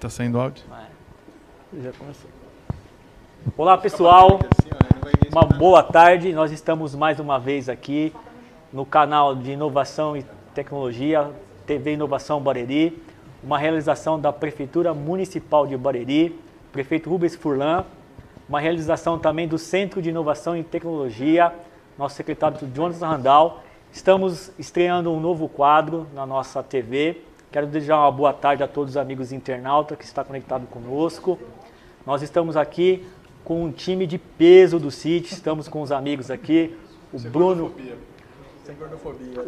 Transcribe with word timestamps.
tá 0.00 0.08
saindo 0.08 0.40
áudio. 0.40 0.64
Já 1.78 1.92
começou. 1.92 2.30
Olá 3.54 3.76
pessoal, 3.76 4.40
uma 5.30 5.42
boa 5.42 5.82
tarde. 5.82 6.32
Nós 6.32 6.50
estamos 6.50 6.94
mais 6.94 7.20
uma 7.20 7.38
vez 7.38 7.68
aqui 7.68 8.10
no 8.72 8.86
canal 8.86 9.36
de 9.36 9.50
Inovação 9.50 10.16
e 10.16 10.24
Tecnologia, 10.54 11.30
TV 11.66 11.92
Inovação 11.92 12.40
Bareri, 12.40 12.98
uma 13.44 13.58
realização 13.58 14.18
da 14.18 14.32
Prefeitura 14.32 14.94
Municipal 14.94 15.66
de 15.66 15.76
Bareri, 15.76 16.34
prefeito 16.72 17.10
Rubens 17.10 17.34
Furlan, 17.36 17.84
uma 18.48 18.58
realização 18.58 19.18
também 19.18 19.46
do 19.46 19.58
Centro 19.58 20.00
de 20.00 20.08
Inovação 20.08 20.56
e 20.56 20.64
Tecnologia, 20.64 21.52
nosso 21.98 22.16
secretário 22.16 22.56
Jonas 22.74 23.02
Randall. 23.02 23.60
Estamos 23.92 24.50
estreando 24.58 25.12
um 25.12 25.20
novo 25.20 25.46
quadro 25.46 26.06
na 26.14 26.24
nossa 26.24 26.62
TV. 26.62 27.20
Quero 27.52 27.66
desejar 27.66 27.98
uma 27.98 28.12
boa 28.12 28.32
tarde 28.32 28.62
a 28.62 28.68
todos 28.68 28.92
os 28.92 28.96
amigos 28.96 29.32
internautas 29.32 29.98
que 29.98 30.04
estão 30.04 30.22
conectados 30.22 30.68
conosco. 30.68 31.36
Nós 32.06 32.22
estamos 32.22 32.56
aqui 32.56 33.04
com 33.42 33.64
um 33.64 33.72
time 33.72 34.06
de 34.06 34.18
peso 34.18 34.78
do 34.78 34.88
City, 34.88 35.34
estamos 35.34 35.66
com 35.66 35.82
os 35.82 35.90
amigos 35.90 36.30
aqui, 36.30 36.78
o 37.12 37.18
Sem 37.18 37.28
Bruno, 37.28 37.74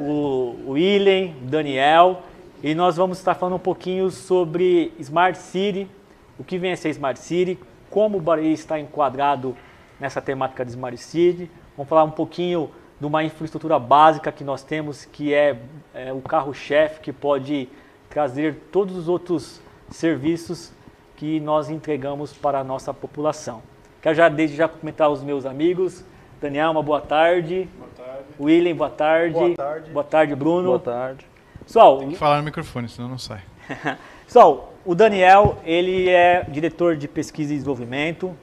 o, 0.01 0.57
o 0.67 0.71
William, 0.73 1.33
Daniel, 1.43 2.23
e 2.61 2.75
nós 2.75 2.97
vamos 2.97 3.19
estar 3.19 3.37
falando 3.37 3.55
um 3.55 3.61
pouquinho 3.61 4.11
sobre 4.11 4.93
Smart 4.99 5.39
City, 5.39 5.89
o 6.37 6.43
que 6.43 6.59
vem 6.59 6.73
a 6.73 6.77
ser 6.77 6.89
Smart 6.91 7.21
City, 7.21 7.57
como 7.89 8.19
o 8.19 8.21
Bahia 8.21 8.53
está 8.53 8.81
enquadrado 8.81 9.57
nessa 10.01 10.21
temática 10.21 10.65
de 10.65 10.73
Smart 10.73 10.99
City. 10.99 11.49
Vamos 11.77 11.89
falar 11.89 12.03
um 12.03 12.11
pouquinho 12.11 12.69
de 12.99 13.07
uma 13.07 13.23
infraestrutura 13.23 13.79
básica 13.79 14.33
que 14.33 14.43
nós 14.43 14.65
temos, 14.65 15.05
que 15.05 15.33
é, 15.33 15.57
é 15.95 16.13
o 16.13 16.21
carro-chefe, 16.21 17.01
que 17.01 17.13
pode 17.13 17.69
trazer 18.13 18.57
todos 18.71 18.95
os 18.95 19.09
outros 19.09 19.61
serviços 19.91 20.71
que 21.17 21.41
nós 21.41 21.71
entregamos 21.71 22.33
para 22.33 22.61
a 22.61 22.65
nossa 22.65 22.93
população. 22.93 23.63
Quero 24.03 24.15
já 24.15 24.29
desde 24.29 24.55
já 24.55 24.69
cumprimentar 24.69 25.11
os 25.11 25.23
meus 25.23 25.47
amigos. 25.47 26.05
Daniel, 26.41 26.73
uma 26.73 26.83
boa 26.83 27.01
tarde. 27.01 27.69
Boa 27.79 27.91
tarde. 27.97 28.25
William, 28.39 28.77
boa 28.77 28.91
tarde. 28.91 29.33
Boa 29.33 29.55
tarde. 29.55 29.91
Boa 29.91 30.05
tarde, 30.05 30.35
Bruno. 30.35 30.69
Boa 30.69 30.79
tarde. 30.79 31.27
Pessoal, 31.65 31.99
Tem 32.01 32.11
que 32.11 32.17
falar 32.17 32.39
no 32.39 32.43
microfone, 32.43 32.89
senão 32.89 33.09
não 33.09 33.19
sai. 33.19 33.41
Pessoal, 34.27 34.75
o 34.85 34.95
Daniel, 34.95 35.59
ele 35.65 36.11
é 36.11 36.45
diretor 36.51 36.97
de 36.97 37.09
pesquisa 37.09 37.53
e 37.53 37.57
desenvolvimento, 37.57 38.37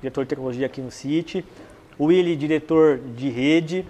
diretor 0.00 0.24
de 0.24 0.28
tecnologia 0.28 0.66
aqui 0.66 0.80
no 0.80 0.90
CIT. 0.90 1.44
O 1.98 2.06
Willy, 2.06 2.36
diretor 2.36 2.98
de 2.98 3.28
rede. 3.28 3.84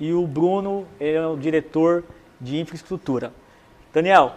E 0.00 0.12
o 0.12 0.26
Bruno 0.26 0.84
é 0.98 1.24
o 1.24 1.36
diretor 1.36 2.02
de 2.40 2.58
infraestrutura. 2.58 3.32
Daniel, 3.92 4.32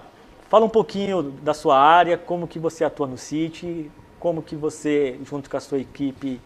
Fala 0.50 0.66
um 0.66 0.70
pouquinho 0.70 1.24
da 1.24 1.54
sua 1.54 1.78
área, 1.78 2.18
como 2.18 2.48
que 2.48 2.58
você 2.58 2.86
atua 2.86 3.06
no 3.06 3.18
City, 3.18 3.92
como 4.18 4.42
que 4.42 4.56
você, 4.56 5.20
junto 5.26 5.50
com 5.50 5.58
a 5.58 5.60
sua 5.60 5.80
equipe, 5.80 6.40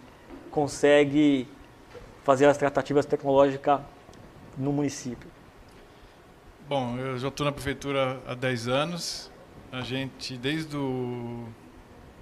consegue 0.50 1.48
fazer 2.24 2.48
as 2.48 2.58
tratativas 2.58 3.06
tecnológicas 3.06 3.80
no 4.58 4.74
município. 4.74 5.30
Bom, 6.68 6.98
eu 6.98 7.18
já 7.20 7.28
estou 7.28 7.46
na 7.46 7.52
prefeitura 7.52 8.20
há 8.26 8.34
10 8.34 8.68
anos. 8.68 9.32
A 9.72 9.82
gente, 9.82 10.36
desde 10.36 10.76
o, 10.76 11.46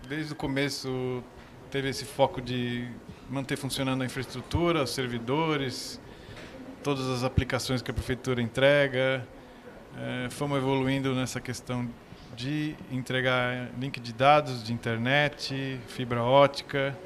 desde 0.07 0.33
o 0.33 0.35
começo, 0.35 1.23
teve 1.71 1.87
esse 1.87 2.03
foco 2.03 2.41
de 2.41 2.87
manter 3.29 3.55
funcionando 3.55 4.01
a 4.01 4.05
infraestrutura, 4.05 4.83
os 4.83 4.89
servidores, 4.89 5.99
todas 6.83 7.07
as 7.07 7.23
aplicações 7.23 7.81
que 7.81 7.89
a 7.89 7.93
prefeitura 7.93 8.41
entrega, 8.41 9.25
é, 9.97 10.29
fomos 10.29 10.57
evoluindo 10.57 11.13
nessa 11.13 11.39
questão 11.41 11.89
de 12.35 12.75
entregar 12.91 13.69
link 13.79 13.99
de 13.99 14.13
dados 14.13 14.63
de 14.63 14.71
internet, 14.71 15.79
fibra 15.87 16.23
ótica 16.23 16.97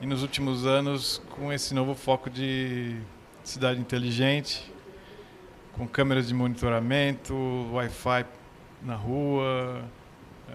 e 0.00 0.06
nos 0.06 0.22
últimos 0.22 0.66
anos 0.66 1.20
com 1.30 1.52
esse 1.52 1.74
novo 1.74 1.94
foco 1.94 2.30
de 2.30 2.96
cidade 3.42 3.80
inteligente, 3.80 4.72
com 5.72 5.88
câmeras 5.88 6.28
de 6.28 6.34
monitoramento, 6.34 7.34
Wi-Fi 7.72 8.24
na 8.82 8.94
rua, 8.94 9.82
é, 10.48 10.54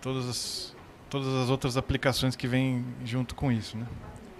todas 0.00 0.28
as 0.28 0.74
todas 1.08 1.28
as 1.28 1.48
outras 1.48 1.76
aplicações 1.76 2.34
que 2.34 2.48
vêm 2.48 2.84
junto 3.04 3.36
com 3.36 3.52
isso, 3.52 3.76
né? 3.76 3.86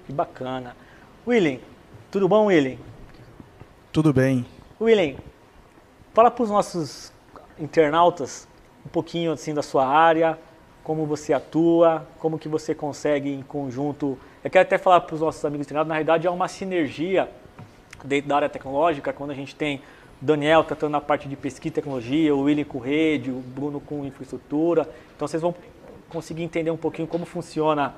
Que 0.06 0.12
bacana. 0.12 0.76
William, 1.24 1.60
tudo 2.10 2.26
bom, 2.28 2.46
William? 2.46 2.76
Tudo 3.92 4.12
bem. 4.12 4.44
William, 4.80 5.14
Fala 6.14 6.30
para 6.30 6.44
os 6.44 6.48
nossos 6.48 7.12
internautas 7.58 8.46
um 8.86 8.88
pouquinho 8.88 9.32
assim 9.32 9.52
da 9.52 9.62
sua 9.62 9.84
área, 9.84 10.38
como 10.84 11.04
você 11.06 11.32
atua, 11.32 12.06
como 12.20 12.38
que 12.38 12.48
você 12.48 12.72
consegue 12.72 13.34
em 13.34 13.42
conjunto. 13.42 14.16
Eu 14.44 14.48
quero 14.48 14.62
até 14.62 14.78
falar 14.78 15.00
para 15.00 15.12
os 15.12 15.20
nossos 15.20 15.44
amigos 15.44 15.66
internautas, 15.66 15.88
na 15.88 15.94
realidade 15.94 16.24
é 16.24 16.30
uma 16.30 16.46
sinergia 16.46 17.28
dentro 18.04 18.28
da 18.28 18.36
área 18.36 18.48
tecnológica, 18.48 19.12
quando 19.12 19.32
a 19.32 19.34
gente 19.34 19.56
tem 19.56 19.82
Daniel 20.20 20.62
tratando 20.62 20.92
na 20.92 21.00
parte 21.00 21.28
de 21.28 21.34
pesquisa 21.34 21.66
e 21.66 21.70
tecnologia, 21.72 22.32
o 22.32 22.42
William 22.42 22.64
com 22.64 22.78
rede, 22.78 23.32
o 23.32 23.40
Bruno 23.40 23.80
com 23.80 24.04
infraestrutura. 24.04 24.88
Então 25.16 25.26
vocês 25.26 25.42
vão 25.42 25.52
conseguir 26.08 26.44
entender 26.44 26.70
um 26.70 26.76
pouquinho 26.76 27.08
como 27.08 27.26
funciona 27.26 27.92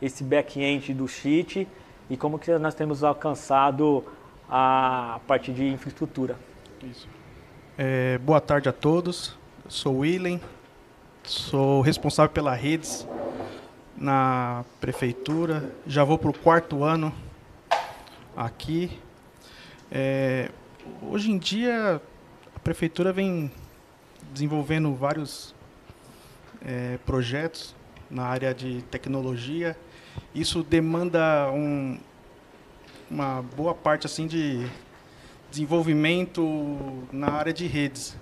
esse 0.00 0.22
back-end 0.22 0.94
do 0.94 1.08
Sheet 1.08 1.66
e 2.08 2.16
como 2.16 2.38
que 2.38 2.56
nós 2.58 2.76
temos 2.76 3.02
alcançado 3.02 4.04
a 4.48 5.18
parte 5.26 5.52
de 5.52 5.66
infraestrutura. 5.66 6.36
Isso. 6.80 7.15
É, 7.78 8.16
boa 8.16 8.40
tarde 8.40 8.70
a 8.70 8.72
todos. 8.72 9.36
Eu 9.62 9.70
sou 9.70 9.96
o 9.96 9.98
Willen, 9.98 10.40
sou 11.22 11.82
responsável 11.82 12.30
pela 12.30 12.54
redes 12.54 13.06
na 13.94 14.64
prefeitura. 14.80 15.70
Já 15.86 16.02
vou 16.02 16.16
para 16.16 16.30
o 16.30 16.32
quarto 16.32 16.82
ano 16.82 17.12
aqui. 18.34 18.98
É, 19.92 20.48
hoje 21.02 21.30
em 21.30 21.36
dia 21.36 22.00
a 22.54 22.58
prefeitura 22.60 23.12
vem 23.12 23.52
desenvolvendo 24.32 24.94
vários 24.94 25.54
é, 26.64 26.98
projetos 27.04 27.76
na 28.10 28.24
área 28.24 28.54
de 28.54 28.80
tecnologia. 28.90 29.76
Isso 30.34 30.62
demanda 30.62 31.50
um, 31.52 31.98
uma 33.10 33.42
boa 33.42 33.74
parte 33.74 34.06
assim 34.06 34.26
de 34.26 34.66
desenvolvimento 35.56 37.08
na 37.10 37.30
área 37.30 37.52
de 37.52 37.66
redes. 37.66 38.14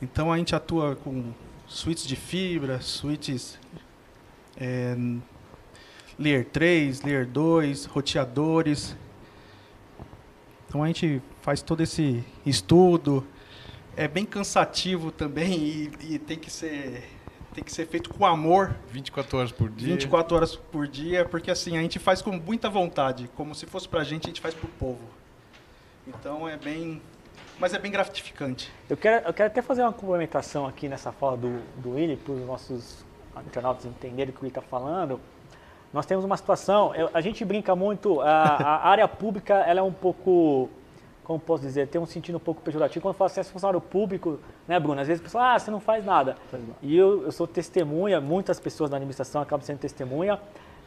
Então 0.00 0.32
a 0.32 0.38
gente 0.38 0.54
atua 0.54 0.96
com 0.96 1.34
switches 1.66 2.06
de 2.06 2.16
fibra, 2.16 2.80
switches 2.80 3.58
é, 4.56 4.96
Layer 6.18 6.46
3, 6.46 7.02
Layer 7.02 7.26
2, 7.26 7.84
roteadores. 7.84 8.96
Então 10.66 10.82
a 10.82 10.86
gente 10.86 11.20
faz 11.42 11.60
todo 11.60 11.82
esse 11.82 12.24
estudo. 12.46 13.26
É 13.94 14.08
bem 14.08 14.24
cansativo 14.24 15.10
também 15.10 15.52
e, 16.00 16.14
e 16.14 16.18
tem 16.18 16.38
que 16.38 16.50
ser 16.50 17.10
tem 17.52 17.62
que 17.62 17.70
ser 17.70 17.86
feito 17.86 18.10
com 18.10 18.26
amor. 18.26 18.74
24 18.90 19.38
horas 19.38 19.52
por 19.52 19.68
dia. 19.70 19.88
24 19.88 20.36
horas 20.36 20.56
por 20.56 20.88
dia, 20.88 21.24
porque 21.24 21.52
assim, 21.52 21.76
a 21.76 21.82
gente 21.82 22.00
faz 22.00 22.20
com 22.20 22.32
muita 22.32 22.68
vontade, 22.68 23.30
como 23.36 23.54
se 23.54 23.64
fosse 23.64 23.88
pra 23.88 24.02
gente, 24.02 24.24
a 24.24 24.26
gente 24.28 24.40
faz 24.40 24.54
pro 24.54 24.66
povo. 24.66 25.23
Então 26.06 26.48
é 26.48 26.56
bem. 26.56 27.00
Mas 27.58 27.72
é 27.72 27.78
bem 27.78 27.90
gratificante. 27.90 28.72
Eu 28.88 28.96
quero, 28.96 29.26
eu 29.26 29.32
quero 29.32 29.46
até 29.48 29.62
fazer 29.62 29.82
uma 29.82 29.92
complementação 29.92 30.66
aqui 30.66 30.88
nessa 30.88 31.12
fala 31.12 31.36
do, 31.36 31.60
do 31.76 31.92
Willi, 31.92 32.16
para 32.16 32.32
os 32.32 32.44
nossos 32.44 33.04
internautas 33.46 33.84
entenderem 33.84 34.32
o 34.32 34.36
que 34.36 34.42
ele 34.42 34.48
está 34.48 34.60
falando. 34.60 35.20
Nós 35.92 36.04
temos 36.04 36.24
uma 36.24 36.36
situação, 36.36 36.92
a 37.12 37.20
gente 37.20 37.44
brinca 37.44 37.76
muito, 37.76 38.20
a, 38.20 38.26
a 38.26 38.88
área 38.90 39.06
pública 39.06 39.54
ela 39.54 39.78
é 39.78 39.82
um 39.82 39.92
pouco, 39.92 40.68
como 41.22 41.38
posso 41.38 41.62
dizer, 41.62 41.86
tem 41.86 42.00
um 42.00 42.06
sentido 42.06 42.36
um 42.36 42.40
pouco 42.40 42.60
pejorativo. 42.60 43.00
Quando 43.00 43.14
fala 43.14 43.30
assim, 43.30 43.40
é 43.40 43.44
funcionário 43.44 43.80
público, 43.80 44.40
né, 44.66 44.78
Bruno? 44.80 45.00
Às 45.00 45.06
vezes 45.06 45.20
a 45.20 45.24
pessoa, 45.24 45.54
ah, 45.54 45.58
você 45.58 45.70
não 45.70 45.78
faz 45.78 46.04
nada. 46.04 46.36
E 46.82 46.96
eu, 46.96 47.22
eu 47.22 47.30
sou 47.30 47.46
testemunha, 47.46 48.20
muitas 48.20 48.58
pessoas 48.58 48.90
da 48.90 48.96
administração 48.96 49.40
acabam 49.40 49.64
sendo 49.64 49.78
testemunha 49.78 50.40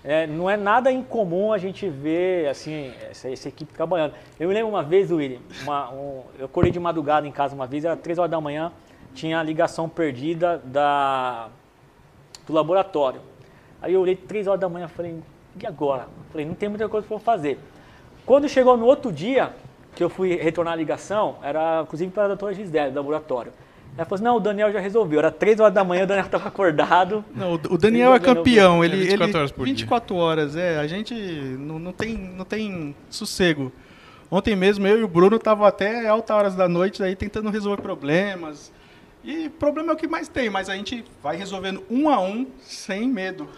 é, 0.04 0.28
não 0.28 0.50
é 0.50 0.56
nada 0.56 0.92
incomum 0.92 1.52
a 1.52 1.58
gente 1.58 1.90
ver 1.90 2.48
assim, 2.48 2.94
essa, 3.10 3.30
essa 3.30 3.50
equipe 3.50 3.74
trabalhando. 3.74 4.14
Eu 4.40 4.48
me 4.48 4.54
lembro 4.54 4.70
uma 4.70 4.84
vez, 4.84 5.12
William, 5.12 5.40
uma, 5.64 5.92
um, 5.92 6.24
eu 6.38 6.46
acordei 6.46 6.72
de 6.72 6.80
madrugada 6.80 7.28
em 7.28 7.32
casa 7.32 7.56
uma 7.56 7.68
vez, 7.68 7.84
era 7.84 7.96
3 7.96 8.20
horas 8.20 8.32
da 8.32 8.40
manhã, 8.40 8.72
tinha 9.14 9.40
a 9.40 9.44
ligação 9.44 9.90
perdida 9.90 10.62
da, 10.64 11.50
do 12.46 12.54
laboratório. 12.54 13.22
Aí 13.82 13.94
eu 13.94 14.02
olhei 14.02 14.16
3 14.16 14.48
horas 14.48 14.60
da 14.60 14.70
manhã 14.70 14.86
e 14.86 14.90
falei, 14.90 15.16
e 15.62 15.66
agora? 15.66 16.08
Falei, 16.32 16.46
não 16.46 16.54
tem 16.54 16.70
muita 16.70 16.88
coisa 16.88 17.08
para 17.08 17.20
fazer. 17.20 17.60
Quando 18.26 18.48
chegou 18.48 18.78
no 18.78 18.86
outro 18.86 19.12
dia, 19.12 19.54
que 19.96 20.04
eu 20.04 20.10
fui 20.10 20.36
retornar 20.36 20.74
a 20.74 20.76
ligação, 20.76 21.38
era 21.42 21.82
inclusive 21.82 22.12
para 22.12 22.26
a 22.26 22.28
doutora 22.28 22.54
Gisele, 22.54 22.92
do 22.92 22.98
laboratório. 22.98 23.52
Ela 23.98 24.06
falou 24.06 24.16
assim, 24.16 24.24
não, 24.24 24.36
o 24.38 24.40
Daniel 24.40 24.72
já 24.72 24.80
resolveu. 24.80 25.18
Era 25.18 25.32
3 25.32 25.60
horas 25.60 25.74
da 25.74 25.84
manhã, 25.84 26.04
o 26.04 26.08
Daniel 26.08 26.28
estava 26.28 26.48
acordado. 26.48 27.26
Não, 27.34 27.54
o 27.54 27.78
Daniel 27.78 28.14
é 28.14 28.20
campeão. 28.20 28.86
Ele, 28.86 28.96
24 28.98 29.26
ele, 29.26 29.38
horas 29.38 29.52
por 29.52 29.66
24 29.66 30.16
dia. 30.16 30.24
horas, 30.24 30.56
é. 30.56 30.78
A 30.78 30.86
gente 30.86 31.16
não, 31.16 31.80
não, 31.80 31.92
tem, 31.92 32.16
não 32.16 32.46
tem 32.46 32.96
sossego. 33.10 33.72
Ontem 34.30 34.56
mesmo 34.56 34.86
eu 34.86 35.00
e 35.00 35.04
o 35.04 35.08
Bruno 35.08 35.38
estavam 35.38 35.66
até 35.66 36.08
altas 36.08 36.36
horas 36.36 36.56
da 36.56 36.70
noite 36.70 37.02
aí 37.02 37.16
tentando 37.16 37.50
resolver 37.50 37.82
problemas. 37.82 38.72
E 39.24 39.50
problema 39.50 39.94
é 39.94 39.96
o 39.96 39.98
que 39.98 40.08
mais 40.08 40.28
tem, 40.28 40.48
mas 40.48 40.70
a 40.70 40.76
gente 40.76 41.04
vai 41.24 41.36
resolvendo 41.36 41.84
um 41.90 42.08
a 42.08 42.20
um 42.20 42.46
sem 42.62 43.08
medo. 43.08 43.50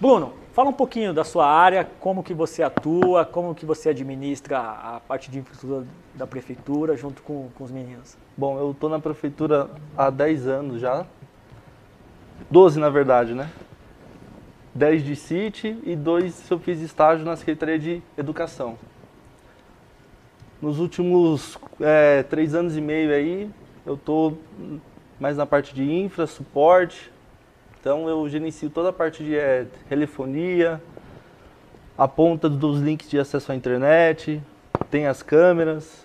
Bruno, 0.00 0.32
fala 0.56 0.70
um 0.70 0.72
pouquinho 0.72 1.12
da 1.12 1.22
sua 1.22 1.46
área, 1.46 1.86
como 2.00 2.22
que 2.22 2.32
você 2.32 2.62
atua, 2.62 3.26
como 3.26 3.54
que 3.54 3.66
você 3.66 3.90
administra 3.90 4.58
a 4.58 5.00
parte 5.06 5.30
de 5.30 5.38
infraestrutura 5.38 5.86
da 6.14 6.26
prefeitura 6.26 6.96
junto 6.96 7.20
com, 7.20 7.50
com 7.54 7.62
os 7.62 7.70
meninos. 7.70 8.16
Bom, 8.34 8.58
eu 8.58 8.70
estou 8.70 8.88
na 8.88 8.98
prefeitura 8.98 9.68
há 9.94 10.08
10 10.08 10.46
anos 10.46 10.80
já. 10.80 11.04
12 12.50 12.80
na 12.80 12.88
verdade, 12.88 13.34
né? 13.34 13.50
10 14.74 15.04
de 15.04 15.14
CIT 15.14 15.78
e 15.84 15.94
dois 15.94 16.50
eu 16.50 16.58
fiz 16.58 16.80
estágio 16.80 17.26
na 17.26 17.36
Secretaria 17.36 17.78
de 17.78 18.02
Educação. 18.16 18.78
Nos 20.62 20.78
últimos 20.80 21.58
é, 21.78 22.22
três 22.22 22.54
anos 22.54 22.78
e 22.78 22.80
meio 22.80 23.12
aí, 23.12 23.50
eu 23.84 23.92
estou 23.92 24.38
mais 25.20 25.36
na 25.36 25.44
parte 25.44 25.74
de 25.74 25.84
infra, 25.84 26.26
suporte. 26.26 27.12
Então 27.86 28.08
eu 28.08 28.28
gerencio 28.28 28.68
toda 28.68 28.88
a 28.88 28.92
parte 28.92 29.22
de 29.22 29.36
é, 29.36 29.64
telefonia, 29.88 30.82
a 31.96 32.08
ponta 32.08 32.48
dos 32.48 32.80
links 32.80 33.08
de 33.08 33.16
acesso 33.16 33.52
à 33.52 33.54
internet, 33.54 34.42
tem 34.90 35.06
as 35.06 35.22
câmeras, 35.22 36.04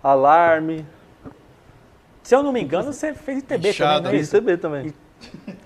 alarme. 0.00 0.86
Se 2.22 2.36
eu 2.36 2.42
não 2.44 2.52
me 2.52 2.62
engano, 2.62 2.92
você 2.92 3.12
fez 3.14 3.40
ITB 3.40 3.70
Inchada, 3.70 3.94
também, 3.94 4.02
não 4.02 4.10
é 4.10 4.18
Fiz 4.20 4.32
ITB 4.32 4.56
também. 4.58 4.94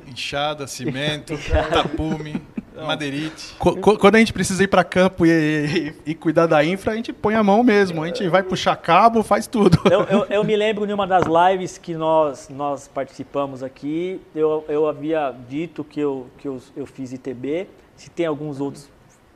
Enxada, 0.08 0.66
cimento, 0.66 1.34
tapume, 1.70 2.40
madeirite. 2.84 3.54
Quando 3.58 4.14
a 4.16 4.18
gente 4.18 4.32
precisa 4.32 4.62
ir 4.62 4.68
para 4.68 4.82
campo 4.84 5.24
e, 5.24 5.30
e- 5.30 5.94
e 6.10 6.14
cuidar 6.14 6.46
da 6.46 6.64
infra, 6.64 6.92
a 6.92 6.96
gente 6.96 7.12
põe 7.12 7.34
a 7.34 7.42
mão 7.42 7.62
mesmo. 7.62 8.02
A 8.02 8.06
gente 8.06 8.28
vai 8.28 8.42
puxar 8.42 8.76
cabo, 8.76 9.22
faz 9.22 9.46
tudo. 9.46 9.78
Eu, 9.90 10.02
eu, 10.04 10.24
eu 10.26 10.44
me 10.44 10.54
lembro 10.56 10.86
de 10.86 10.92
uma 10.92 11.06
das 11.06 11.24
lives 11.26 11.78
que 11.78 11.94
nós, 11.94 12.48
nós 12.48 12.88
participamos 12.88 13.62
aqui, 13.62 14.20
eu, 14.34 14.64
eu 14.68 14.86
havia 14.88 15.34
dito 15.48 15.82
que, 15.84 16.00
eu, 16.00 16.26
que 16.38 16.48
eu, 16.48 16.60
eu 16.76 16.86
fiz 16.86 17.12
ITB, 17.12 17.68
se 17.96 18.10
tem 18.10 18.26
alguns 18.26 18.60
outros 18.60 18.88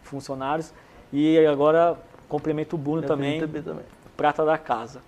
funcionários, 0.02 0.72
e 1.12 1.38
agora 1.46 1.96
complemento 2.28 2.76
o 2.76 2.78
Bruno 2.78 3.02
Eu 3.02 3.06
também, 3.08 3.40
também. 3.40 3.82
prata 4.16 4.44
da 4.44 4.56
casa. 4.58 5.00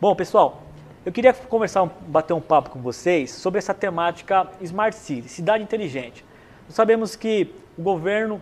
Bom, 0.00 0.14
pessoal, 0.14 0.62
eu 1.04 1.12
queria 1.12 1.32
conversar, 1.32 1.86
bater 2.06 2.32
um 2.34 2.40
papo 2.40 2.70
com 2.70 2.80
vocês 2.80 3.30
sobre 3.30 3.58
essa 3.58 3.72
temática 3.72 4.46
Smart 4.60 4.94
City, 4.96 5.28
cidade 5.28 5.62
inteligente. 5.62 6.24
Sabemos 6.68 7.14
que 7.14 7.52
o 7.78 7.82
governo 7.82 8.40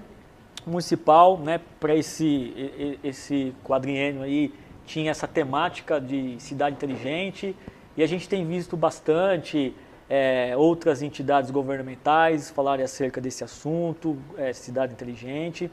municipal, 0.67 1.39
né, 1.39 1.61
para 1.79 1.95
esse, 1.95 2.99
esse 3.03 3.55
quadriênio 3.63 4.23
aí, 4.23 4.53
tinha 4.87 5.11
essa 5.11 5.29
temática 5.29 6.01
de 6.01 6.37
cidade 6.39 6.77
inteligente 6.77 7.55
e 7.97 8.03
a 8.03 8.07
gente 8.07 8.29
tem 8.29 8.47
visto 8.47 8.77
bastante 8.77 9.75
é, 10.09 10.55
outras 10.57 11.03
entidades 11.03 11.51
governamentais 11.51 12.51
falarem 12.51 12.85
acerca 12.85 13.21
desse 13.21 13.45
assunto, 13.45 14.17
é, 14.37 14.53
cidade 14.53 14.93
inteligente. 14.93 15.71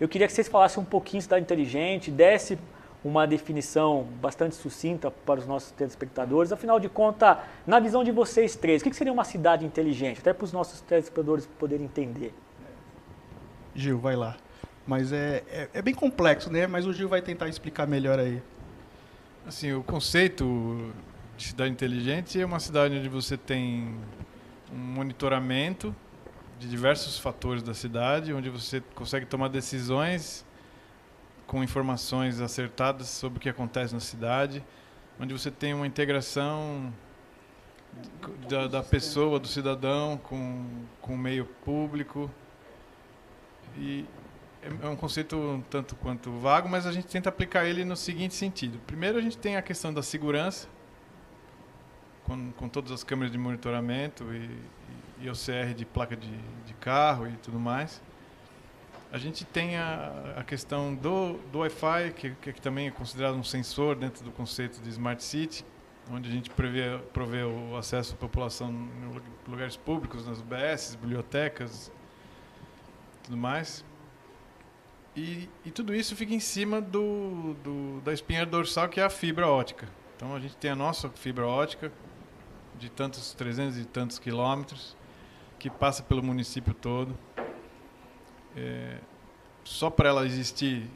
Eu 0.00 0.08
queria 0.08 0.26
que 0.26 0.32
vocês 0.32 0.48
falassem 0.48 0.82
um 0.82 0.86
pouquinho 0.86 1.20
de 1.20 1.24
cidade 1.24 1.42
inteligente, 1.42 2.10
desse 2.10 2.58
uma 3.06 3.24
definição 3.24 4.02
bastante 4.20 4.56
sucinta 4.56 5.12
para 5.12 5.38
os 5.38 5.46
nossos 5.46 5.70
telespectadores. 5.70 6.50
Afinal 6.50 6.80
de 6.80 6.88
contas, 6.88 7.38
na 7.64 7.78
visão 7.78 8.02
de 8.02 8.10
vocês 8.10 8.56
três, 8.56 8.82
o 8.82 8.84
que 8.84 8.94
seria 8.94 9.12
uma 9.12 9.24
cidade 9.24 9.64
inteligente? 9.64 10.18
Até 10.18 10.32
para 10.32 10.44
os 10.44 10.52
nossos 10.52 10.80
telespectadores 10.80 11.46
poderem 11.58 11.86
entender. 11.86 12.34
Gil, 13.76 13.98
vai 13.98 14.16
lá. 14.16 14.36
Mas 14.84 15.12
é, 15.12 15.44
é, 15.48 15.68
é 15.74 15.82
bem 15.82 15.94
complexo, 15.94 16.50
né? 16.50 16.66
Mas 16.66 16.84
o 16.84 16.92
Gil 16.92 17.08
vai 17.08 17.22
tentar 17.22 17.48
explicar 17.48 17.86
melhor 17.86 18.18
aí. 18.18 18.42
Assim, 19.46 19.72
o 19.72 19.84
conceito 19.84 20.92
de 21.36 21.44
cidade 21.44 21.70
inteligente 21.70 22.40
é 22.40 22.44
uma 22.44 22.58
cidade 22.58 22.96
onde 22.96 23.08
você 23.08 23.36
tem 23.36 23.94
um 24.72 24.76
monitoramento 24.76 25.94
de 26.58 26.68
diversos 26.68 27.18
fatores 27.18 27.62
da 27.62 27.74
cidade, 27.74 28.32
onde 28.32 28.50
você 28.50 28.82
consegue 28.94 29.26
tomar 29.26 29.48
decisões 29.48 30.45
com 31.46 31.62
informações 31.62 32.40
acertadas 32.40 33.08
sobre 33.08 33.38
o 33.38 33.40
que 33.40 33.48
acontece 33.48 33.94
na 33.94 34.00
cidade, 34.00 34.64
onde 35.20 35.32
você 35.32 35.50
tem 35.50 35.72
uma 35.72 35.86
integração 35.86 36.92
da, 38.48 38.66
da 38.66 38.82
pessoa, 38.82 39.38
do 39.38 39.46
cidadão 39.46 40.18
com, 40.18 40.66
com 41.00 41.14
o 41.14 41.18
meio 41.18 41.46
público. 41.64 42.30
E 43.76 44.04
é 44.62 44.86
é 44.86 44.88
um 44.88 44.96
conceito 44.96 45.36
um 45.36 45.60
tanto 45.60 45.94
quanto 45.96 46.30
vago, 46.32 46.68
mas 46.68 46.86
a 46.86 46.92
gente 46.92 47.06
tenta 47.06 47.28
aplicar 47.28 47.64
ele 47.64 47.84
no 47.84 47.96
seguinte 47.96 48.34
sentido. 48.34 48.80
Primeiro, 48.86 49.18
a 49.18 49.20
gente 49.20 49.38
tem 49.38 49.56
a 49.56 49.62
questão 49.62 49.94
da 49.94 50.02
segurança, 50.02 50.68
com, 52.24 52.50
com 52.52 52.68
todas 52.68 52.90
as 52.90 53.04
câmeras 53.04 53.30
de 53.30 53.38
monitoramento 53.38 54.24
e, 54.34 55.24
e 55.24 55.30
OCR 55.30 55.72
de 55.74 55.84
placa 55.84 56.16
de, 56.16 56.36
de 56.66 56.74
carro 56.74 57.28
e 57.28 57.32
tudo 57.36 57.60
mais. 57.60 58.02
A 59.16 59.18
gente 59.18 59.46
tem 59.46 59.78
a, 59.78 60.34
a 60.36 60.44
questão 60.44 60.94
do, 60.94 61.38
do 61.50 61.60
Wi-Fi, 61.60 62.12
que, 62.14 62.30
que 62.52 62.60
também 62.60 62.88
é 62.88 62.90
considerado 62.90 63.34
um 63.34 63.42
sensor 63.42 63.96
dentro 63.96 64.22
do 64.22 64.30
conceito 64.30 64.78
de 64.82 64.90
Smart 64.90 65.24
City, 65.24 65.64
onde 66.12 66.28
a 66.28 66.32
gente 66.32 66.50
prevê, 66.50 66.98
provê 67.14 67.42
o 67.42 67.74
acesso 67.78 68.12
à 68.12 68.16
população 68.18 68.68
em 68.68 69.14
lu- 69.14 69.22
lugares 69.48 69.74
públicos, 69.74 70.26
nas 70.26 70.38
UBS, 70.40 70.96
bibliotecas, 71.00 71.90
tudo 73.24 73.38
mais. 73.38 73.82
E, 75.16 75.48
e 75.64 75.70
tudo 75.70 75.94
isso 75.94 76.14
fica 76.14 76.34
em 76.34 76.38
cima 76.40 76.78
do, 76.82 77.54
do- 77.64 78.02
da 78.02 78.12
espinha 78.12 78.44
dorsal, 78.44 78.86
que 78.86 79.00
é 79.00 79.02
a 79.02 79.08
fibra 79.08 79.48
ótica. 79.48 79.88
Então 80.14 80.36
a 80.36 80.40
gente 80.40 80.58
tem 80.58 80.70
a 80.70 80.76
nossa 80.76 81.08
fibra 81.08 81.46
ótica, 81.46 81.90
de 82.78 82.90
tantos 82.90 83.32
300 83.32 83.78
e 83.78 83.86
tantos 83.86 84.18
quilômetros, 84.18 84.94
que 85.58 85.70
passa 85.70 86.02
pelo 86.02 86.22
município 86.22 86.74
todo. 86.74 87.16
É, 88.56 88.98
só 89.64 89.90
para 89.90 90.08
ela 90.08 90.24
existir, 90.24 90.88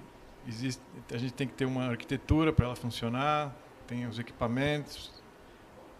existe, 0.48 0.82
a 1.12 1.18
gente 1.18 1.34
tem 1.34 1.46
que 1.46 1.54
ter 1.54 1.64
uma 1.64 1.88
arquitetura 1.88 2.52
para 2.52 2.66
ela 2.66 2.76
funcionar, 2.76 3.54
tem 3.86 4.06
os 4.06 4.18
equipamentos, 4.18 5.12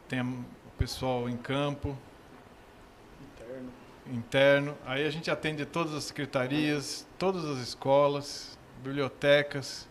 tem 0.09 0.21
o 0.23 0.45
pessoal 0.79 1.29
em 1.29 1.37
campo, 1.37 1.97
interno. 4.07 4.77
Aí 4.85 5.07
a 5.07 5.11
gente 5.11 5.31
atende 5.31 5.65
todas 5.65 5.95
as 5.95 6.05
secretarias, 6.05 7.07
todas 7.19 7.45
as 7.45 7.59
escolas, 7.59 8.59
bibliotecas. 8.83 9.89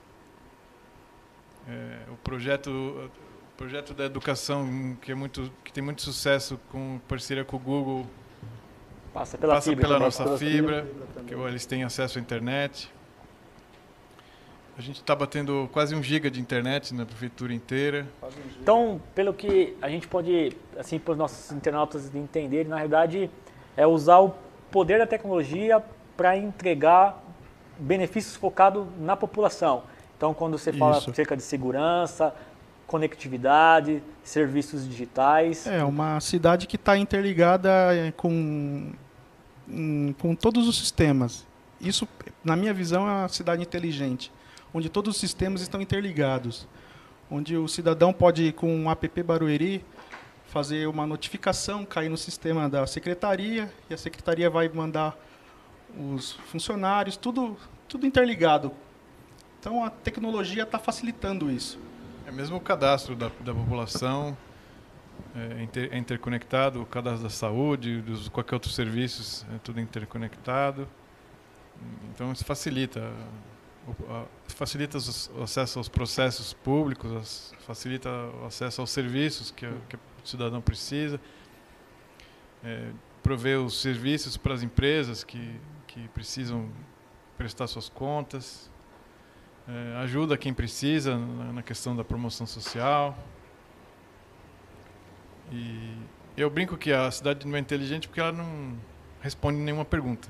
É, 1.68 2.12
o 2.12 2.16
projeto 2.18 2.70
o 2.70 3.58
projeto 3.58 3.94
da 3.94 4.06
educação 4.06 4.98
que 5.02 5.12
é 5.12 5.16
muito 5.16 5.52
que 5.64 5.72
tem 5.72 5.84
muito 5.84 6.02
sucesso 6.02 6.58
com 6.70 7.00
parceria 7.08 7.44
com 7.44 7.58
o 7.58 7.60
Google 7.60 8.08
Passa 9.20 9.38
pela 9.38 9.56
passa 9.56 9.70
fibra 9.70 9.82
pela 9.82 9.94
também. 9.96 10.06
nossa 10.08 10.38
fibra, 10.38 10.88
que 11.28 11.34
eles 11.34 11.66
têm 11.66 11.84
acesso 11.84 12.18
à 12.18 12.22
internet. 12.22 12.90
A 14.78 14.82
gente 14.82 15.02
está 15.02 15.14
batendo 15.14 15.70
quase 15.74 15.94
um 15.94 16.02
giga 16.02 16.32
de 16.32 16.40
internet 16.40 16.94
na 16.94 17.06
prefeitura 17.06 17.54
inteira. 17.54 18.08
Então, 18.62 19.02
pelo 19.14 19.34
que 19.34 19.76
a 19.82 19.90
gente 19.90 20.08
pode, 20.08 20.56
assim, 20.78 20.98
para 20.98 21.12
os 21.12 21.18
nossos 21.18 21.52
internautas 21.52 22.16
entenderem, 22.16 22.70
na 22.70 22.78
realidade, 22.78 23.30
é 23.76 23.86
usar 23.86 24.20
o 24.20 24.34
poder 24.72 25.00
da 25.00 25.06
tecnologia 25.06 25.84
para 26.16 26.38
entregar 26.38 27.22
benefícios 27.78 28.38
focados 28.38 28.88
na 28.98 29.18
população. 29.18 29.84
Então, 30.16 30.34
quando 30.34 30.58
você 30.58 30.72
fala 30.72 30.98
Isso. 30.98 31.10
acerca 31.12 31.36
de 31.36 31.44
segurança, 31.44 32.34
conectividade, 32.88 34.02
serviços 34.24 34.88
digitais, 34.88 35.68
É 35.68 35.84
uma 35.84 36.20
cidade 36.22 36.66
que 36.68 36.76
está 36.78 36.98
interligada 36.98 37.70
é, 37.94 38.12
com, 38.12 38.92
com 40.18 40.36
todos 40.36 40.68
os 40.68 40.78
sistemas. 40.78 41.46
Isso, 41.80 42.08
na 42.44 42.56
minha 42.56 42.74
visão, 42.74 43.08
é 43.08 43.12
uma 43.12 43.30
cidade 43.30 43.62
inteligente, 43.62 44.32
onde 44.74 44.90
todos 44.90 45.16
os 45.16 45.20
sistemas 45.20 45.62
estão 45.62 45.82
interligados, 45.82 46.68
onde 47.30 47.56
o 47.56 47.68
cidadão 47.68 48.12
pode, 48.12 48.52
com 48.54 48.74
um 48.76 48.90
app 48.90 49.24
Barueri, 49.24 49.84
fazer 50.48 50.88
uma 50.88 51.06
notificação, 51.06 51.86
cair 51.86 52.10
no 52.10 52.18
sistema 52.18 52.68
da 52.68 52.86
secretaria, 52.88 53.72
e 53.90 53.94
a 53.94 53.98
secretaria 53.98 54.50
vai 54.50 54.68
mandar 54.68 55.18
os 55.98 56.34
funcionários, 56.52 57.16
tudo, 57.16 57.56
tudo 57.88 58.06
interligado. 58.06 58.72
Então 59.60 59.84
a 59.84 59.90
tecnologia 59.90 60.64
está 60.64 60.80
facilitando 60.80 61.52
isso. 61.52 61.80
É 62.26 62.32
mesmo 62.32 62.58
o 62.58 62.62
cadastro 62.62 63.16
da, 63.16 63.32
da 63.40 63.54
população 63.54 64.38
é, 65.36 65.64
inter- 65.64 65.90
é 65.92 65.98
interconectado, 65.98 66.82
o 66.82 66.86
cadastro 66.86 67.24
da 67.24 67.30
saúde, 67.30 68.02
dos 68.02 68.28
qualquer 68.30 68.56
outro 68.56 68.70
serviços, 68.70 69.46
é 69.56 69.58
tudo 69.60 69.80
interconectado. 69.80 70.88
Então 72.14 72.32
isso 72.32 72.44
facilita, 72.44 73.12
facilita 74.48 74.98
o 75.38 75.44
acesso 75.44 75.80
aos 75.80 75.88
processos 75.88 76.54
públicos, 76.54 77.54
facilita 77.66 78.10
o 78.10 78.46
acesso 78.46 78.82
aos 78.82 78.90
serviços 78.90 79.52
que, 79.52 79.66
que 79.88 79.96
o 79.96 80.00
cidadão 80.26 80.62
precisa, 80.62 81.20
é, 82.64 82.92
os 83.66 83.80
serviços 83.80 84.36
para 84.36 84.54
as 84.54 84.64
empresas 84.64 85.24
que, 85.24 85.60
que 85.88 86.08
precisam 86.10 86.70
prestar 87.38 87.68
suas 87.68 87.88
contas. 87.88 88.70
É, 89.68 89.98
ajuda 89.98 90.36
quem 90.36 90.52
precisa 90.52 91.16
na, 91.16 91.54
na 91.54 91.64
questão 91.64 91.96
da 91.96 92.04
promoção 92.04 92.48
social. 92.48 93.16
E 95.52 95.96
eu 96.38 96.50
brinco 96.50 96.78
que 96.78 96.92
a 96.92 97.10
cidade 97.12 97.48
não 97.48 97.56
é 97.56 97.60
inteligente 97.60 98.08
porque 98.08 98.22
ela 98.22 98.32
não 98.32 98.74
responde 99.22 99.58
nenhuma 99.60 99.86
pergunta. 99.86 100.28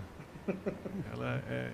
ela 1.14 1.44
é, 1.50 1.72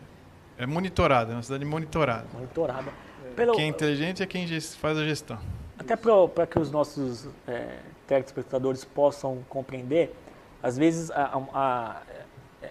é 0.58 0.66
monitorada, 0.66 1.32
é 1.32 1.36
uma 1.36 1.44
cidade 1.44 1.66
monitorada. 1.66 2.26
Monitorada. 2.34 2.92
Pelo... 3.36 3.54
Quem 3.54 3.66
é 3.66 3.68
inteligente 3.68 4.24
é 4.24 4.26
quem 4.26 4.48
faz 4.62 4.98
a 4.98 5.04
gestão. 5.04 5.40
Até 5.78 5.96
para 5.96 6.48
que 6.48 6.58
os 6.58 6.72
nossos 6.72 7.28
é, 7.48 7.80
telespectadores 8.08 8.86
possam 8.86 9.44
compreender, 9.50 10.16
às 10.64 10.78
vezes 10.78 11.12
a, 11.12 11.42
a, 11.54 12.02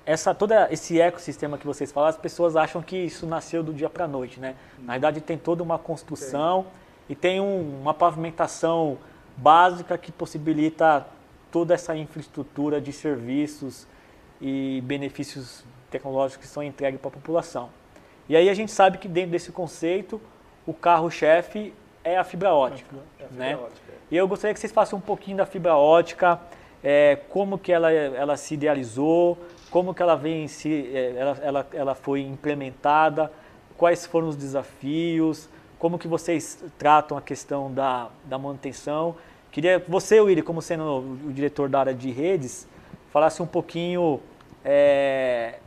essa 0.06 0.34
todo 0.34 0.52
esse 0.70 1.00
ecossistema 1.00 1.58
que 1.58 1.66
vocês 1.66 1.92
falam, 1.92 2.08
as 2.08 2.16
pessoas 2.16 2.56
acham 2.56 2.82
que 2.82 2.96
isso 2.96 3.26
nasceu 3.26 3.62
do 3.62 3.72
dia 3.72 3.90
para 3.90 4.06
a 4.06 4.08
noite, 4.08 4.40
né? 4.40 4.56
Na 4.78 4.94
verdade 4.94 5.20
tem 5.20 5.36
toda 5.36 5.62
uma 5.62 5.78
construção 5.78 6.66
e 7.08 7.14
tem 7.14 7.40
um, 7.40 7.80
uma 7.80 7.92
pavimentação 7.92 8.98
básica 9.36 9.96
que 9.98 10.12
possibilita 10.12 11.06
toda 11.50 11.74
essa 11.74 11.96
infraestrutura 11.96 12.80
de 12.80 12.92
serviços 12.92 13.86
e 14.40 14.82
benefícios 14.84 15.64
tecnológicos 15.90 16.46
que 16.46 16.52
são 16.52 16.62
entregues 16.62 17.00
para 17.00 17.08
a 17.08 17.12
população. 17.12 17.70
E 18.28 18.36
aí 18.36 18.48
a 18.48 18.54
gente 18.54 18.72
sabe 18.72 18.98
que 18.98 19.06
dentro 19.06 19.30
desse 19.30 19.52
conceito, 19.52 20.20
o 20.66 20.72
carro-chefe 20.72 21.72
é 22.02 22.16
a 22.16 22.24
fibra 22.24 22.52
ótica. 22.52 22.96
É 23.18 23.24
a 23.24 23.28
fibra 23.28 23.44
né? 23.46 23.56
ótica. 23.56 23.92
E 24.10 24.16
eu 24.16 24.26
gostaria 24.26 24.54
que 24.54 24.60
vocês 24.60 24.72
façam 24.72 24.98
um 24.98 25.02
pouquinho 25.02 25.36
da 25.36 25.46
fibra 25.46 25.76
ótica, 25.76 26.40
é, 26.82 27.18
como 27.30 27.58
que 27.58 27.72
ela, 27.72 27.90
ela 27.90 28.36
se 28.36 28.54
idealizou, 28.54 29.38
como 29.70 29.94
que 29.94 30.02
ela 30.02 30.16
vem 30.16 30.46
se, 30.48 30.90
é, 30.94 31.14
ela, 31.16 31.38
ela, 31.42 31.66
ela 31.72 31.94
foi 31.94 32.20
implementada, 32.20 33.30
quais 33.76 34.06
foram 34.06 34.28
os 34.28 34.36
desafios, 34.36 35.48
como 35.84 35.98
que 35.98 36.08
vocês 36.08 36.64
tratam 36.78 37.14
a 37.14 37.20
questão 37.20 37.70
da, 37.70 38.08
da 38.24 38.38
manutenção. 38.38 39.16
Queria 39.52 39.84
você, 39.86 40.18
Willy, 40.18 40.40
como 40.40 40.62
sendo 40.62 40.82
o 41.26 41.30
diretor 41.30 41.68
da 41.68 41.80
área 41.80 41.92
de 41.92 42.10
redes, 42.10 42.66
falasse 43.12 43.42
um 43.42 43.46
pouquinho 43.46 44.18
é, 44.64 45.58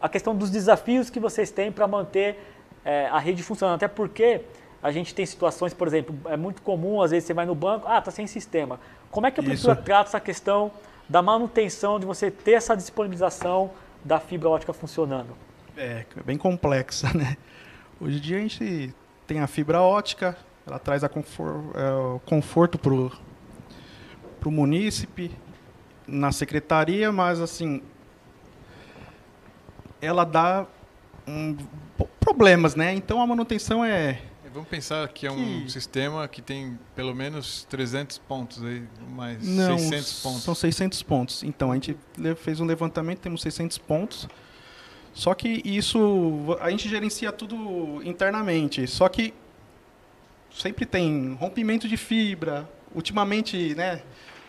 a 0.00 0.08
questão 0.08 0.34
dos 0.34 0.48
desafios 0.48 1.10
que 1.10 1.20
vocês 1.20 1.50
têm 1.50 1.70
para 1.70 1.86
manter 1.86 2.38
é, 2.86 3.06
a 3.08 3.18
rede 3.18 3.42
funcionando. 3.42 3.74
Até 3.74 3.86
porque 3.86 4.40
a 4.82 4.90
gente 4.90 5.14
tem 5.14 5.26
situações, 5.26 5.74
por 5.74 5.86
exemplo, 5.86 6.16
é 6.24 6.38
muito 6.38 6.62
comum, 6.62 7.02
às 7.02 7.10
vezes 7.10 7.26
você 7.26 7.34
vai 7.34 7.44
no 7.44 7.54
banco, 7.54 7.86
ah, 7.86 7.98
está 7.98 8.10
sem 8.10 8.26
sistema. 8.26 8.80
Como 9.10 9.26
é 9.26 9.30
que 9.30 9.40
a 9.40 9.42
prefeitura 9.42 9.76
trata 9.76 10.08
essa 10.08 10.20
questão 10.20 10.72
da 11.06 11.20
manutenção, 11.20 12.00
de 12.00 12.06
você 12.06 12.30
ter 12.30 12.52
essa 12.52 12.74
disponibilização 12.74 13.70
da 14.02 14.18
fibra 14.18 14.48
ótica 14.48 14.72
funcionando? 14.72 15.36
É, 15.76 16.06
é 16.16 16.22
bem 16.22 16.38
complexa, 16.38 17.12
né? 17.12 17.36
Hoje 18.00 18.16
em 18.16 18.20
dia 18.20 18.38
a 18.38 18.40
gente 18.40 18.94
tem 19.26 19.40
a 19.40 19.46
fibra 19.46 19.80
ótica, 19.80 20.36
ela 20.66 20.78
traz 20.78 21.04
a 21.04 21.06
é, 21.06 21.90
o 21.92 22.20
conforto 22.24 22.78
para 22.78 22.92
o 22.92 24.50
munícipe, 24.50 25.30
na 26.06 26.30
secretaria, 26.32 27.10
mas 27.10 27.40
assim, 27.40 27.82
ela 30.00 30.24
dá 30.24 30.66
um, 31.26 31.56
problemas, 32.20 32.74
né? 32.74 32.94
Então 32.94 33.20
a 33.20 33.26
manutenção 33.26 33.84
é 33.84 34.20
Vamos 34.56 34.70
pensar 34.70 35.06
que 35.08 35.26
é 35.26 35.30
um 35.30 35.64
que... 35.64 35.70
sistema 35.70 36.26
que 36.26 36.40
tem 36.40 36.78
pelo 36.94 37.14
menos 37.14 37.64
300 37.68 38.16
pontos 38.16 38.64
aí, 38.64 38.84
mais 39.10 39.46
Não, 39.46 39.76
600 39.76 40.22
pontos. 40.22 40.42
São 40.44 40.54
600 40.54 41.02
pontos. 41.02 41.42
Então, 41.42 41.70
a 41.70 41.74
gente 41.74 41.94
fez 42.36 42.58
um 42.58 42.64
levantamento, 42.64 43.18
temos 43.18 43.42
600 43.42 43.76
pontos. 43.76 44.26
Só 45.16 45.32
que 45.32 45.62
isso, 45.64 46.58
a 46.60 46.68
gente 46.68 46.90
gerencia 46.90 47.32
tudo 47.32 48.02
internamente. 48.04 48.86
Só 48.86 49.08
que 49.08 49.32
sempre 50.54 50.84
tem 50.84 51.32
rompimento 51.40 51.88
de 51.88 51.96
fibra. 51.96 52.68
Ultimamente, 52.94 53.74
né, 53.74 54.02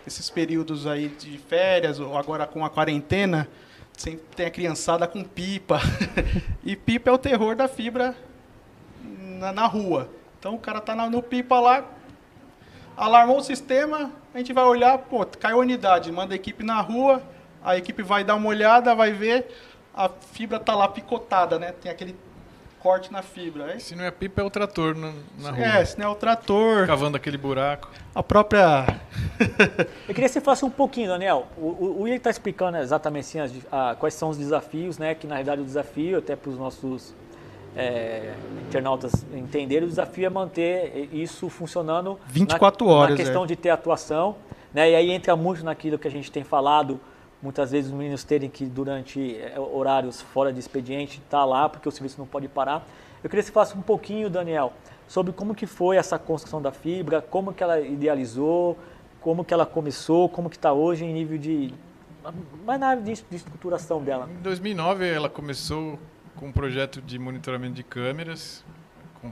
esses 0.06 0.30
períodos 0.30 0.86
aí 0.86 1.08
de 1.08 1.38
férias, 1.38 2.02
ou 2.02 2.18
agora 2.18 2.46
com 2.46 2.66
a 2.66 2.70
quarentena, 2.70 3.48
sempre 3.94 4.26
tem 4.36 4.46
a 4.46 4.52
criançada 4.52 5.08
com 5.08 5.24
pipa. 5.24 5.80
e 6.66 6.76
pipa 6.76 7.12
é 7.12 7.14
o 7.14 7.18
terror 7.18 7.56
da 7.56 7.70
fibra 7.70 8.14
na, 9.40 9.54
na 9.54 9.68
rua. 9.68 10.10
Então 10.38 10.54
o 10.54 10.60
cara 10.60 10.82
tá 10.82 10.94
na, 10.94 11.10
no 11.10 11.24
pipa 11.24 11.62
lá, 11.62 11.86
alarmou 12.98 13.38
o 13.38 13.44
sistema, 13.44 14.12
a 14.34 14.38
gente 14.38 14.52
vai 14.52 14.66
olhar, 14.66 14.98
pô, 14.98 15.26
caiu 15.26 15.56
a 15.56 15.62
unidade, 15.62 16.12
manda 16.12 16.34
a 16.34 16.36
equipe 16.36 16.62
na 16.62 16.82
rua, 16.82 17.24
a 17.64 17.78
equipe 17.78 18.04
vai 18.04 18.26
dar 18.26 18.36
uma 18.36 18.50
olhada, 18.50 18.94
vai 18.94 19.14
ver, 19.14 19.48
a 19.98 20.10
fibra 20.10 20.60
tá 20.60 20.76
lá 20.76 20.88
picotada, 20.88 21.58
né? 21.58 21.74
Tem 21.82 21.92
aquele 21.92 22.16
corte 22.80 23.12
na 23.12 23.24
fibra. 23.24 23.74
É 23.74 23.80
se 23.80 23.96
não 23.96 24.04
é 24.04 24.12
pipa, 24.12 24.42
é 24.42 24.44
o 24.44 24.50
trator 24.50 24.96
na, 24.96 25.12
na 25.40 25.52
rua. 25.52 25.66
É, 25.66 25.84
se 25.84 25.98
não 25.98 26.06
é 26.06 26.10
o 26.10 26.16
trator. 26.16 26.86
Cavando 26.86 27.18
aquele 27.18 27.38
buraco. 27.38 27.90
A 28.14 28.22
própria. 28.22 28.86
Eu 30.08 30.14
queria 30.14 30.28
que 30.28 30.30
você 30.30 30.40
falasse 30.40 30.64
um 30.64 30.70
pouquinho, 30.70 31.08
Daniel. 31.08 31.48
O, 31.58 31.66
o, 31.66 32.02
o 32.04 32.08
está 32.08 32.30
explicando 32.30 32.78
exatamente 32.78 33.26
assim, 33.26 33.40
as, 33.40 33.52
a, 33.72 33.96
quais 33.96 34.14
são 34.14 34.30
os 34.30 34.38
desafios, 34.38 35.00
né? 35.00 35.16
Que 35.16 35.26
na 35.26 35.36
realidade 35.36 35.62
o 35.62 35.66
desafio, 35.66 36.20
até 36.20 36.36
para 36.36 36.52
os 36.52 36.58
nossos 36.58 37.16
é, 37.76 38.34
internautas 38.68 39.26
entenderem, 39.34 39.86
o 39.86 39.90
desafio 39.90 40.28
é 40.28 40.30
manter 40.30 41.10
isso 41.12 41.50
funcionando 41.50 42.20
24 42.28 42.86
na, 42.86 42.94
horas. 42.94 43.12
Na 43.12 43.18
questão 43.18 43.44
é. 43.44 43.48
de 43.48 43.56
ter 43.56 43.72
atuação. 43.72 44.36
Né? 44.72 44.92
E 44.92 44.96
aí 44.96 45.12
entra 45.12 45.36
muito 45.36 45.66
naquilo 45.66 45.98
que 45.98 46.08
a 46.08 46.12
gente 46.12 46.32
tem 46.32 46.44
falado, 46.44 47.00
muitas 47.42 47.72
vezes 47.72 47.92
os 47.92 47.98
meninos 47.98 48.24
terem 48.24 48.50
que, 48.50 48.66
durante 48.66 49.38
é, 49.38 49.60
horários 49.60 50.22
fora 50.22 50.52
de 50.52 50.60
expediente, 50.60 51.20
estar 51.20 51.40
tá 51.40 51.46
lá, 51.46 51.70
porque 51.70 51.88
o 51.88 51.92
serviço 51.92 52.18
não 52.18 52.28
pode 52.28 52.48
parar. 52.48 52.88
Eu 53.24 53.30
queria 53.30 53.42
que 53.44 53.48
você 53.48 53.54
falasse 53.54 53.78
um 53.78 53.82
pouquinho, 53.82 54.30
Daniel, 54.30 54.74
sobre 55.08 55.32
como 55.34 55.56
que 55.56 55.66
foi 55.66 55.98
essa 55.98 56.18
construção 56.20 56.62
da 56.62 56.72
fibra, 56.72 57.22
como 57.22 57.54
que 57.54 57.64
ela 57.64 57.80
idealizou, 57.80 58.78
como 59.22 59.44
que 59.44 59.54
ela 59.54 59.66
começou, 59.66 60.30
como 60.30 60.50
que 60.50 60.56
está 60.56 60.74
hoje 60.74 61.06
em 61.06 61.14
nível 61.14 61.38
de... 61.38 61.74
Mas 62.66 62.80
na 62.80 62.88
área 62.90 63.02
de 63.02 63.12
estruturação 63.12 64.04
dela. 64.04 64.30
Em 64.30 64.42
2009 64.42 65.08
ela 65.08 65.30
começou 65.30 65.98
com 66.36 66.48
um 66.48 66.52
projeto 66.52 67.02
de 67.02 67.18
monitoramento 67.18 67.74
de 67.74 67.84
câmeras, 67.84 68.66
com, 69.22 69.32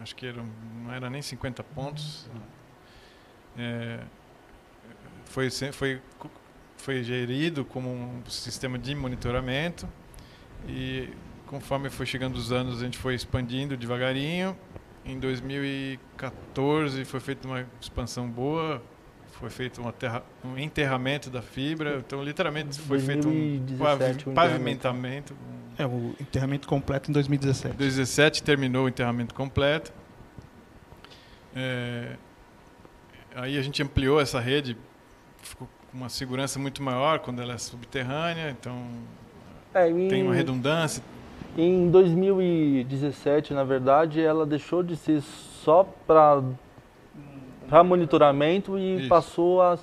acho 0.00 0.14
que 0.14 0.26
era, 0.26 0.42
não 0.82 0.92
era 0.92 1.10
nem 1.10 1.20
50 1.20 1.62
pontos. 1.64 2.28
É, 3.58 4.00
foi, 5.24 5.50
foi, 5.50 6.00
foi 6.82 7.02
gerido 7.04 7.64
como 7.64 7.88
um 7.88 8.22
sistema 8.28 8.76
de 8.76 8.92
monitoramento 8.92 9.88
e 10.68 11.08
conforme 11.46 11.88
foi 11.88 12.04
chegando 12.06 12.34
os 12.34 12.50
anos 12.50 12.82
a 12.82 12.84
gente 12.84 12.98
foi 12.98 13.14
expandindo 13.14 13.76
devagarinho. 13.76 14.56
Em 15.04 15.16
2014 15.18 17.04
foi 17.04 17.20
feita 17.20 17.46
uma 17.46 17.64
expansão 17.80 18.28
boa, 18.28 18.82
foi 19.30 19.48
feito 19.48 19.80
um, 19.80 19.86
aterra, 19.86 20.24
um 20.44 20.58
enterramento 20.58 21.30
da 21.30 21.40
fibra, 21.40 22.02
então 22.04 22.22
literalmente 22.22 22.80
foi 22.80 22.98
2017, 22.98 24.14
feito 24.14 24.30
um 24.30 24.34
pavimentamento. 24.34 25.36
É, 25.78 25.86
o 25.86 26.16
enterramento 26.20 26.66
completo 26.66 27.10
em 27.10 27.12
2017. 27.12 27.76
Em 27.76 27.78
2017 27.78 28.42
terminou 28.42 28.86
o 28.86 28.88
enterramento 28.88 29.34
completo. 29.34 29.92
É, 31.54 32.16
aí 33.36 33.56
a 33.56 33.62
gente 33.62 33.80
ampliou 33.80 34.20
essa 34.20 34.40
rede, 34.40 34.76
ficou 35.42 35.68
uma 35.92 36.08
segurança 36.08 36.58
muito 36.58 36.82
maior 36.82 37.18
quando 37.18 37.42
ela 37.42 37.54
é 37.54 37.58
subterrânea, 37.58 38.50
então 38.50 38.84
é, 39.74 39.90
em, 39.90 40.08
tem 40.08 40.22
uma 40.22 40.34
redundância. 40.34 41.02
Em 41.56 41.90
2017, 41.90 43.52
na 43.52 43.62
verdade, 43.62 44.20
ela 44.20 44.46
deixou 44.46 44.82
de 44.82 44.96
ser 44.96 45.20
só 45.20 45.84
para 46.06 46.42
para 47.68 47.82
monitoramento 47.82 48.78
e 48.78 49.00
Isso. 49.00 49.08
passou 49.08 49.62
a, 49.62 49.78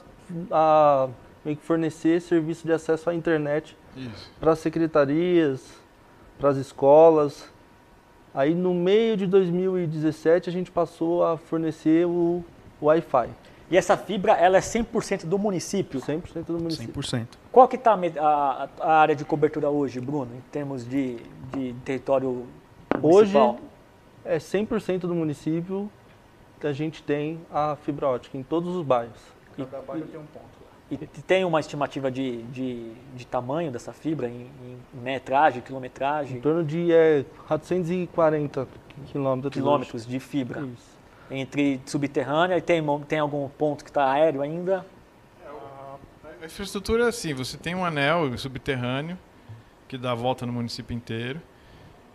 a 0.52 1.10
fornecer 1.62 2.22
serviço 2.22 2.68
de 2.68 2.72
acesso 2.72 3.10
à 3.10 3.16
internet 3.16 3.76
para 4.40 4.52
as 4.52 4.60
secretarias, 4.60 5.80
para 6.38 6.50
as 6.50 6.58
escolas. 6.58 7.50
Aí 8.32 8.54
no 8.54 8.76
meio 8.76 9.18
de 9.18 9.26
2017 9.26 10.50
a 10.50 10.54
gente 10.54 10.70
passou 10.70 11.26
a 11.26 11.36
fornecer 11.36 12.06
o 12.06 12.44
Wi-Fi. 12.80 13.30
E 13.72 13.78
essa 13.78 13.96
fibra, 13.96 14.34
ela 14.34 14.58
é 14.58 14.62
100% 14.62 15.26
do 15.26 15.38
município? 15.38 16.00
100% 16.02 16.46
do 16.46 16.60
município. 16.60 17.02
100%. 17.02 17.28
Qual 17.52 17.68
que 17.68 17.76
está 17.76 17.94
a, 18.20 18.70
a, 18.80 18.94
área 18.94 19.16
de 19.16 19.24
cobertura 19.24 19.70
hoje, 19.70 20.00
Bruno, 20.00 20.32
em 20.36 20.42
termos 20.52 20.88
de, 20.88 21.18
de 21.54 21.76
território 21.86 22.48
municipal? 23.00 23.52
Hoje 23.52 23.60
é 24.26 24.38
100% 24.38 25.02
do 25.02 25.14
município 25.14 25.90
a 26.68 26.74
gente 26.74 27.02
tem 27.04 27.40
a 27.52 27.76
fibra 27.78 28.08
ótica 28.08 28.38
em 28.38 28.44
todos 28.44 28.76
os 28.76 28.86
bairros. 28.86 29.20
Cada 29.56 29.82
bairro 29.82 30.06
tem 30.08 30.20
um 30.20 30.26
ponto. 30.26 30.60
E 30.92 30.98
tem 30.98 31.46
uma 31.46 31.60
estimativa 31.60 32.10
de, 32.10 32.42
de, 32.44 32.92
de 33.16 33.28
tamanho 33.28 33.72
dessa 33.72 33.94
fibra, 33.94 34.28
em, 34.28 34.50
em, 34.64 34.78
metragem, 35.00 35.62
quilometragem? 35.62 36.38
Em 36.38 36.42
torno 36.42 36.64
de 36.64 36.92
é, 36.92 37.24
440 37.48 38.68
quilômetros. 39.12 39.54
Quilômetros 39.54 40.06
de 40.08 40.20
fibra. 40.20 40.62
Isso. 40.62 40.89
Entre 41.32 41.80
subterrânea 41.86 42.58
e 42.58 42.62
tem, 42.62 42.84
tem 43.08 43.20
algum 43.20 43.48
ponto 43.50 43.84
que 43.84 43.90
está 43.90 44.12
aéreo 44.12 44.42
ainda? 44.42 44.86
A 46.42 46.46
infraestrutura 46.46 47.06
é 47.06 47.08
assim, 47.10 47.34
você 47.34 47.58
tem 47.58 47.76
um 47.76 47.84
anel 47.84 48.38
subterrâneo 48.38 49.18
que 49.88 49.98
dá 49.98 50.12
a 50.12 50.16
volta 50.16 50.46
no 50.46 50.54
município 50.54 50.96
inteiro. 50.96 51.42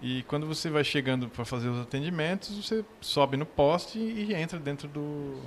E 0.01 0.23
quando 0.25 0.47
você 0.47 0.71
vai 0.71 0.85
chegando 0.85 1.29
para 1.29 1.45
fazer 1.45 1.69
os 1.69 1.81
atendimentos, 1.81 2.57
você 2.57 2.85
sobe 3.01 3.37
no 3.37 3.45
poste 3.47 3.99
e 3.99 4.35
entra 4.35 4.59
dentro 4.59 4.89
do. 4.89 5.41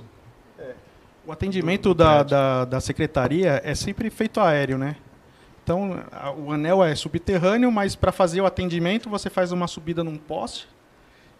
É. 0.58 0.74
O 1.26 1.32
atendimento 1.32 1.92
da, 1.94 2.22
da, 2.22 2.64
da 2.64 2.80
secretaria 2.80 3.60
é 3.64 3.74
sempre 3.74 4.10
feito 4.10 4.40
aéreo, 4.40 4.78
né? 4.78 4.96
Então, 5.62 6.02
a, 6.10 6.32
o 6.32 6.52
anel 6.52 6.82
é 6.82 6.94
subterrâneo, 6.94 7.70
mas 7.70 7.94
para 7.94 8.10
fazer 8.10 8.40
o 8.40 8.46
atendimento 8.46 9.10
você 9.10 9.28
faz 9.28 9.52
uma 9.52 9.66
subida 9.66 10.02
num 10.02 10.16
poste 10.16 10.66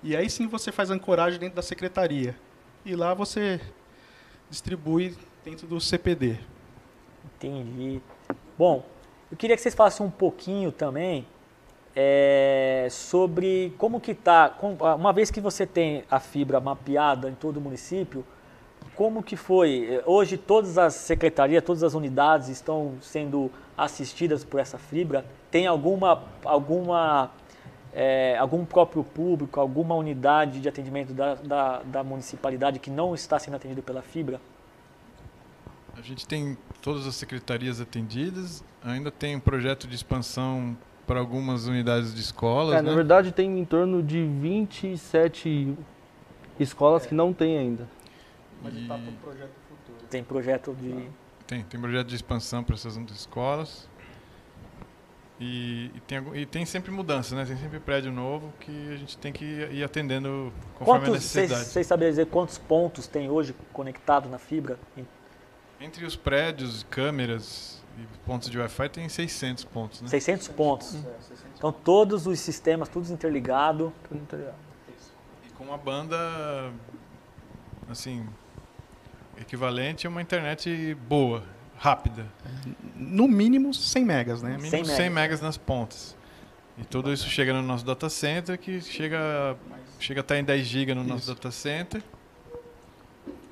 e 0.02 0.16
aí 0.16 0.28
sim 0.30 0.46
você 0.46 0.70
faz 0.70 0.90
ancoragem 0.90 1.38
dentro 1.38 1.56
da 1.56 1.62
secretaria. 1.62 2.36
E 2.84 2.94
lá 2.94 3.14
você 3.14 3.60
distribui 4.48 5.16
dentro 5.44 5.66
do 5.66 5.80
CPD. 5.80 6.38
Entendi. 7.24 8.00
Bom, 8.56 8.84
eu 9.30 9.36
queria 9.36 9.56
que 9.56 9.62
vocês 9.62 9.74
falassem 9.74 10.04
um 10.04 10.10
pouquinho 10.10 10.72
também 10.72 11.26
é, 11.94 12.86
sobre 12.90 13.74
como 13.76 14.00
que 14.00 14.12
está, 14.12 14.56
uma 14.96 15.12
vez 15.12 15.30
que 15.30 15.40
você 15.40 15.66
tem 15.66 16.04
a 16.10 16.20
fibra 16.20 16.60
mapeada 16.60 17.28
em 17.28 17.34
todo 17.34 17.56
o 17.56 17.60
município, 17.60 18.24
como 18.94 19.22
que 19.22 19.36
foi? 19.36 20.02
Hoje 20.06 20.36
todas 20.36 20.78
as 20.78 20.94
secretarias, 20.94 21.62
todas 21.62 21.82
as 21.82 21.94
unidades 21.94 22.48
estão 22.48 22.94
sendo 23.00 23.50
assistidas 23.76 24.44
por 24.44 24.60
essa 24.60 24.78
fibra? 24.78 25.24
Tem 25.50 25.66
alguma, 25.66 26.24
alguma 26.44 27.30
é, 27.92 28.36
algum 28.38 28.64
próprio 28.64 29.02
público, 29.02 29.58
alguma 29.60 29.94
unidade 29.94 30.60
de 30.60 30.68
atendimento 30.68 31.12
da, 31.12 31.34
da, 31.34 31.82
da 31.82 32.04
municipalidade 32.04 32.78
que 32.78 32.90
não 32.90 33.14
está 33.14 33.38
sendo 33.38 33.56
atendido 33.56 33.82
pela 33.82 34.02
fibra? 34.02 34.40
A 35.96 36.00
gente 36.00 36.26
tem 36.26 36.56
todas 36.80 37.06
as 37.06 37.16
secretarias 37.16 37.80
atendidas, 37.80 38.62
ainda 38.84 39.10
tem 39.10 39.34
um 39.34 39.40
projeto 39.40 39.88
de 39.88 39.96
expansão 39.96 40.76
para 41.06 41.18
algumas 41.18 41.66
unidades 41.66 42.14
de 42.14 42.20
escolas. 42.20 42.74
É, 42.74 42.82
né? 42.82 42.90
Na 42.90 42.94
verdade, 42.94 43.32
tem 43.32 43.58
em 43.58 43.64
torno 43.64 44.02
de 44.02 44.24
27 44.24 45.74
escolas 46.60 47.04
é. 47.04 47.08
que 47.08 47.14
não 47.14 47.32
tem 47.32 47.58
ainda. 47.58 47.88
Mas 48.62 48.76
está 48.76 48.94
para 48.98 49.08
o 49.08 49.12
projeto 49.14 49.52
futuro. 49.68 50.06
Tem 50.10 50.22
projeto 50.22 50.76
de. 50.80 51.08
Tem, 51.46 51.62
tem 51.64 51.80
projeto 51.80 52.06
de 52.06 52.14
expansão 52.14 52.62
para 52.62 52.74
essas 52.74 52.96
escolas. 52.96 53.88
E, 55.40 55.92
e, 55.94 56.00
tem, 56.00 56.36
e 56.36 56.46
tem 56.46 56.66
sempre 56.66 56.90
mudança, 56.90 57.36
né? 57.36 57.44
Tem 57.44 57.56
sempre 57.56 57.78
prédio 57.78 58.10
novo 58.10 58.52
que 58.58 58.92
a 58.92 58.96
gente 58.96 59.16
tem 59.16 59.32
que 59.32 59.44
ir 59.44 59.84
atendendo 59.84 60.52
conforme 60.74 61.06
quantos, 61.06 61.10
a 61.10 61.12
necessidade. 61.14 61.64
Vocês 61.66 61.86
sabem 61.86 62.08
dizer 62.08 62.26
quantos 62.26 62.58
pontos 62.58 63.06
tem 63.06 63.30
hoje 63.30 63.54
conectado 63.72 64.28
na 64.28 64.38
fibra? 64.38 64.78
Entre 65.80 66.04
os 66.04 66.16
prédios, 66.16 66.84
câmeras 66.90 67.80
e 67.96 68.18
pontos 68.26 68.50
de 68.50 68.58
Wi-Fi 68.58 68.88
tem 68.88 69.08
600 69.08 69.64
pontos, 69.64 70.02
né? 70.02 70.08
600 70.08 70.48
pontos. 70.48 70.94
Hum. 70.94 71.04
Então 71.56 71.70
todos 71.72 72.26
os 72.26 72.40
sistemas, 72.40 72.88
todos 72.88 73.10
interligados. 73.10 73.92
Tudo 74.08 74.20
interligado. 74.20 74.58
E 75.46 75.50
com 75.52 75.62
uma 75.62 75.78
banda, 75.78 76.72
assim, 77.88 78.26
equivalente 79.40 80.04
a 80.04 80.10
uma 80.10 80.20
internet 80.20 80.94
boa, 81.08 81.44
rápida. 81.78 82.26
No 82.94 83.28
mínimo 83.28 83.72
100 83.72 84.04
megas, 84.04 84.42
né? 84.42 84.50
No 84.50 84.62
mínimo 84.62 84.84
100 84.84 84.96
megas. 84.96 85.14
megas 85.14 85.40
nas 85.40 85.56
pontas. 85.56 86.16
E 86.76 86.84
tudo 86.84 87.12
isso 87.12 87.28
chega 87.28 87.52
no 87.52 87.62
nosso 87.62 87.84
data 87.84 88.08
center, 88.08 88.58
que 88.58 88.80
chega, 88.80 89.56
chega 89.98 90.20
até 90.20 90.38
em 90.38 90.44
10 90.44 90.66
GB 90.66 90.94
no 90.94 91.04
nosso 91.04 91.26
data 91.32 91.50
center. 91.50 92.02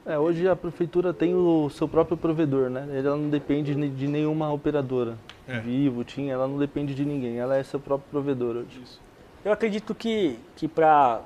É, 0.04 0.16
hoje 0.16 0.48
a 0.48 0.54
prefeitura 0.54 1.12
tem 1.12 1.34
o 1.34 1.68
seu 1.70 1.88
próprio 1.88 2.16
provedor, 2.16 2.70
né? 2.70 2.86
Ela 2.92 3.16
não 3.16 3.28
depende 3.28 3.74
de 3.74 4.06
nenhuma 4.06 4.52
operadora. 4.52 5.18
É. 5.48 5.58
Vivo, 5.58 6.04
tinha, 6.04 6.32
ela 6.32 6.46
não 6.46 6.58
depende 6.58 6.94
de 6.94 7.04
ninguém. 7.04 7.38
Ela 7.38 7.56
é 7.56 7.62
seu 7.64 7.80
próprio 7.80 8.08
provedor 8.10 8.56
hoje. 8.56 8.80
Isso. 8.82 9.00
Eu 9.44 9.52
acredito 9.52 9.94
que, 9.94 10.38
que 10.54 10.68
para 10.68 11.24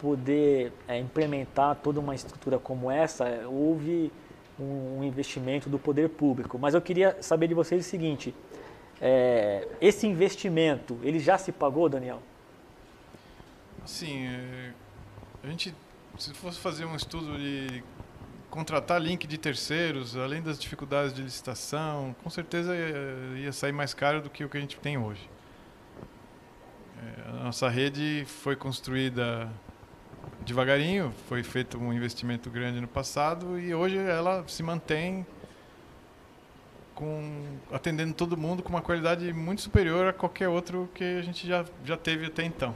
poder 0.00 0.72
é, 0.86 0.98
implementar 0.98 1.76
toda 1.82 1.98
uma 1.98 2.14
estrutura 2.14 2.58
como 2.58 2.88
essa, 2.88 3.24
houve 3.48 4.12
um, 4.62 5.04
investimento 5.04 5.68
do 5.68 5.78
poder 5.78 6.08
público. 6.08 6.58
Mas 6.58 6.74
eu 6.74 6.80
queria 6.80 7.16
saber 7.22 7.48
de 7.48 7.54
vocês 7.54 7.86
o 7.86 7.88
seguinte: 7.88 8.34
é, 9.00 9.66
esse 9.80 10.06
investimento, 10.06 10.98
ele 11.02 11.18
já 11.18 11.38
se 11.38 11.52
pagou, 11.52 11.88
Daniel? 11.88 12.22
Sim, 13.84 14.26
é, 14.26 14.72
a 15.42 15.46
gente, 15.46 15.74
se 16.18 16.34
fosse 16.34 16.58
fazer 16.58 16.84
um 16.84 16.94
estudo 16.94 17.36
de 17.38 17.82
contratar 18.50 19.00
link 19.00 19.26
de 19.26 19.38
terceiros, 19.38 20.16
além 20.16 20.42
das 20.42 20.58
dificuldades 20.58 21.14
de 21.14 21.22
licitação, 21.22 22.14
com 22.22 22.28
certeza 22.28 22.74
ia 23.36 23.52
sair 23.52 23.72
mais 23.72 23.94
caro 23.94 24.20
do 24.20 24.28
que 24.28 24.44
o 24.44 24.48
que 24.48 24.58
a 24.58 24.60
gente 24.60 24.76
tem 24.78 24.98
hoje. 24.98 25.30
É, 26.98 27.28
a 27.28 27.44
nossa 27.44 27.68
rede 27.68 28.24
foi 28.26 28.56
construída 28.56 29.50
devagarinho, 30.44 31.12
foi 31.28 31.42
feito 31.42 31.78
um 31.78 31.92
investimento 31.92 32.50
grande 32.50 32.80
no 32.80 32.88
passado 32.88 33.58
e 33.58 33.74
hoje 33.74 33.98
ela 33.98 34.44
se 34.48 34.62
mantém 34.62 35.26
com 36.94 37.42
atendendo 37.72 38.12
todo 38.12 38.36
mundo 38.36 38.62
com 38.62 38.68
uma 38.68 38.82
qualidade 38.82 39.32
muito 39.32 39.62
superior 39.62 40.08
a 40.08 40.12
qualquer 40.12 40.48
outro 40.48 40.88
que 40.94 41.02
a 41.02 41.22
gente 41.22 41.46
já, 41.46 41.64
já 41.84 41.96
teve 41.96 42.26
até 42.26 42.44
então. 42.44 42.74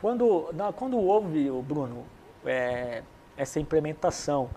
Quando, 0.00 0.50
na, 0.52 0.72
quando 0.72 0.98
houve, 0.98 1.50
Bruno, 1.62 2.04
é, 2.44 3.02
essa 3.36 3.58
implementação, 3.58 4.50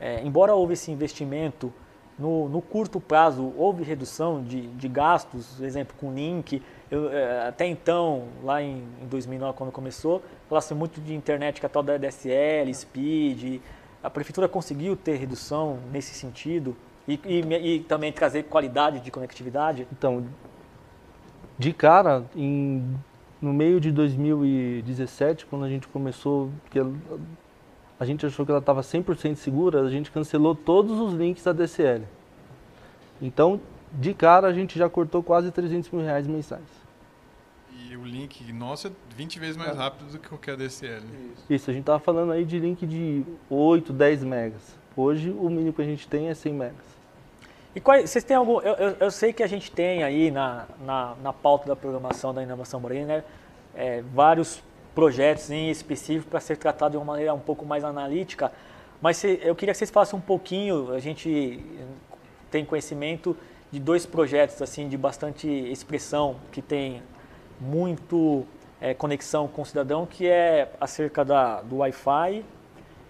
é, 0.00 0.22
embora 0.22 0.54
houve 0.54 0.74
esse 0.74 0.90
investimento, 0.90 1.72
no, 2.18 2.48
no, 2.48 2.62
curto 2.62 2.98
prazo 3.00 3.52
houve 3.56 3.84
redução 3.84 4.42
de, 4.42 4.68
de 4.68 4.88
gastos, 4.88 5.60
exemplo, 5.60 5.94
com 5.98 6.12
link. 6.12 6.62
Eu, 6.90 7.10
é, 7.12 7.48
até 7.48 7.66
então, 7.66 8.28
lá 8.44 8.62
em, 8.62 8.84
em 9.02 9.06
2009, 9.08 9.56
quando 9.56 9.72
começou, 9.72 10.22
falasse 10.48 10.72
muito 10.74 11.00
de 11.00 11.14
internet 11.14 11.58
que 11.60 11.66
é 11.66 11.68
a 11.68 11.70
tal 11.70 11.82
da 11.82 11.96
DSL, 11.96 12.72
Speed. 12.72 13.60
A 14.02 14.10
prefeitura 14.10 14.48
conseguiu 14.48 14.96
ter 14.96 15.16
redução 15.16 15.78
nesse 15.92 16.14
sentido 16.14 16.76
e, 17.08 17.20
e, 17.24 17.74
e 17.74 17.80
também 17.80 18.12
trazer 18.12 18.44
qualidade 18.44 19.00
de 19.00 19.10
conectividade? 19.10 19.86
Então, 19.92 20.26
de 21.58 21.72
cara, 21.72 22.24
em, 22.36 22.96
no 23.40 23.52
meio 23.52 23.80
de 23.80 23.90
2017, 23.90 25.46
quando 25.46 25.64
a 25.64 25.68
gente 25.68 25.88
começou, 25.88 26.50
que 26.70 26.78
a 27.98 28.04
gente 28.04 28.26
achou 28.26 28.44
que 28.44 28.52
ela 28.52 28.60
estava 28.60 28.82
100% 28.82 29.36
segura, 29.36 29.82
a 29.82 29.90
gente 29.90 30.10
cancelou 30.10 30.54
todos 30.54 31.00
os 31.00 31.14
links 31.14 31.42
da 31.42 31.52
DCL. 31.52 32.04
Então, 33.20 33.60
de 33.92 34.14
cara, 34.14 34.48
a 34.48 34.52
gente 34.52 34.78
já 34.78 34.88
cortou 34.88 35.22
quase 35.22 35.50
300 35.50 35.90
mil 35.90 36.04
reais 36.04 36.26
mensais. 36.26 36.86
E 37.88 37.96
o 37.96 38.04
link 38.04 38.52
nosso 38.52 38.88
é 38.88 38.90
20 39.16 39.38
vezes 39.38 39.56
mais 39.56 39.70
é. 39.70 39.74
rápido 39.74 40.10
do 40.10 40.18
que 40.18 40.28
qualquer 40.28 40.56
DCL. 40.56 41.04
Isso. 41.34 41.44
Isso, 41.48 41.70
a 41.70 41.72
gente 41.72 41.82
estava 41.82 41.98
falando 41.98 42.32
aí 42.32 42.44
de 42.44 42.58
link 42.58 42.86
de 42.86 43.24
8, 43.48 43.92
10 43.92 44.24
megas. 44.24 44.76
Hoje, 44.96 45.30
o 45.30 45.48
mínimo 45.50 45.72
que 45.72 45.82
a 45.82 45.84
gente 45.84 46.08
tem 46.08 46.28
é 46.28 46.34
100 46.34 46.52
megas. 46.52 46.96
E 47.74 47.80
quais, 47.80 48.08
vocês 48.08 48.24
têm 48.24 48.36
algum... 48.36 48.60
Eu, 48.60 48.74
eu, 48.74 48.96
eu, 49.00 49.10
sei 49.10 49.32
que 49.32 49.42
a 49.42 49.46
gente 49.46 49.70
tem 49.70 50.02
aí 50.02 50.30
na, 50.30 50.66
na, 50.84 51.14
na 51.22 51.32
pauta 51.32 51.66
da 51.66 51.76
programação 51.76 52.32
da 52.32 52.42
Inovação 52.42 52.80
Morena 52.80 53.16
né, 53.16 53.24
é, 53.74 54.02
vários 54.14 54.62
projetos 54.94 55.50
em 55.50 55.70
específico 55.70 56.30
para 56.30 56.40
ser 56.40 56.56
tratado 56.56 56.92
de 56.92 56.96
uma 56.96 57.04
maneira 57.04 57.34
um 57.34 57.38
pouco 57.38 57.66
mais 57.66 57.84
analítica, 57.84 58.50
mas 59.00 59.18
se, 59.18 59.38
eu 59.42 59.54
queria 59.54 59.74
que 59.74 59.78
vocês 59.78 59.90
falassem 59.90 60.18
um 60.18 60.22
pouquinho, 60.22 60.92
a 60.92 60.98
gente 60.98 61.62
tem 62.50 62.64
conhecimento 62.64 63.36
de 63.70 63.80
dois 63.80 64.06
projetos 64.06 64.60
assim 64.62 64.88
de 64.88 64.96
bastante 64.96 65.48
expressão 65.48 66.36
que 66.52 66.62
tem 66.62 67.02
muito 67.60 68.46
é, 68.80 68.94
conexão 68.94 69.48
com 69.48 69.62
o 69.62 69.66
cidadão, 69.66 70.06
que 70.06 70.26
é 70.26 70.70
acerca 70.80 71.24
da, 71.24 71.62
do 71.62 71.76
Wi-Fi 71.76 72.44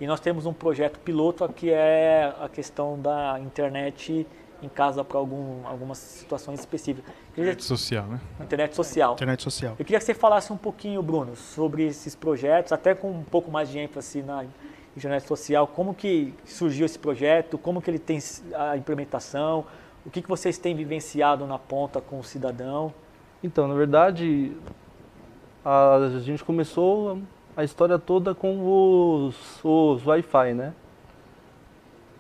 e 0.00 0.06
nós 0.06 0.20
temos 0.20 0.46
um 0.46 0.52
projeto 0.52 0.98
piloto 1.00 1.48
que 1.48 1.70
é 1.70 2.32
a 2.40 2.48
questão 2.48 3.00
da 3.00 3.38
internet 3.40 4.26
em 4.62 4.68
casa 4.68 5.04
para 5.04 5.18
algum, 5.18 5.66
algumas 5.66 5.98
situações 5.98 6.60
específicas. 6.60 7.12
Internet 7.32 7.64
social, 7.64 8.06
né? 8.06 8.20
Internet 8.40 8.74
social. 8.74 9.14
Internet 9.14 9.42
social. 9.42 9.76
Eu 9.78 9.84
queria 9.84 9.98
que 9.98 10.04
você 10.04 10.14
falasse 10.14 10.52
um 10.52 10.56
pouquinho, 10.56 11.02
Bruno, 11.02 11.36
sobre 11.36 11.86
esses 11.86 12.14
projetos, 12.14 12.72
até 12.72 12.94
com 12.94 13.10
um 13.10 13.22
pouco 13.22 13.50
mais 13.50 13.68
de 13.68 13.78
ênfase 13.78 14.22
na 14.22 14.44
internet 14.96 15.26
social. 15.26 15.66
Como 15.66 15.94
que 15.94 16.32
surgiu 16.44 16.86
esse 16.86 16.98
projeto? 16.98 17.58
Como 17.58 17.82
que 17.82 17.90
ele 17.90 17.98
tem 17.98 18.18
a 18.54 18.76
implementação? 18.76 19.66
O 20.06 20.10
que, 20.10 20.22
que 20.22 20.28
vocês 20.28 20.56
têm 20.56 20.74
vivenciado 20.74 21.44
na 21.46 21.58
ponta 21.58 22.00
com 22.00 22.20
o 22.20 22.24
cidadão? 22.24 22.94
Então, 23.42 23.66
na 23.66 23.74
verdade, 23.74 24.52
a 25.64 26.20
gente 26.20 26.44
começou 26.44 27.18
a 27.56 27.64
história 27.64 27.98
toda 27.98 28.32
com 28.32 29.26
os, 29.26 29.34
os 29.64 30.06
Wi-Fi, 30.06 30.54
né? 30.54 30.72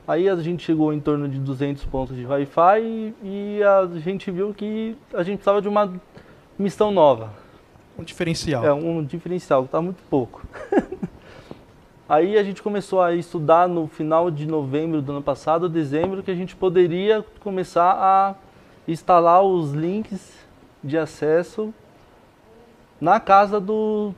Aí 0.06 0.28
a 0.28 0.34
gente 0.36 0.64
chegou 0.64 0.92
em 0.92 0.98
torno 0.98 1.28
de 1.28 1.38
200 1.38 1.84
pontos 1.84 2.16
de 2.16 2.26
Wi-Fi 2.26 3.14
e 3.22 3.60
a 3.62 3.86
gente 4.00 4.32
viu 4.32 4.52
que 4.52 4.96
a 5.14 5.22
gente 5.22 5.36
precisava 5.36 5.62
de 5.62 5.68
uma 5.68 5.92
missão 6.58 6.90
nova. 6.90 7.32
Um 7.96 8.02
diferencial. 8.02 8.64
É, 8.64 8.72
um 8.72 9.04
diferencial, 9.04 9.62
que 9.62 9.68
está 9.68 9.80
muito 9.80 10.02
pouco. 10.10 10.42
Aí 12.08 12.38
a 12.38 12.42
gente 12.44 12.62
começou 12.62 13.02
a 13.02 13.14
estudar 13.14 13.68
no 13.68 13.88
final 13.88 14.30
de 14.30 14.46
novembro 14.46 15.02
do 15.02 15.10
ano 15.12 15.22
passado, 15.22 15.68
dezembro, 15.68 16.22
que 16.22 16.30
a 16.30 16.34
gente 16.34 16.54
poderia 16.54 17.24
começar 17.40 17.92
a 17.92 18.34
instalar 18.86 19.42
os 19.42 19.72
links 19.72 20.32
de 20.84 20.96
acesso 20.96 21.74
na 23.00 23.18
casa 23.18 23.58
do, 23.60 24.14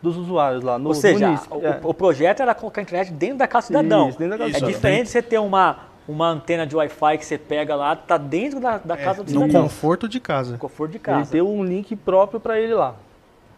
dos 0.00 0.16
usuários 0.16 0.62
lá 0.62 0.78
no 0.78 0.88
Ou 0.90 0.94
seja, 0.94 1.30
no 1.50 1.56
o, 1.56 1.66
É. 1.66 1.80
o 1.82 1.92
projeto 1.92 2.40
era 2.40 2.54
colocar 2.54 2.80
a 2.80 2.82
internet 2.82 3.12
dentro 3.12 3.38
da 3.38 3.48
casa 3.48 3.64
do 3.66 3.68
cidadão. 3.68 4.08
Isso, 4.08 4.18
dentro 4.18 4.38
da 4.38 4.44
casa 4.50 4.64
é 4.64 4.68
diferente 4.68 5.10
você 5.10 5.20
ter 5.20 5.38
uma, 5.38 5.78
uma 6.06 6.28
antena 6.28 6.64
de 6.64 6.76
Wi-Fi 6.76 7.18
que 7.18 7.26
você 7.26 7.36
pega 7.36 7.74
lá, 7.74 7.96
tá 7.96 8.16
dentro 8.16 8.60
da, 8.60 8.78
da 8.78 8.96
casa 8.96 9.24
do 9.24 9.32
no 9.34 9.40
cidadão. 9.40 9.62
conforto 9.64 10.08
de 10.08 10.20
casa. 10.20 10.52
No 10.52 10.58
conforto 10.58 10.92
de 10.92 10.98
Ele 10.98 11.04
casa. 11.04 11.32
ter 11.32 11.42
um 11.42 11.64
link 11.64 11.96
próprio 11.96 12.38
para 12.38 12.60
ele 12.60 12.74
lá. 12.74 12.94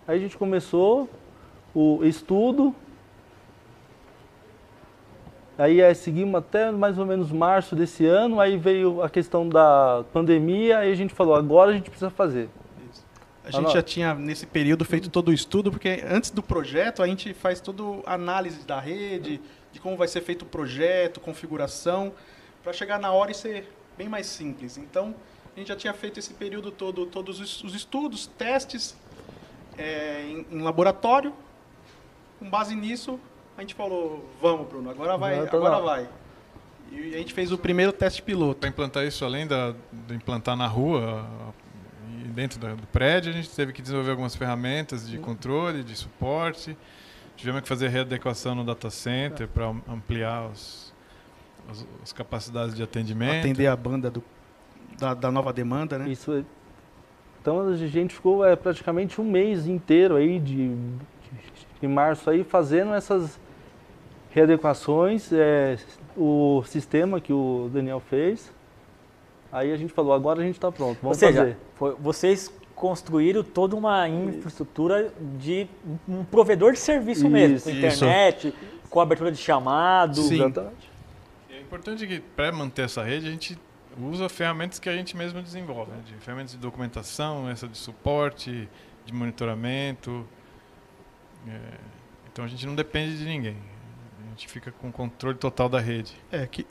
Aí 0.09 0.17
a 0.17 0.21
gente 0.21 0.39
começou 0.39 1.07
o 1.75 2.01
estudo. 2.03 2.75
Aí 5.57 5.81
é, 5.81 5.95
seguimos 5.95 6.35
até 6.35 6.73
mais 6.73 6.99
ou 6.99 7.07
menos 7.07 7.31
março 7.31 7.77
desse 7.77 8.05
ano, 8.05 8.41
aí 8.41 8.57
veio 8.57 9.03
a 9.03 9.09
questão 9.09 9.49
da 9.49 10.05
pandemia, 10.13 10.79
aí 10.79 10.91
a 10.91 10.97
gente 10.97 11.15
falou, 11.15 11.35
agora 11.35 11.71
a 11.71 11.75
gente 11.75 11.91
precisa 11.91 12.11
fazer. 12.11 12.49
A 13.45 13.51
gente 13.51 13.73
já 13.73 13.83
tinha, 13.83 14.15
nesse 14.15 14.47
período, 14.47 14.85
feito 14.85 15.11
todo 15.11 15.29
o 15.29 15.33
estudo, 15.33 15.71
porque 15.71 16.03
antes 16.09 16.31
do 16.31 16.43
projeto 16.43 17.03
a 17.03 17.07
gente 17.07 17.35
faz 17.35 17.61
toda 17.61 17.83
a 18.07 18.15
análise 18.15 18.67
da 18.67 18.81
rede, 18.81 19.41
de 19.71 19.79
como 19.81 19.97
vai 19.97 20.09
ser 20.09 20.23
feito 20.23 20.43
o 20.43 20.47
projeto, 20.47 21.21
configuração, 21.21 22.13
para 22.63 22.73
chegar 22.73 22.99
na 22.99 23.13
hora 23.13 23.31
e 23.31 23.35
ser 23.35 23.71
bem 23.99 24.09
mais 24.09 24.27
simples. 24.27 24.79
Então, 24.79 25.15
a 25.55 25.59
gente 25.59 25.69
já 25.69 25.77
tinha 25.77 25.93
feito 25.93 26.19
esse 26.19 26.33
período 26.33 26.71
todo, 26.71 27.07
todos 27.07 27.39
os 27.39 27.63
os 27.63 27.75
estudos, 27.75 28.27
testes 28.27 28.97
é, 29.77 30.23
em, 30.23 30.47
em 30.51 30.63
laboratório. 30.63 31.33
Com 32.39 32.49
base 32.49 32.75
nisso, 32.75 33.21
a 33.57 33.61
gente 33.61 33.75
falou, 33.75 34.29
vamos, 34.41 34.67
Bruno, 34.69 34.91
agora 34.91 35.17
vai, 35.17 35.35
Agora 35.39 35.57
agora 35.57 35.77
lá. 35.79 35.81
vai. 35.81 36.09
E 36.93 37.15
a 37.15 37.19
gente 37.19 37.33
fez 37.33 37.51
o 37.53 37.59
primeiro 37.59 37.93
teste 37.93 38.23
piloto. 38.23 38.61
Para 38.61 38.69
implantar 38.69 39.05
isso, 39.05 39.25
além 39.25 39.47
da, 39.47 39.75
de 39.93 40.15
implantar 40.15 40.57
na 40.57 40.67
rua 40.67 41.27
e 42.25 42.29
dentro 42.29 42.59
da- 42.61 42.75
do 42.75 42.87
prédio, 42.89 43.31
a 43.33 43.35
gente 43.35 43.51
teve 43.51 43.73
que 43.73 43.83
desenvolver 43.83 44.11
algumas 44.11 44.35
ferramentas 44.37 45.09
de 45.09 45.19
controle, 45.19 45.83
de 45.83 45.97
suporte. 45.97 46.77
Tivemos 47.37 47.63
que 47.63 47.69
fazer 47.69 47.89
readequação 47.89 48.55
no 48.55 48.65
data 48.65 48.91
center 48.91 49.49
para 49.49 49.67
ampliar 49.89 50.49
os, 50.51 50.93
as, 51.69 51.87
as 52.03 52.13
capacidades 52.13 52.75
de 52.77 52.83
atendimento. 52.83 53.41
Atender 53.41 53.67
a 53.67 53.75
banda 53.77 54.09
do, 54.11 54.23
da, 54.99 55.15
da 55.15 55.31
nova 55.33 55.53
demanda, 55.53 55.99
né? 55.99 56.09
Isso 56.09 56.33
é- 56.33 56.45
Então 57.41 57.61
a 57.69 57.77
gente 57.77 58.15
ficou 58.15 58.45
é, 58.45 58.55
praticamente 58.55 59.21
um 59.21 59.25
mês 59.29 59.67
inteiro 59.67 60.15
aí 60.15 60.39
de, 60.39 60.69
de, 60.69 60.77
de 61.81 61.89
março 61.89 62.31
aí 62.31 62.45
fazendo 62.45 62.95
essas 62.95 63.41
readequações, 64.35 65.33
é, 65.33 65.79
o 66.17 66.63
sistema 66.67 67.21
que 67.21 67.33
o 67.33 67.71
Daniel 67.73 68.01
fez. 68.01 68.53
Aí 69.53 69.73
a 69.73 69.77
gente 69.77 69.93
falou, 69.93 70.13
agora 70.13 70.41
a 70.41 70.45
gente 70.45 70.57
está 70.57 70.73
pronto, 70.73 70.97
Ou 70.97 71.03
vamos 71.03 71.19
seja, 71.19 71.39
fazer. 71.39 71.57
foi- 71.77 71.95
vocês 72.01 72.53
construíram 72.75 73.45
toda 73.45 73.77
uma 73.77 74.09
infraestrutura 74.09 75.13
de 75.39 75.69
um 76.09 76.25
provedor 76.25 76.73
de 76.73 76.81
serviço 76.81 77.29
mesmo, 77.31 77.61
com 77.61 77.71
Isso. 77.71 77.79
internet, 77.79 78.55
com 78.91 79.01
abertura 79.01 79.31
de 79.31 79.39
chamado. 79.39 80.17
Sim. 80.17 80.35
Exatamente. 80.35 80.91
É 81.49 81.61
importante 81.61 82.05
que, 82.05 82.19
para 82.19 82.51
manter 82.51 82.83
essa 82.87 83.05
rede, 83.05 83.29
a 83.29 83.31
gente 83.31 83.57
usa 83.97 84.29
ferramentas 84.29 84.81
que 84.81 84.89
a 84.89 84.93
gente 84.97 85.17
mesmo 85.17 85.41
desenvolve, 85.41 85.93
né? 85.93 85.99
de 86.05 86.15
ferramentas 86.15 86.51
de 86.51 86.59
documentação, 86.59 87.49
essa 87.49 87.69
de 87.69 87.79
suporte, 87.79 88.69
de 89.07 89.15
monitoramento. 89.15 90.27
É, 91.47 91.59
então 92.33 92.45
a 92.45 92.49
gente 92.49 92.67
não 92.67 92.75
depende 92.75 93.17
de 93.17 93.25
ninguém. 93.25 93.57
Gente 94.35 94.49
fica 94.49 94.73
com 94.73 94.91
controle 94.91 95.39
total 95.39 95.69
da 95.69 95.79
rede. 95.79 96.13
É 96.33 96.45
que 96.45 96.67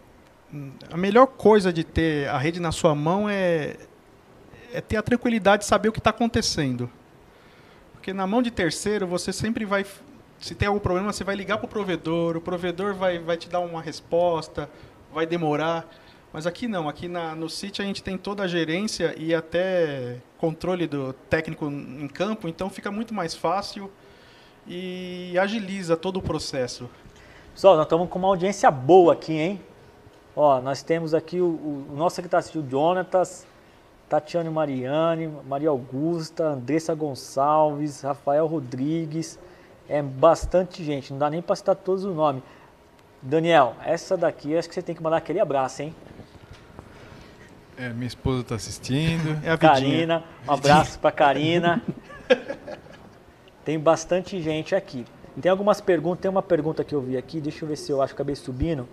hum, 0.53 0.73
a 0.91 0.97
melhor 0.97 1.27
coisa 1.27 1.71
de 1.71 1.81
ter 1.81 2.27
a 2.27 2.37
rede 2.37 2.59
na 2.59 2.73
sua 2.73 2.93
mão 2.93 3.29
é, 3.29 3.77
é 4.73 4.81
ter 4.81 4.97
a 4.97 5.01
tranquilidade 5.01 5.61
de 5.61 5.69
saber 5.69 5.87
o 5.87 5.93
que 5.93 5.99
está 5.99 6.09
acontecendo. 6.09 6.91
Porque 7.93 8.11
na 8.11 8.27
mão 8.27 8.41
de 8.41 8.51
terceiro 8.51 9.07
você 9.07 9.31
sempre 9.31 9.63
vai. 9.63 9.85
Se 10.41 10.53
tem 10.53 10.67
algum 10.67 10.79
problema, 10.81 11.13
você 11.13 11.23
vai 11.23 11.37
ligar 11.37 11.57
para 11.57 11.65
o 11.65 11.69
provedor, 11.69 12.35
o 12.35 12.41
provedor 12.41 12.93
vai, 12.95 13.17
vai 13.17 13.37
te 13.37 13.47
dar 13.47 13.61
uma 13.61 13.81
resposta, 13.81 14.69
vai 15.13 15.25
demorar. 15.25 15.87
Mas 16.33 16.45
aqui 16.45 16.67
não, 16.67 16.89
aqui 16.89 17.07
na, 17.07 17.33
no 17.33 17.49
sítio 17.49 17.81
a 17.81 17.87
gente 17.87 18.03
tem 18.03 18.17
toda 18.17 18.43
a 18.43 18.47
gerência 18.47 19.15
e 19.17 19.33
até 19.33 20.17
controle 20.37 20.85
do 20.85 21.13
técnico 21.29 21.65
em 21.67 22.09
campo, 22.09 22.49
então 22.49 22.69
fica 22.69 22.91
muito 22.91 23.13
mais 23.13 23.33
fácil 23.33 23.89
e 24.67 25.37
agiliza 25.39 25.95
todo 25.95 26.17
o 26.17 26.21
processo. 26.21 26.89
Pessoal, 27.53 27.75
nós 27.75 27.85
estamos 27.85 28.09
com 28.09 28.19
uma 28.19 28.27
audiência 28.29 28.69
boa 28.71 29.13
aqui, 29.13 29.33
hein? 29.33 29.61
Ó, 30.35 30.59
nós 30.61 30.81
temos 30.81 31.13
aqui 31.13 31.39
o, 31.39 31.45
o- 31.45 31.87
o 31.91 31.95
nosso 31.95 32.15
secretário 32.15 32.45
civil, 32.47 32.65
Jonatas, 32.69 33.45
Tatiane 34.09 34.49
Mariane, 34.49 35.27
Maria 35.47 35.69
Augusta, 35.69 36.45
Andressa 36.45 36.95
Gonçalves, 36.95 38.01
Rafael 38.01 38.47
Rodrigues. 38.47 39.37
É 39.87 40.01
bastante 40.01 40.83
gente, 40.83 41.11
não 41.11 41.19
dá 41.19 41.29
nem 41.29 41.41
para 41.41 41.55
citar 41.55 41.75
todos 41.75 42.03
os 42.03 42.15
nomes. 42.15 42.41
Daniel, 43.21 43.75
essa 43.85 44.17
daqui 44.17 44.57
acho 44.57 44.67
que 44.67 44.73
você 44.75 44.81
tem 44.81 44.95
que 44.95 45.03
mandar 45.03 45.17
aquele 45.17 45.39
abraço, 45.39 45.83
hein? 45.83 45.95
É, 47.77 47.89
minha 47.89 48.07
esposa 48.07 48.41
está 48.41 48.55
assistindo. 48.55 49.39
É 49.43 49.51
a. 49.51 49.57
Karina, 49.57 50.23
um 50.47 50.51
abraço 50.53 50.99
para 50.99 51.11
Karina. 51.11 51.81
Tem 53.65 53.79
bastante 53.79 54.41
gente 54.41 54.75
aqui. 54.75 55.05
Tem 55.41 55.51
algumas 55.51 55.81
perguntas, 55.81 56.21
tem 56.21 56.29
uma 56.31 56.43
pergunta 56.43 56.83
que 56.83 56.93
eu 56.93 57.01
vi 57.01 57.17
aqui, 57.17 57.41
deixa 57.41 57.65
eu 57.65 57.69
ver 57.69 57.75
se 57.75 57.91
eu 57.91 58.01
acho 58.01 58.13
que 58.13 58.21
acabei 58.21 58.35
subindo. 58.35 58.87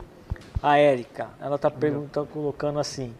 A 0.62 0.76
Érica, 0.78 1.28
ela 1.40 1.56
está 1.56 1.70
perguntando, 1.70 2.26
colocando 2.26 2.78
assim: 2.78 3.14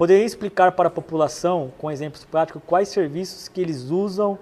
Poderia 0.00 0.24
explicar 0.24 0.72
para 0.72 0.88
a 0.88 0.90
população, 0.90 1.70
com 1.76 1.90
exemplos 1.90 2.24
práticos, 2.24 2.62
quais 2.66 2.88
serviços 2.88 3.48
que 3.48 3.60
eles 3.60 3.90
usam 3.90 4.38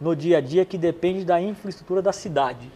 no 0.00 0.16
dia 0.16 0.38
a 0.38 0.40
dia 0.40 0.64
que 0.64 0.78
depende 0.78 1.22
da 1.22 1.38
infraestrutura 1.38 2.00
da 2.00 2.14
cidade? 2.14 2.70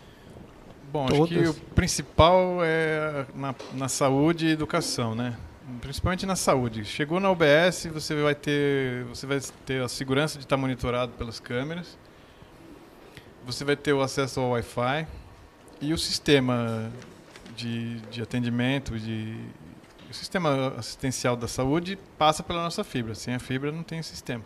Bom, 0.92 1.06
acho 1.06 1.26
que 1.26 1.48
o 1.48 1.54
principal 1.74 2.58
é 2.62 3.24
na, 3.34 3.54
na 3.72 3.88
saúde 3.88 4.46
e 4.46 4.50
educação, 4.50 5.14
né? 5.14 5.34
Principalmente 5.80 6.26
na 6.26 6.36
saúde. 6.36 6.84
Chegou 6.84 7.20
na 7.20 7.30
UBS, 7.30 7.86
você 7.90 8.14
vai 8.20 8.34
ter, 8.34 9.04
você 9.04 9.26
vai 9.26 9.40
ter 9.64 9.82
a 9.82 9.88
segurança 9.88 10.36
de 10.36 10.44
estar 10.44 10.58
monitorado 10.58 11.12
pelas 11.12 11.40
câmeras. 11.40 11.96
Você 13.46 13.64
vai 13.64 13.76
ter 13.76 13.92
o 13.92 14.00
acesso 14.00 14.40
ao 14.40 14.50
Wi-Fi 14.50 15.06
e 15.80 15.92
o 15.92 15.98
sistema 15.98 16.90
de, 17.56 18.00
de 18.02 18.22
atendimento, 18.22 18.98
de, 18.98 19.36
o 20.10 20.14
sistema 20.14 20.74
assistencial 20.76 21.36
da 21.36 21.48
saúde 21.48 21.98
passa 22.18 22.42
pela 22.42 22.62
nossa 22.62 22.84
fibra. 22.84 23.14
Sem 23.14 23.34
a 23.34 23.38
fibra 23.38 23.72
não 23.72 23.82
tem 23.82 24.02
sistema. 24.02 24.44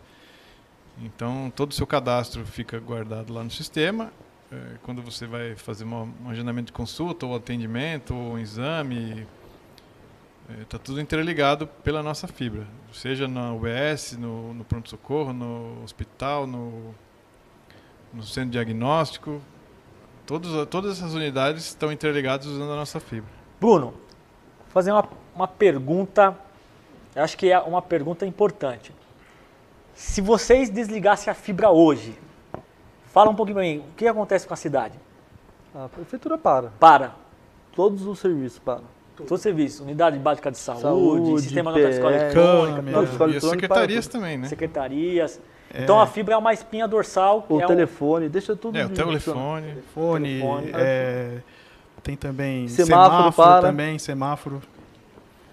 Então 1.02 1.52
todo 1.54 1.72
o 1.72 1.74
seu 1.74 1.86
cadastro 1.86 2.44
fica 2.46 2.78
guardado 2.78 3.32
lá 3.32 3.42
no 3.42 3.50
sistema 3.50 4.12
é, 4.54 4.78
quando 4.82 5.02
você 5.02 5.26
vai 5.26 5.56
fazer 5.56 5.84
um 5.84 6.28
agendamento 6.28 6.66
de 6.66 6.72
consulta, 6.72 7.26
ou 7.26 7.34
atendimento, 7.34 8.14
ou 8.14 8.34
um 8.34 8.38
exame, 8.38 9.26
está 10.60 10.78
tudo 10.78 11.00
interligado 11.00 11.66
pela 11.66 12.02
nossa 12.02 12.28
fibra. 12.28 12.66
Seja 12.92 13.26
na 13.26 13.52
UBS, 13.52 14.16
no, 14.16 14.54
no 14.54 14.64
pronto-socorro, 14.64 15.32
no 15.32 15.82
hospital, 15.82 16.46
no, 16.46 16.94
no 18.14 18.22
centro 18.22 18.50
diagnóstico. 18.50 19.40
Todos, 20.26 20.66
todas 20.68 20.98
essas 20.98 21.14
unidades 21.14 21.64
estão 21.64 21.92
interligadas 21.92 22.46
usando 22.46 22.72
a 22.72 22.76
nossa 22.76 22.98
fibra. 22.98 23.30
Bruno, 23.60 23.86
vou 23.88 23.94
fazer 24.70 24.92
uma, 24.92 25.06
uma 25.34 25.48
pergunta, 25.48 26.36
eu 27.14 27.22
acho 27.22 27.36
que 27.36 27.50
é 27.50 27.58
uma 27.58 27.82
pergunta 27.82 28.24
importante. 28.24 28.92
Se 29.94 30.20
vocês 30.20 30.70
desligassem 30.70 31.30
a 31.30 31.34
fibra 31.34 31.70
hoje, 31.70 32.16
fala 33.06 33.30
um 33.30 33.34
pouquinho 33.34 33.56
para 33.56 33.64
mim, 33.64 33.78
o 33.78 33.94
que 33.96 34.06
acontece 34.06 34.46
com 34.46 34.54
a 34.54 34.56
cidade? 34.56 34.98
A 35.74 35.88
prefeitura 35.88 36.38
para. 36.38 36.72
Para, 36.80 37.14
Todos 37.74 38.06
os 38.06 38.20
serviços 38.20 38.58
param. 38.60 38.84
todo 39.16 39.36
serviço, 39.36 39.82
unidade 39.82 40.16
básica 40.18 40.50
de 40.50 40.58
saúde, 40.58 40.82
Saúde, 40.82 41.42
sistema 41.42 41.72
nota 41.72 41.84
de 41.84 41.94
escola 41.94 42.14
eletrônica, 42.14 42.76
câmera. 42.76 42.96
E 42.96 43.00
as 43.00 43.08
eletrônica 43.08 43.40
secretarias 43.40 44.06
para. 44.06 44.20
também, 44.20 44.38
né? 44.38 44.48
secretarias. 44.48 45.40
Então 45.82 46.00
a 46.00 46.06
fibra 46.06 46.34
é 46.34 46.36
uma 46.36 46.52
espinha 46.52 46.86
dorsal. 46.86 47.44
O 47.48 47.60
é 47.60 47.64
um- 47.64 47.68
telefone, 47.68 48.28
deixa 48.28 48.54
tudo. 48.54 48.78
É, 48.78 48.86
o 48.86 48.90
telefone. 48.90 49.66
Telefone, 49.66 50.28
Telefone. 50.28 50.70
é, 50.74 51.38
tem 52.02 52.16
também 52.16 52.68
Semáforo 52.68 53.16
semáforo, 53.32 53.32
para. 53.48 53.60
também, 53.68 53.98
semáforo. 53.98 54.62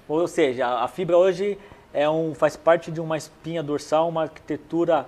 Ou 0.07 0.27
seja, 0.27 0.67
a 0.67 0.87
fibra 0.87 1.17
hoje 1.17 1.57
é 1.93 2.09
um, 2.09 2.35
faz 2.35 2.55
parte 2.55 2.91
de 2.91 2.99
uma 2.99 3.17
espinha 3.17 3.63
dorsal, 3.63 4.09
uma 4.09 4.23
arquitetura 4.23 5.07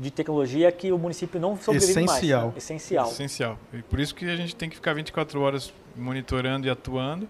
de 0.00 0.10
tecnologia 0.10 0.70
que 0.72 0.92
o 0.92 0.98
município 0.98 1.38
não 1.40 1.56
sobrevive 1.56 1.90
Essencial. 1.90 2.42
mais. 2.44 2.56
Essencial. 2.56 3.06
Essencial. 3.08 3.58
E 3.72 3.82
por 3.82 4.00
isso 4.00 4.14
que 4.14 4.24
a 4.24 4.36
gente 4.36 4.54
tem 4.56 4.68
que 4.70 4.76
ficar 4.76 4.94
24 4.94 5.40
horas 5.40 5.72
monitorando 5.96 6.66
e 6.66 6.70
atuando. 6.70 7.28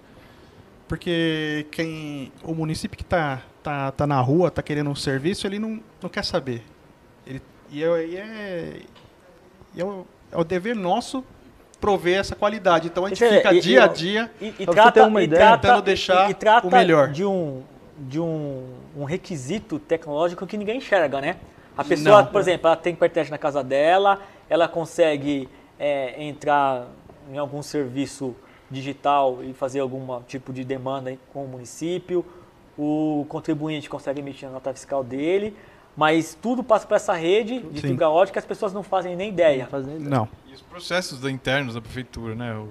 Porque 0.87 1.67
quem, 1.71 2.31
o 2.45 2.55
município 2.55 2.97
que 2.97 3.03
está 3.03 3.43
tá, 3.63 3.91
tá 3.93 4.07
na 4.07 4.21
rua, 4.21 4.49
está 4.49 4.63
querendo 4.63 4.91
um 4.91 4.95
serviço, 4.95 5.47
ele 5.47 5.59
não, 5.59 5.81
não 6.03 6.11
quer 6.11 6.25
saber. 6.25 6.63
E 7.73 7.83
é, 7.83 8.07
e 8.07 8.17
é, 8.17 8.81
é, 9.79 9.85
o, 9.85 10.07
é 10.31 10.37
o 10.37 10.45
dever 10.45 10.77
nosso 10.77 11.25
prover 11.81 12.19
essa 12.21 12.37
qualidade. 12.37 12.87
Então 12.89 13.05
a 13.05 13.09
gente 13.09 13.25
Esse- 13.25 13.37
fica 13.39 13.61
dia 13.61 13.79
e- 13.79 13.83
a 13.83 13.87
dia 13.89 14.31
E, 14.41 14.55
e 14.61 14.67
trata, 14.67 15.07
uma 15.07 15.21
e 15.21 15.25
ideia, 15.25 15.41
trata- 15.41 15.59
tentando 15.69 15.83
deixar 15.83 16.29
e, 16.29 16.33
e 16.33 16.35
trata 16.35 16.67
o 16.67 16.71
melhor. 16.71 17.09
de 17.09 17.25
um 17.25 17.63
de 17.99 18.19
um, 18.19 18.65
um 18.97 19.05
requisito 19.05 19.79
tecnológico 19.79 20.47
que 20.47 20.57
ninguém 20.57 20.79
enxerga, 20.79 21.21
né? 21.21 21.37
A 21.77 21.85
pessoa, 21.85 22.23
Não. 22.23 22.27
por 22.27 22.41
exemplo, 22.41 22.67
ela 22.67 22.77
tem 22.77 22.93
internet 22.95 23.31
na 23.31 23.39
casa 23.39 23.63
dela, 23.63 24.21
ela 24.51 24.67
consegue 24.67 25.49
é, 25.79 26.21
entrar 26.25 26.87
em 27.33 27.39
algum 27.39 27.63
serviço 27.63 28.35
digital 28.71 29.39
e 29.43 29.53
fazer 29.53 29.81
algum 29.81 30.21
tipo 30.23 30.53
de 30.53 30.65
demanda 30.65 31.17
com 31.33 31.45
o 31.45 31.49
município, 31.49 32.25
o 32.77 33.25
contribuinte 33.29 33.89
consegue 33.89 34.21
emitir 34.21 34.49
a 34.49 34.51
nota 34.53 34.73
fiscal 34.73 35.05
dele, 35.05 35.55
mas 35.97 36.35
tudo 36.41 36.63
passa 36.65 36.87
por 36.87 36.95
essa 36.95 37.13
rede 37.15 37.61
de 37.61 37.81
Sim. 37.81 37.89
fibra 37.89 38.09
ótica 38.09 38.35
que 38.35 38.39
as 38.39 38.45
pessoas 38.47 38.73
não 38.73 38.83
fazem 38.83 39.15
nem 39.17 39.29
ideia. 39.29 39.65
Não 39.65 39.71
fazem 39.71 39.95
ideia. 39.97 40.11
Não. 40.11 40.29
E 40.47 40.55
os 40.55 40.63
processos 40.63 41.23
internos 41.25 41.75
da 41.75 41.81
prefeitura, 41.81 42.35
né? 42.35 42.55
O, 42.55 42.69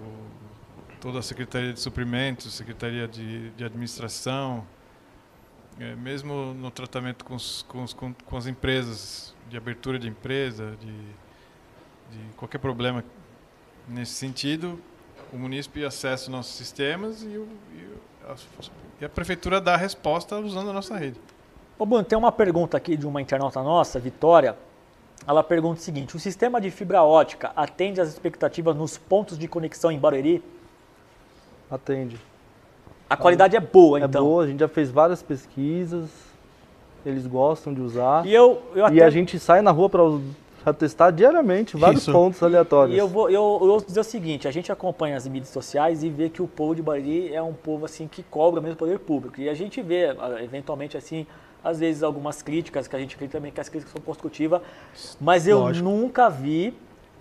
toda 1.00 1.20
a 1.20 1.22
Secretaria 1.22 1.74
de 1.74 1.80
Suprimentos, 1.80 2.54
Secretaria 2.54 3.08
de, 3.08 3.50
de 3.52 3.64
Administração, 3.64 4.66
é, 5.80 5.96
mesmo 5.96 6.54
no 6.54 6.70
tratamento 6.70 7.26
com, 7.26 7.36
os, 7.36 7.64
com, 7.68 7.84
os- 7.84 7.94
com- 7.94 8.14
com 8.26 8.38
as 8.38 8.46
empresas, 8.46 9.34
de 9.50 9.58
abertura 9.58 9.98
de 10.00 10.08
empresa, 10.08 10.76
de, 10.80 10.92
de 10.92 12.34
qualquer 12.38 12.58
problema 12.60 13.04
nesse 13.88 14.14
sentido, 14.14 14.80
o 15.34 15.38
munícipe 15.38 15.84
acessa 15.84 16.24
os 16.24 16.30
nossos 16.30 16.54
sistemas 16.56 17.24
e, 17.24 17.28
o- 17.38 17.48
e 17.74 17.88
a, 18.28 18.36
e 19.02 19.06
a 19.06 19.10
prefeitura 19.10 19.60
dá 19.60 19.74
a 19.74 19.78
resposta 19.78 20.38
usando 20.38 20.70
a 20.70 20.74
nossa 20.74 20.96
rede. 20.98 21.20
Ô 21.82 21.86
Bruno, 21.88 22.04
tem 22.04 22.16
uma 22.16 22.32
pergunta 22.32 22.78
aqui 22.78 22.96
de 22.96 23.08
uma 23.08 23.20
internauta 23.20 23.60
nossa, 23.64 24.00
Vitória. 24.00 24.56
Ela 25.28 25.42
pergunta 25.42 25.80
o 25.80 25.84
seguinte: 25.84 26.16
o 26.16 26.20
sistema 26.20 26.62
de 26.62 26.70
fibra 26.70 27.02
ótica 27.02 27.52
atende 27.56 28.00
às 28.00 28.08
expectativas 28.08 28.76
nos 28.76 29.00
pontos 29.00 29.36
de 29.36 29.48
conexão 29.48 29.92
em 29.92 29.98
Barueri? 29.98 30.44
Atende. 31.72 32.20
A 33.10 33.18
qualidade 33.18 33.56
é 33.56 33.60
boa, 33.60 34.00
É 34.00 34.06
então. 34.06 34.24
boa, 34.24 34.44
a 34.44 34.48
gente 34.48 34.60
já 34.60 34.68
fez 34.68 34.92
várias 34.92 35.24
pesquisas, 35.24 36.12
eles 37.04 37.26
gostam 37.26 37.74
de 37.74 37.82
usar. 37.82 38.28
E 38.28 38.32
eu, 38.32 38.62
eu 38.76 38.86
até 38.86 38.98
E 38.98 39.02
a 39.02 39.10
gente 39.10 39.40
sai 39.40 39.64
na 39.64 39.72
rua 39.72 39.90
para 39.90 40.74
testar 40.74 41.10
diariamente 41.10 41.76
vários 41.78 42.04
Isso. 42.04 42.12
pontos 42.12 42.44
aleatórios. 42.44 42.96
E 42.96 43.00
eu 43.00 43.08
vou, 43.08 43.28
eu, 43.28 43.58
eu 43.60 43.68
vou 43.68 43.82
dizer 43.82 44.02
o 44.02 44.04
seguinte, 44.04 44.48
a 44.48 44.52
gente 44.52 44.72
acompanha 44.72 45.18
as 45.18 45.28
mídias 45.28 45.50
sociais 45.50 46.04
e 46.04 46.12
vê 46.12 46.30
que 46.30 46.44
o 46.44 46.48
povo 46.48 46.76
de 46.76 46.84
Bariri 46.84 47.34
é 47.34 47.42
um 47.42 47.54
povo 47.54 47.86
assim 47.86 48.08
que 48.08 48.22
cobra 48.22 48.62
mesmo 48.62 48.76
o 48.76 48.78
poder 48.78 49.00
público. 49.00 49.42
E 49.42 49.50
a 49.50 49.56
gente 49.56 49.82
vê, 49.82 50.16
ah, 50.20 50.44
eventualmente, 50.44 50.96
assim, 50.96 51.26
às 51.64 51.80
vezes 51.80 52.04
algumas 52.04 52.42
críticas, 52.42 52.88
que 52.88 52.96
a 52.96 53.00
gente 53.00 53.16
acredita 53.16 53.38
também 53.38 53.52
que 53.52 53.62
as 53.62 53.70
críticas 53.70 53.94
são 53.94 54.02
construtivas, 54.02 54.62
mas 55.20 55.48
eu 55.48 55.60
Lógico. 55.60 55.88
nunca 55.88 56.30
vi 56.30 56.74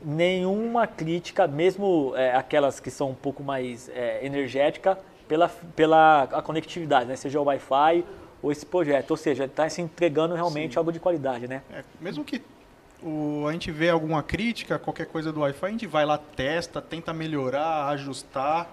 nenhuma 0.02 0.86
crítica, 0.86 1.46
mesmo 1.46 2.12
é, 2.16 2.34
aquelas 2.34 2.80
que 2.80 2.90
são 2.90 3.10
um 3.10 3.14
pouco 3.14 3.42
mais 3.42 3.88
é, 3.90 4.24
energética, 4.24 4.98
pela, 5.28 5.48
pela 5.76 6.22
a 6.24 6.42
conectividade, 6.42 7.06
né? 7.06 7.16
seja 7.16 7.40
o 7.40 7.44
Wi-Fi 7.44 8.04
ou 8.42 8.50
esse 8.50 8.66
projeto. 8.66 9.12
Ou 9.12 9.16
seja, 9.16 9.44
está 9.44 9.68
se 9.68 9.80
entregando 9.80 10.34
realmente 10.34 10.76
algo 10.76 10.90
de 10.90 10.98
qualidade, 10.98 11.46
né? 11.46 11.62
É, 11.72 11.84
mesmo 12.00 12.24
que 12.24 12.42
o, 13.02 13.46
a 13.46 13.52
gente 13.52 13.70
vê 13.70 13.90
alguma 13.90 14.22
crítica, 14.22 14.78
qualquer 14.78 15.06
coisa 15.06 15.32
do 15.32 15.40
Wi-Fi, 15.40 15.66
a 15.66 15.70
gente 15.70 15.86
vai 15.86 16.04
lá, 16.04 16.18
testa, 16.18 16.82
tenta 16.82 17.12
melhorar, 17.12 17.88
ajustar. 17.88 18.68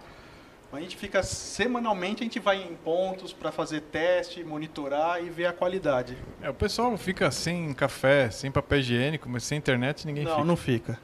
A 0.72 0.80
gente 0.82 0.98
fica 0.98 1.24
semanalmente, 1.24 2.22
a 2.22 2.26
gente 2.26 2.40
vai 2.40 2.58
em 2.62 2.76
pontos 2.84 3.32
para 3.32 3.52
fazer 3.52 3.82
teste, 3.82 4.44
monitorar 4.44 5.24
e 5.24 5.30
ver 5.30 5.46
a 5.46 5.54
qualidade. 5.54 6.18
É, 6.42 6.50
o 6.50 6.54
pessoal 6.54 6.96
fica 6.98 7.32
sem 7.32 7.74
café, 7.74 8.30
sem 8.30 8.52
papel 8.52 8.80
higiênico, 8.80 9.30
mas 9.30 9.44
sem 9.44 9.58
internet 9.58 10.06
ninguém 10.06 10.26
Não, 10.26 10.32
fica. 10.34 10.44
não 10.46 10.56
fica. 10.58 11.00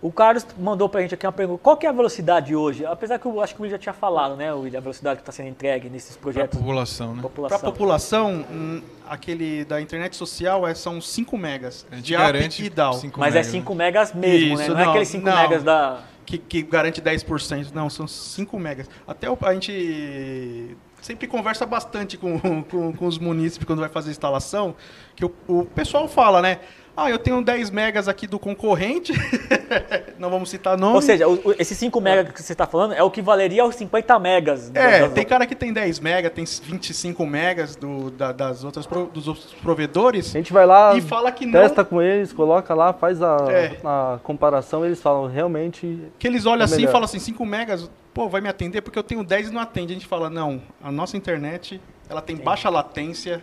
O 0.00 0.10
Carlos 0.12 0.46
mandou 0.58 0.88
pra 0.88 1.00
gente 1.00 1.14
aqui 1.14 1.26
uma 1.26 1.32
pergunta. 1.32 1.60
Qual 1.62 1.76
que 1.76 1.86
é 1.86 1.88
a 1.88 1.92
velocidade 1.92 2.54
hoje? 2.54 2.84
Apesar 2.86 3.18
que 3.18 3.26
eu 3.26 3.40
acho 3.40 3.54
que 3.54 3.60
o 3.60 3.62
William 3.62 3.76
já 3.76 3.78
tinha 3.78 3.92
falado, 3.92 4.36
né, 4.36 4.52
William, 4.52 4.78
a 4.78 4.82
velocidade 4.82 5.16
que 5.16 5.22
está 5.22 5.32
sendo 5.32 5.48
entregue 5.48 5.88
nesses 5.88 6.16
Para 6.16 6.20
a 6.20 6.22
projetos 6.32 6.58
população, 6.58 7.14
né? 7.16 7.22
Para 7.48 7.56
a 7.56 7.58
população. 7.58 8.44
hum, 8.50 8.82
aquele 9.08 9.64
da 9.64 9.80
internet 9.80 10.14
social 10.16 10.66
é, 10.66 10.74
são 10.74 11.00
5 11.00 11.36
megas 11.38 11.86
A 11.90 11.96
gente 11.96 12.04
de 12.06 12.14
up 12.14 12.22
garante 12.24 12.64
e 12.64 12.70
down. 12.70 12.92
5 12.94 13.18
Mas 13.20 13.34
é 13.36 13.42
5 13.42 13.74
megas 13.74 14.12
mesmo, 14.12 14.56
né? 14.56 14.62
Isso, 14.64 14.72
Não, 14.72 14.80
é 14.80 14.84
não, 14.84 14.90
aqueles 14.90 15.08
5 15.08 15.24
não. 15.24 15.36
megas 15.36 15.62
da... 15.62 16.00
que, 16.26 16.36
que 16.36 16.62
garante 16.62 17.00
10%. 17.00 17.72
Não, 17.72 17.88
são 17.88 18.06
5 18.06 18.58
megas. 18.58 18.90
Até 19.06 19.28
a 19.28 19.54
gente 19.54 20.76
sempre 21.00 21.26
conversa 21.28 21.64
bastante 21.64 22.16
com, 22.18 22.38
com, 22.68 22.92
com 22.92 23.06
os 23.06 23.18
munícipes 23.18 23.66
quando 23.66 23.78
vai 23.78 23.88
fazer 23.88 24.10
instalação, 24.10 24.74
que 25.14 25.24
o, 25.24 25.32
o 25.46 25.64
pessoal 25.64 26.08
fala, 26.08 26.42
né? 26.42 26.60
Ah, 26.96 27.10
eu 27.10 27.18
tenho 27.18 27.42
10 27.42 27.70
megas 27.70 28.08
aqui 28.08 28.26
do 28.26 28.38
concorrente, 28.38 29.12
não 30.18 30.30
vamos 30.30 30.48
citar 30.48 30.78
nome. 30.78 30.94
Ou 30.94 31.02
seja, 31.02 31.28
o- 31.28 31.54
esses 31.58 31.76
5 31.76 32.00
megas 32.00 32.32
que 32.32 32.42
você 32.42 32.52
está 32.52 32.66
falando 32.66 32.94
é 32.94 33.02
o 33.02 33.10
que 33.10 33.20
valeria 33.20 33.62
aos 33.62 33.74
50 33.74 34.18
megas. 34.18 34.70
É, 34.74 35.00
das- 35.00 35.12
tem 35.12 35.24
cara 35.24 35.46
que 35.46 35.54
tem 35.54 35.72
10 35.72 36.00
megas, 36.00 36.32
tem 36.32 36.44
25 36.44 37.26
megas 37.26 37.76
do, 37.76 38.10
da- 38.10 38.32
das 38.32 38.64
outras 38.64 38.86
pro- 38.86 39.06
dos 39.06 39.28
outros 39.28 39.52
provedores 39.54 40.34
A 40.34 40.38
gente 40.38 40.52
vai 40.52 40.64
lá, 40.64 40.94
e 40.96 41.00
fala 41.02 41.30
que 41.30 41.44
não, 41.44 41.60
testa 41.60 41.84
com 41.84 42.00
eles, 42.00 42.32
coloca 42.32 42.74
lá, 42.74 42.92
faz 42.92 43.20
a, 43.22 43.36
É. 43.50 43.76
a 43.84 44.18
comparação, 44.22 44.84
eles 44.84 45.00
falam, 45.00 45.26
realmente, 45.26 46.00
que 46.18 46.26
eles 46.26 46.46
olham 46.46 46.62
É 46.62 46.64
assim 46.64 46.84
e 46.84 46.86
falam 46.86 47.04
assim, 47.04 47.18
5 47.18 47.44
megas, 47.44 47.90
pô, 48.14 48.28
vai 48.28 48.40
me 48.40 48.48
atender 48.48 48.80
porque 48.80 48.98
eu 48.98 49.02
tenho 49.02 49.22
10 49.22 49.48
e 49.50 49.52
não 49.52 49.60
atende. 49.60 49.92
A 49.92 49.94
gente 49.96 50.06
fala, 50.06 50.30
não, 50.30 50.62
a 50.82 50.90
nossa 50.90 51.16
internet, 51.16 51.78
ela 52.08 52.22
tem 52.22 52.36
baixa 52.36 52.70
latência, 52.70 53.42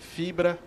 fibra, 0.00 0.58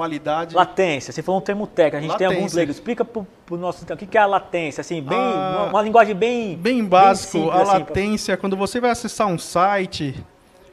qualidade. 0.00 0.54
Latência, 0.54 1.12
você 1.12 1.22
falou 1.22 1.40
um 1.40 1.44
termo 1.44 1.66
técnico, 1.66 1.96
a 1.98 2.00
gente 2.08 2.16
tem 2.18 2.26
alguns 2.26 2.40
Latência. 2.40 2.56
leigos. 2.56 2.76
Explica 2.76 3.04
pro, 3.04 3.26
pro 3.44 3.56
nosso... 3.58 3.84
O 3.84 3.96
que 3.96 4.16
é 4.16 4.20
a 4.20 4.26
latência? 4.26 4.80
Assim, 4.80 5.02
bem, 5.02 5.18
Ah, 5.18 5.64
uma, 5.64 5.70
uma 5.70 5.82
linguagem 5.82 6.14
bem... 6.14 6.56
Bem 6.56 6.84
básico, 6.84 7.32
simples, 7.32 7.50
a 7.52 7.56
assim, 7.56 7.70
pra- 7.70 7.78
latência, 7.80 8.36
quando 8.36 8.56
você 8.56 8.80
vai 8.80 8.90
acessar 8.90 9.26
um 9.26 9.38
site, 9.38 10.14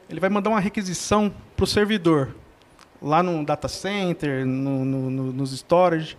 ele 0.08 0.18
vai 0.20 0.30
mandar 0.30 0.50
uma 0.50 0.60
requisição 0.60 1.32
para 1.56 1.64
o 1.64 1.66
servidor, 1.66 2.34
lá 3.02 3.22
no 3.22 3.44
data 3.44 3.68
center, 3.68 4.46
no, 4.46 4.84
no- 4.84 5.10
no- 5.10 5.32
nos 5.32 5.52
storage. 5.52 6.16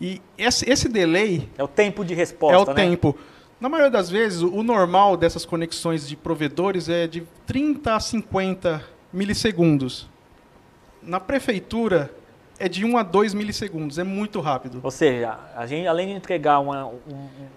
E 0.00 0.20
esse, 0.38 0.68
esse 0.70 0.88
delay 0.88 1.48
É 1.58 1.64
o 1.64 1.68
tempo 1.68 2.04
de 2.04 2.14
resposta, 2.14 2.56
é 2.56 2.58
o 2.58 2.66
né? 2.66 2.74
tempo. 2.74 3.16
Na 3.58 3.68
maioria 3.68 3.90
das 3.90 4.08
vezes, 4.10 4.42
o 4.42 4.52
o 4.54 4.62
normal 4.62 5.16
dessas 5.16 5.44
conexões 5.46 6.06
de 6.06 6.14
provedores 6.14 6.88
é 6.90 7.06
de 7.06 7.22
30 7.46 7.96
a 7.96 8.00
50 8.00 8.84
milissegundos. 9.12 10.08
Na 11.02 11.18
prefeitura, 11.20 12.10
é 12.58 12.68
de 12.68 12.84
1 12.84 12.96
a 12.96 13.02
2 13.02 13.34
milissegundos, 13.34 13.98
é 13.98 14.04
muito 14.04 14.40
rápido. 14.40 14.80
Ou 14.82 14.90
seja, 14.90 15.38
a 15.54 15.66
gente, 15.66 15.86
além 15.86 16.08
de 16.08 16.12
entregar 16.14 16.58
uma, 16.60 16.86
um, 16.86 16.98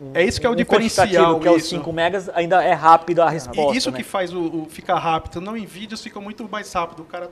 um- 0.02 0.12
É 0.14 0.24
isso 0.24 0.40
que 0.40 0.46
é 0.46 0.50
o 0.50 0.54
um 0.54 0.56
diferencial, 0.56 1.40
que 1.40 1.48
é 1.48 1.52
os 1.52 1.64
isso. 1.64 1.70
5 1.70 1.92
megas, 1.94 2.30
ainda 2.34 2.64
é 2.64 2.74
rápido 2.74 3.22
a 3.22 3.30
resposta. 3.30 3.74
E 3.74 3.78
isso 3.78 3.92
né? 3.92 3.98
que 3.98 4.04
faz 4.04 4.34
o, 4.34 4.40
o 4.64 4.68
ficar 4.70 4.98
rápido. 5.00 5.40
Não 5.40 5.56
em 5.56 5.66
vídeos 5.66 6.02
fica 6.04 6.20
muito 6.20 6.48
mais 6.50 6.72
rápido. 6.74 7.02
O 7.02 7.06
cara 7.06 7.30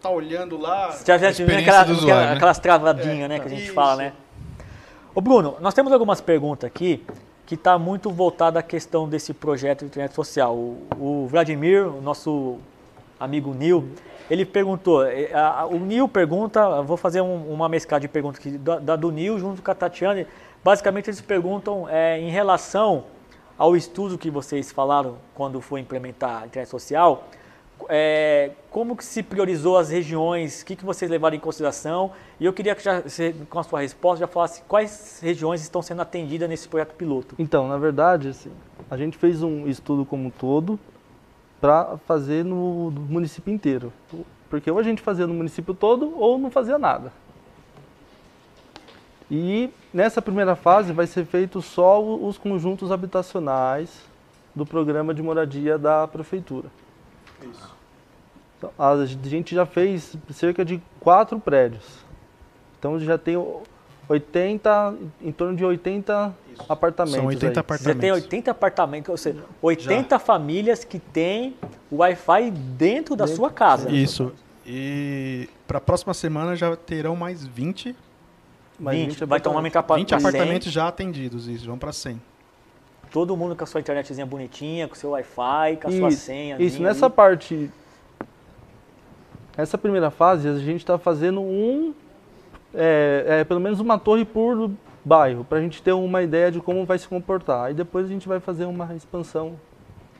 tá 0.00 0.08
olhando 0.10 0.56
lá. 0.56 0.90
Já, 1.04 1.18
já 1.18 1.32
tive 1.32 1.50
experiência 1.52 1.80
aquela, 1.80 1.96
aquela- 1.98 2.26
né? 2.26 2.32
aquelas 2.32 2.58
travadinhas, 2.58 3.24
É, 3.24 3.28
né, 3.28 3.38
que 3.40 3.46
a 3.46 3.50
gente 3.50 3.64
isso. 3.64 3.74
fala, 3.74 3.96
né? 3.96 4.12
Ô 5.14 5.20
Bruno, 5.20 5.56
nós 5.60 5.74
temos 5.74 5.92
algumas 5.92 6.20
perguntas 6.20 6.66
aqui 6.66 7.04
que 7.46 7.54
está 7.54 7.78
muito 7.78 8.10
voltada 8.10 8.58
à 8.58 8.62
questão 8.62 9.08
desse 9.08 9.32
projeto 9.32 9.80
de 9.80 9.86
internet 9.86 10.14
social. 10.14 10.54
O, 10.54 10.86
o 10.98 11.26
Vladimir, 11.28 11.86
o 11.86 12.00
nosso 12.02 12.58
amigo 13.18 13.54
Nil, 13.54 13.88
ele 14.30 14.44
perguntou, 14.44 15.04
eh, 15.06 15.30
a- 15.32 15.60
a- 15.60 15.66
o 15.66 15.78
Nil 15.78 16.08
pergunta, 16.08 16.82
vou 16.82 16.96
fazer 16.96 17.20
um- 17.20 17.52
uma 17.52 17.68
mescla 17.68 17.98
de 18.00 18.08
perguntas 18.08 18.40
aqui, 18.40 18.56
da, 18.58 18.78
da 18.78 18.96
do 18.96 19.10
Nil 19.10 19.38
junto 19.38 19.62
com 19.62 19.70
a 19.70 19.74
Tatiane. 19.74 20.26
Basicamente 20.64 21.08
eles 21.08 21.20
perguntam 21.20 21.86
eh, 21.88 22.18
em 22.20 22.30
relação 22.30 23.04
ao 23.58 23.76
estudo 23.76 24.18
que 24.18 24.30
vocês 24.30 24.70
falaram 24.72 25.16
quando 25.34 25.60
foi 25.60 25.80
implementar 25.80 26.42
a 26.42 26.46
internet 26.46 26.68
social, 26.68 27.28
é, 27.88 28.50
como 28.70 28.96
que 28.96 29.04
se 29.04 29.22
priorizou 29.22 29.76
as 29.76 29.90
regiões, 29.90 30.62
o 30.62 30.66
que, 30.66 30.74
que 30.76 30.84
vocês 30.84 31.10
levaram 31.10 31.36
em 31.36 31.40
consideração? 31.40 32.10
E 32.40 32.44
eu 32.46 32.52
queria 32.52 32.74
que 32.74 32.82
já, 32.82 33.02
com 33.50 33.58
a 33.58 33.62
sua 33.62 33.80
resposta, 33.80 34.20
já 34.20 34.26
falasse 34.26 34.62
quais 34.66 35.20
regiões 35.22 35.60
estão 35.62 35.82
sendo 35.82 36.00
atendidas 36.02 36.48
nesse 36.48 36.66
projeto 36.68 36.94
piloto. 36.94 37.34
Então, 37.38 37.68
na 37.68 37.76
verdade, 37.78 38.28
assim, 38.28 38.50
a 38.90 38.96
gente 38.96 39.16
fez 39.18 39.42
um 39.42 39.66
estudo 39.68 40.04
como 40.06 40.26
um 40.28 40.30
todo 40.30 40.78
para 41.66 41.98
fazer 42.06 42.44
no, 42.44 42.92
no 42.92 43.00
município 43.00 43.52
inteiro. 43.52 43.92
Porque 44.48 44.70
ou 44.70 44.78
a 44.78 44.82
gente 44.84 45.02
fazia 45.02 45.26
no 45.26 45.34
município 45.34 45.74
todo 45.74 46.16
ou 46.16 46.38
não 46.38 46.48
fazia 46.48 46.78
nada. 46.78 47.12
E 49.28 49.68
nessa 49.92 50.22
primeira 50.22 50.54
fase 50.54 50.92
vai 50.92 51.08
ser 51.08 51.24
feito 51.24 51.60
só 51.60 52.00
os 52.00 52.38
conjuntos 52.38 52.92
habitacionais 52.92 54.06
do 54.54 54.64
programa 54.64 55.12
de 55.12 55.20
moradia 55.20 55.76
da 55.76 56.06
prefeitura. 56.06 56.70
Então, 58.56 58.70
A 58.78 59.04
gente 59.04 59.52
já 59.52 59.66
fez 59.66 60.16
cerca 60.30 60.64
de 60.64 60.80
quatro 61.00 61.40
prédios. 61.40 61.98
Então 62.78 62.96
já 63.00 63.18
tem 63.18 63.36
80, 64.08 64.94
em 65.20 65.32
torno 65.32 65.56
de 65.56 65.64
80 65.64 66.34
apartamentos. 66.68 67.16
São 67.20 67.26
80 67.26 67.46
aí. 67.46 67.52
Você 67.54 67.60
apartamentos. 67.60 68.00
tem 68.00 68.12
80 68.12 68.50
apartamentos, 68.50 69.08
ou 69.10 69.16
seja, 69.16 69.42
80 69.60 70.18
famílias 70.18 70.84
que 70.84 70.98
têm 70.98 71.56
o 71.90 71.96
Wi-Fi 71.96 72.50
dentro 72.50 73.16
da 73.16 73.24
Dentro- 73.24 73.36
sua 73.36 73.50
casa. 73.50 73.90
Isso. 73.90 74.32
E 74.64 75.48
para 75.66 75.78
a 75.78 75.80
próxima 75.80 76.12
semana 76.14 76.54
já 76.56 76.74
terão 76.76 77.14
mais 77.16 77.44
20, 77.46 77.94
Mais 78.78 78.98
20, 78.98 79.08
20 79.10 79.24
vai 79.24 79.40
tomar 79.40 79.60
20 79.62 79.76
apartamento. 79.76 80.14
apartamentos 80.14 80.72
já 80.72 80.88
atendidos. 80.88 81.46
Isso, 81.48 81.66
vão 81.66 81.78
para 81.78 81.92
100. 81.92 82.20
Todo 83.10 83.36
mundo 83.36 83.54
com 83.56 83.62
a 83.64 83.66
sua 83.66 83.80
internetzinha 83.80 84.26
bonitinha, 84.26 84.88
com 84.88 84.94
o 84.94 84.96
seu 84.96 85.10
Wi-Fi, 85.10 85.78
com 85.80 85.88
a 85.88 85.90
sua 85.92 86.08
Isso, 86.08 86.20
senha. 86.24 86.56
Isso, 86.60 86.82
nessa 86.82 87.08
parte, 87.08 87.70
nessa 89.56 89.78
primeira 89.78 90.10
fase, 90.10 90.48
a 90.48 90.58
gente 90.58 90.78
está 90.78 90.98
fazendo 90.98 91.40
um, 91.40 91.94
é, 92.76 93.40
é, 93.40 93.44
pelo 93.44 93.60
menos 93.60 93.80
uma 93.80 93.98
torre 93.98 94.24
por 94.24 94.70
bairro, 95.04 95.44
para 95.44 95.58
a 95.58 95.60
gente 95.60 95.82
ter 95.82 95.92
uma 95.92 96.22
ideia 96.22 96.50
de 96.50 96.60
como 96.60 96.84
vai 96.84 96.98
se 96.98 97.08
comportar. 97.08 97.66
Aí 97.66 97.74
depois 97.74 98.06
a 98.06 98.08
gente 98.08 98.28
vai 98.28 98.40
fazer 98.40 98.66
uma 98.66 98.94
expansão. 98.94 99.54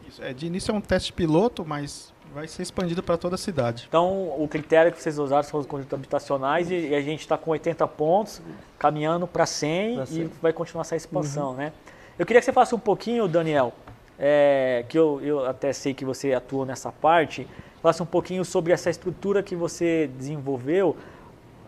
Isso, 0.08 0.22
é, 0.22 0.32
de 0.32 0.46
início 0.46 0.72
é 0.72 0.74
um 0.74 0.80
teste 0.80 1.12
piloto, 1.12 1.64
mas 1.64 2.12
vai 2.32 2.46
ser 2.46 2.62
expandido 2.62 3.02
para 3.02 3.16
toda 3.16 3.34
a 3.34 3.38
cidade. 3.38 3.86
Então, 3.88 4.34
o 4.38 4.46
critério 4.48 4.92
que 4.92 5.02
vocês 5.02 5.18
usaram 5.18 5.42
são 5.42 5.58
os 5.58 5.66
conjuntos 5.66 5.92
habitacionais 5.92 6.70
e, 6.70 6.88
e 6.88 6.94
a 6.94 7.00
gente 7.00 7.20
está 7.20 7.36
com 7.36 7.50
80 7.50 7.86
pontos, 7.88 8.40
caminhando 8.78 9.26
para 9.26 9.46
100, 9.46 10.06
100, 10.06 10.22
e 10.22 10.24
vai 10.40 10.52
continuar 10.52 10.82
essa 10.82 10.96
expansão, 10.96 11.50
uhum. 11.50 11.56
né? 11.56 11.72
Eu 12.18 12.24
queria 12.24 12.40
que 12.40 12.46
você 12.46 12.52
falasse 12.52 12.74
um 12.74 12.78
pouquinho, 12.78 13.26
Daniel, 13.28 13.72
é, 14.18 14.84
que 14.88 14.98
eu, 14.98 15.20
eu 15.22 15.46
até 15.46 15.72
sei 15.72 15.92
que 15.92 16.04
você 16.04 16.32
atua 16.32 16.64
nessa 16.64 16.90
parte, 16.90 17.46
falasse 17.82 18.02
um 18.02 18.06
pouquinho 18.06 18.44
sobre 18.44 18.72
essa 18.72 18.88
estrutura 18.88 19.42
que 19.42 19.54
você 19.54 20.10
desenvolveu 20.16 20.96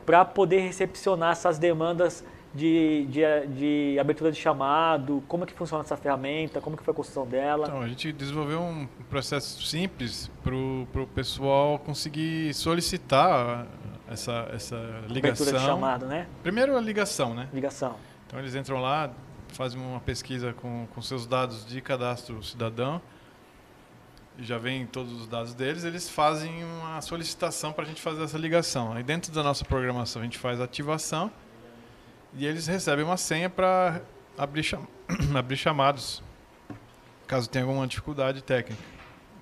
para 0.09 0.25
poder 0.25 0.61
recepcionar 0.61 1.33
essas 1.33 1.59
demandas 1.59 2.25
de, 2.55 3.07
de, 3.11 3.47
de, 3.49 3.99
abertura 4.01 4.33
de 4.33 4.39
chamado, 4.39 5.23
como 5.29 5.45
é 5.45 5.47
que 5.47 5.53
funciona 5.53 5.85
essa 5.85 5.99
ferramenta, 5.99 6.63
como 6.63 6.79
que 6.79 6.83
foi 6.83 6.93
a 6.93 6.95
construção 6.95 7.27
dela? 7.27 7.67
Então, 7.67 7.83
a 7.83 7.89
gente 7.89 8.11
desenvolveu 8.11 8.59
um 8.59 8.89
processo 9.11 9.63
simples 9.67 10.31
para 10.43 10.55
o 10.55 11.07
pessoal 11.15 11.79
conseguir 11.79 12.55
solicitar 12.55 13.67
essa, 14.11 14.49
essa 14.51 14.77
ligação. 15.09 15.47
Abertura 15.47 15.59
de 15.59 15.67
chamado, 15.67 16.07
né? 16.07 16.27
Primeiro 16.43 16.75
a 16.75 16.81
ligação, 16.81 17.35
né? 17.35 17.47
Ligação. 17.53 17.95
Então 18.27 18.39
eles 18.39 18.55
entram 18.55 18.81
lá, 18.81 19.11
fazem 19.49 19.79
uma 19.79 20.01
pesquisa 20.01 20.55
com, 20.55 20.87
com 20.95 21.03
seus 21.03 21.27
dados 21.27 21.67
de 21.67 21.83
cadastro 21.83 22.43
cidadão, 22.43 22.99
já 24.45 24.57
vem 24.57 24.87
todos 24.87 25.13
os 25.13 25.27
dados 25.27 25.53
deles, 25.53 25.85
eles 25.85 26.09
fazem 26.09 26.65
uma 26.65 27.01
solicitação 27.01 27.73
para 27.73 27.85
a 27.85 27.87
gente 27.87 28.01
fazer 28.01 28.23
essa 28.23 28.39
ligação. 28.39 28.93
Aí 28.93 29.03
dentro 29.03 29.33
da 29.33 29.43
nossa 29.43 29.65
programação 29.65 30.23
a 30.23 30.25
gente 30.25 30.39
faz 30.39 30.61
a 30.61 30.65
ativação 30.65 31.31
e 32.35 32.47
eles 32.47 32.67
recebem 32.67 33.05
uma 33.05 33.17
senha 33.17 33.51
para 33.51 34.01
abrir, 34.37 34.63
cham 34.63 34.87
abrir 35.37 35.57
chamados, 35.57 36.23
caso 37.27 37.51
tenha 37.51 37.65
alguma 37.65 37.87
dificuldade 37.87 38.43
técnica. 38.43 38.81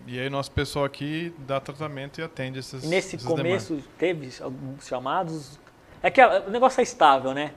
E 0.06 0.18
aí 0.18 0.30
nosso 0.30 0.52
pessoal 0.52 0.84
aqui 0.84 1.34
dá 1.38 1.60
tratamento 1.60 2.20
e 2.20 2.24
atende 2.24 2.60
essas 2.60 2.84
e 2.84 2.86
Nesse 2.86 3.16
essas 3.16 3.26
começo 3.26 3.74
demandas. 3.74 3.90
teve 3.98 4.30
alguns 4.40 4.86
chamados? 4.86 5.58
É 6.02 6.10
que 6.10 6.24
o 6.24 6.50
negócio 6.50 6.80
é 6.80 6.84
estável, 6.84 7.34
né? 7.34 7.52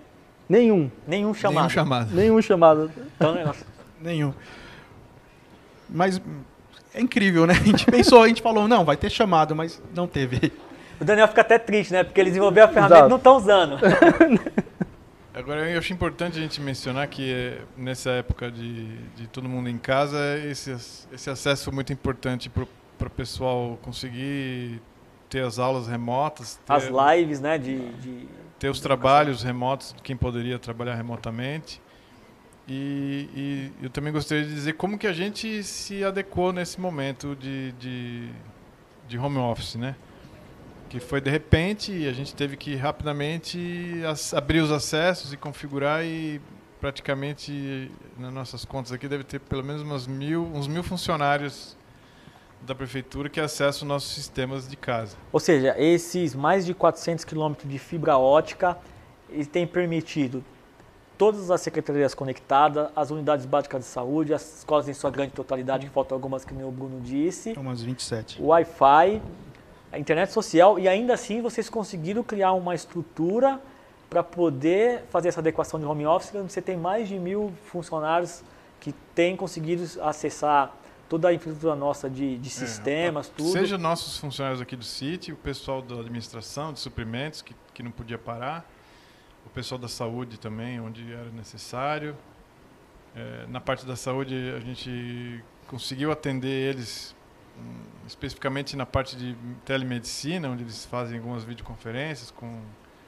Nenhum. 0.47 0.89
Nenhum 1.07 1.33
chamado. 1.33 1.57
Nenhum 1.57 1.69
chamado. 1.69 2.15
Nenhum 2.15 2.41
chamado. 2.41 2.91
Então, 3.15 3.35
negócio... 3.35 3.65
Nenhum. 4.01 4.33
Mas 5.87 6.19
é 6.93 7.01
incrível, 7.01 7.45
né? 7.45 7.53
A 7.53 7.63
gente 7.63 7.85
pensou, 7.85 8.23
a 8.23 8.27
gente 8.27 8.41
falou, 8.41 8.67
não, 8.67 8.83
vai 8.83 8.97
ter 8.97 9.09
chamado, 9.09 9.55
mas 9.55 9.81
não 9.93 10.07
teve. 10.07 10.51
O 10.99 11.05
Daniel 11.05 11.27
fica 11.27 11.41
até 11.41 11.57
triste, 11.57 11.93
né? 11.93 12.03
Porque 12.03 12.19
eles 12.19 12.33
desenvolveram 12.33 12.69
a 12.69 12.73
ferramenta 12.73 13.05
e 13.05 13.09
não 13.09 13.17
estão 13.17 13.37
usando. 13.37 13.77
Agora, 15.33 15.69
eu 15.69 15.79
acho 15.79 15.93
importante 15.93 16.37
a 16.37 16.41
gente 16.41 16.59
mencionar 16.59 17.07
que 17.07 17.31
eh, 17.31 17.61
nessa 17.77 18.09
época 18.09 18.51
de, 18.51 18.97
de 19.15 19.27
todo 19.27 19.47
mundo 19.47 19.69
em 19.69 19.77
casa, 19.77 20.17
esse, 20.45 20.71
esse 21.13 21.29
acesso 21.29 21.69
é 21.69 21.73
muito 21.73 21.93
importante 21.93 22.49
para 22.49 23.07
o 23.07 23.09
pessoal 23.09 23.79
conseguir 23.81 24.81
ter 25.29 25.41
as 25.41 25.57
aulas 25.57 25.87
remotas. 25.87 26.59
Ter, 26.65 26.73
as 26.73 26.89
lives, 26.89 27.39
né? 27.39 27.57
De, 27.57 27.79
de, 27.93 28.27
ter 28.57 28.69
os 28.69 28.81
trabalhos 28.81 29.41
remotos, 29.41 29.95
quem 30.03 30.17
poderia 30.17 30.59
trabalhar 30.59 30.95
remotamente. 30.95 31.81
E, 32.69 33.27
e, 33.35 33.71
eu 33.81 33.89
também 33.89 34.13
gostaria 34.13 34.45
de 34.45 34.53
dizer 34.53 34.73
como 34.73 34.97
que 34.97 35.07
a 35.07 35.13
gente 35.13 35.63
se 35.63 36.03
adequou 36.03 36.53
nesse 36.53 36.79
momento 36.79 37.35
de, 37.35 37.71
de, 37.73 38.29
de 39.07 39.17
home 39.17 39.37
office, 39.37 39.75
né? 39.75 39.95
que 40.89 40.99
foi 40.99 41.21
de 41.21 41.29
repente 41.29 41.91
e 41.91 42.07
a 42.07 42.11
gente 42.11 42.33
teve 42.33 42.57
que 42.57 42.75
rapidamente 42.75 44.01
abrir 44.35 44.59
os 44.59 44.71
acessos 44.71 45.31
e 45.31 45.37
configurar 45.37 46.03
e 46.03 46.41
praticamente 46.81 47.91
nas 48.17 48.33
nossas 48.33 48.65
contas 48.65 48.91
aqui 48.91 49.07
deve 49.07 49.23
ter 49.23 49.39
pelo 49.39 49.63
menos 49.63 50.07
mil, 50.07 50.43
uns 50.53 50.67
mil 50.67 50.81
funcionários 50.81 51.77
da 52.61 52.73
prefeitura 52.73 53.29
que 53.29 53.39
acessam 53.39 53.87
nossos 53.87 54.13
sistemas 54.13 54.67
de 54.67 54.75
casa. 54.75 55.15
Ou 55.31 55.39
seja, 55.39 55.75
esses 55.77 56.33
mais 56.33 56.65
de 56.65 56.73
400 56.73 57.23
quilômetros 57.23 57.71
de 57.71 57.77
fibra 57.77 58.17
ótica 58.17 58.77
têm 59.51 59.67
permitido 59.67 60.43
todas 61.19 61.51
as 61.51 61.59
secretarias 61.59 62.15
conectadas, 62.15 62.89
as 62.95 63.11
unidades 63.11 63.45
básicas 63.45 63.81
de 63.81 63.87
saúde, 63.87 64.33
as 64.33 64.59
escolas 64.59 64.87
em 64.87 64.93
sua 64.93 65.11
grande 65.11 65.33
totalidade, 65.33 65.85
que 65.85 65.91
faltam 65.91 66.15
algumas 66.15 66.45
que 66.45 66.53
o 66.53 66.71
Bruno 66.71 67.01
disse. 67.01 67.51
Umas 67.57 67.81
27. 67.81 68.41
O 68.41 68.47
Wi-Fi, 68.47 69.21
a 69.91 69.99
internet 69.99 70.31
social 70.31 70.79
e 70.79 70.87
ainda 70.87 71.13
assim 71.13 71.41
vocês 71.41 71.69
conseguiram 71.69 72.23
criar 72.23 72.53
uma 72.53 72.73
estrutura 72.73 73.59
para 74.09 74.23
poder 74.23 75.03
fazer 75.09 75.27
essa 75.27 75.41
adequação 75.41 75.77
de 75.77 75.85
home 75.85 76.05
office, 76.05 76.33
onde 76.33 76.53
você 76.53 76.61
tem 76.61 76.77
mais 76.77 77.09
de 77.09 77.19
mil 77.19 77.51
funcionários 77.65 78.41
que 78.79 78.93
têm 79.13 79.35
conseguido 79.35 79.83
acessar 80.01 80.73
toda 81.09 81.27
a 81.27 81.33
infraestrutura 81.33 81.75
nossa 81.75 82.09
de, 82.09 82.37
de 82.37 82.47
é, 82.47 82.51
sistemas, 82.51 83.27
é, 83.27 83.31
tudo. 83.35 83.51
Seja 83.51 83.77
nossos 83.77 84.17
funcionários 84.17 84.61
aqui 84.61 84.77
do 84.77 84.85
City, 84.85 85.33
o 85.33 85.35
pessoal 85.35 85.81
da 85.81 85.95
administração, 85.95 86.71
de 86.71 86.79
suprimentos, 86.79 87.41
que, 87.41 87.53
que 87.73 87.83
não 87.83 87.91
podia 87.91 88.17
parar, 88.17 88.65
o 89.49 89.53
pessoal 89.53 89.79
da 89.79 89.87
saúde 89.87 90.39
também, 90.39 90.79
onde 90.79 91.11
era 91.11 91.29
necessário. 91.31 92.15
É, 93.15 93.47
na 93.47 93.59
parte 93.59 93.85
da 93.85 93.95
saúde, 93.95 94.35
a 94.55 94.59
gente 94.59 95.43
conseguiu 95.67 96.11
atender 96.11 96.69
eles 96.69 97.15
especificamente 98.07 98.77
na 98.77 98.85
parte 98.85 99.15
de 99.15 99.35
telemedicina, 99.65 100.49
onde 100.49 100.63
eles 100.63 100.85
fazem 100.85 101.17
algumas 101.17 101.43
videoconferências 101.43 102.31
com, 102.31 102.61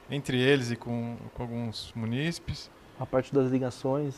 entre 0.09 0.37
eles 0.39 0.71
e 0.71 0.75
com, 0.75 1.17
com 1.33 1.43
alguns 1.43 1.91
munícipes. 1.95 2.69
A 2.99 3.05
parte 3.05 3.33
das 3.33 3.49
ligações, 3.49 4.15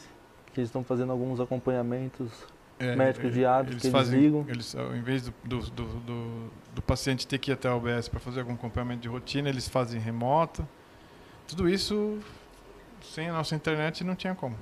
que 0.53 0.59
eles 0.59 0.69
estão 0.69 0.83
fazendo 0.83 1.11
alguns 1.11 1.39
acompanhamentos 1.39 2.31
é, 2.79 2.95
médicos 2.95 3.29
é, 3.31 3.33
diários 3.33 3.71
eles 3.71 3.81
que 3.83 3.91
fazem, 3.91 4.19
eles 4.19 4.25
ligam. 4.25 4.45
Eles, 4.49 4.75
ao 4.75 4.95
invés 4.95 5.23
do, 5.23 5.33
do, 5.43 5.59
do, 5.59 5.85
do, 5.99 6.51
do 6.75 6.81
paciente 6.81 7.27
ter 7.27 7.37
que 7.37 7.51
ir 7.51 7.53
até 7.53 7.69
a 7.69 7.75
UBS 7.75 8.09
para 8.09 8.19
fazer 8.19 8.41
algum 8.41 8.53
acompanhamento 8.53 9.01
de 9.01 9.07
rotina, 9.07 9.49
eles 9.49 9.69
fazem 9.69 9.99
remoto. 9.99 10.67
Tudo 11.47 11.69
isso 11.69 12.19
sem 13.13 13.29
a 13.29 13.33
nossa 13.33 13.55
internet 13.55 14.03
não 14.03 14.15
tinha 14.15 14.33
como. 14.33 14.55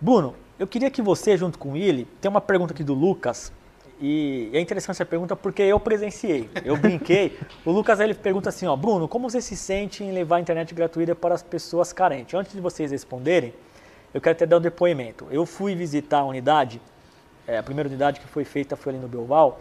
Bruno, 0.00 0.34
eu 0.58 0.66
queria 0.66 0.90
que 0.90 1.02
você, 1.02 1.36
junto 1.36 1.58
com 1.58 1.76
ele, 1.76 2.06
tem 2.20 2.28
uma 2.28 2.40
pergunta 2.40 2.72
aqui 2.72 2.82
do 2.84 2.94
Lucas, 2.94 3.52
e 4.00 4.50
é 4.52 4.60
interessante 4.60 4.96
essa 4.96 5.06
pergunta 5.06 5.36
porque 5.36 5.62
eu 5.62 5.78
presenciei, 5.78 6.50
eu 6.64 6.76
brinquei. 6.76 7.38
o 7.64 7.70
Lucas 7.70 8.00
ele 8.00 8.14
pergunta 8.14 8.48
assim, 8.48 8.66
ó, 8.66 8.74
Bruno, 8.74 9.06
como 9.06 9.30
você 9.30 9.40
se 9.40 9.56
sente 9.56 10.02
em 10.02 10.10
levar 10.10 10.36
a 10.36 10.40
internet 10.40 10.74
gratuita 10.74 11.14
para 11.14 11.34
as 11.34 11.42
pessoas 11.42 11.92
carentes? 11.92 12.34
Antes 12.34 12.52
de 12.52 12.60
vocês 12.60 12.90
responderem, 12.90 13.54
eu 14.12 14.20
quero 14.20 14.34
até 14.34 14.44
dar 14.44 14.58
um 14.58 14.60
depoimento. 14.60 15.28
Eu 15.30 15.46
fui 15.46 15.74
visitar 15.74 16.18
a 16.18 16.24
unidade, 16.24 16.80
é, 17.46 17.58
a 17.58 17.62
primeira 17.62 17.88
unidade 17.88 18.18
que 18.18 18.26
foi 18.26 18.44
feita 18.44 18.74
foi 18.74 18.92
ali 18.92 19.00
no 19.00 19.08
Belval, 19.08 19.60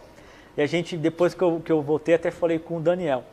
e 0.58 0.62
a 0.62 0.66
gente, 0.66 0.98
depois 0.98 1.34
que 1.34 1.42
eu, 1.42 1.62
que 1.64 1.72
eu 1.72 1.82
voltei, 1.82 2.16
até 2.16 2.32
falei 2.32 2.58
com 2.58 2.78
o 2.78 2.82
Daniel. 2.82 3.24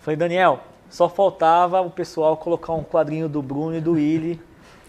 Falei, 0.00 0.16
Daniel, 0.16 0.64
só 0.90 1.08
faltava 1.08 1.80
o 1.80 1.90
pessoal 1.90 2.36
colocar 2.36 2.74
um 2.74 2.84
quadrinho 2.84 3.28
do 3.28 3.40
Bruno 3.40 3.76
e 3.76 3.80
do 3.80 3.92
Willi, 3.92 4.38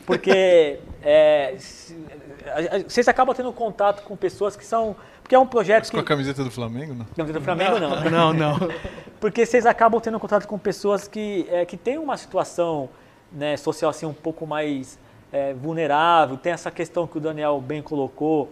porque 0.05 0.79
é, 1.01 1.55
vocês 2.85 3.07
acabam 3.07 3.33
tendo 3.33 3.53
contato 3.53 4.03
com 4.03 4.17
pessoas 4.17 4.57
que 4.57 4.65
são 4.65 4.95
porque 5.31 5.35
é 5.35 5.39
um 5.39 5.47
projeto 5.47 5.83
Mas 5.83 5.89
que... 5.89 5.95
com 5.95 6.01
a 6.01 6.03
camiseta 6.03 6.43
do 6.43 6.51
Flamengo, 6.51 6.93
não? 6.93 7.05
Camiseta 7.15 7.39
do 7.39 7.45
Flamengo, 7.45 7.79
não. 7.79 8.11
Não, 8.11 8.33
não. 8.33 8.59
Porque 9.17 9.45
vocês 9.45 9.65
acabam 9.65 10.01
tendo 10.01 10.19
contato 10.19 10.45
com 10.45 10.59
pessoas 10.59 11.07
que, 11.07 11.47
é, 11.49 11.63
que 11.63 11.77
têm 11.77 11.97
uma 11.97 12.17
situação 12.17 12.89
né, 13.31 13.55
social 13.55 13.89
assim 13.91 14.05
um 14.05 14.13
pouco 14.13 14.45
mais 14.45 14.99
é, 15.31 15.53
vulnerável. 15.53 16.35
Tem 16.35 16.51
essa 16.51 16.69
questão 16.69 17.07
que 17.07 17.17
o 17.17 17.21
Daniel 17.21 17.61
bem 17.61 17.81
colocou. 17.81 18.51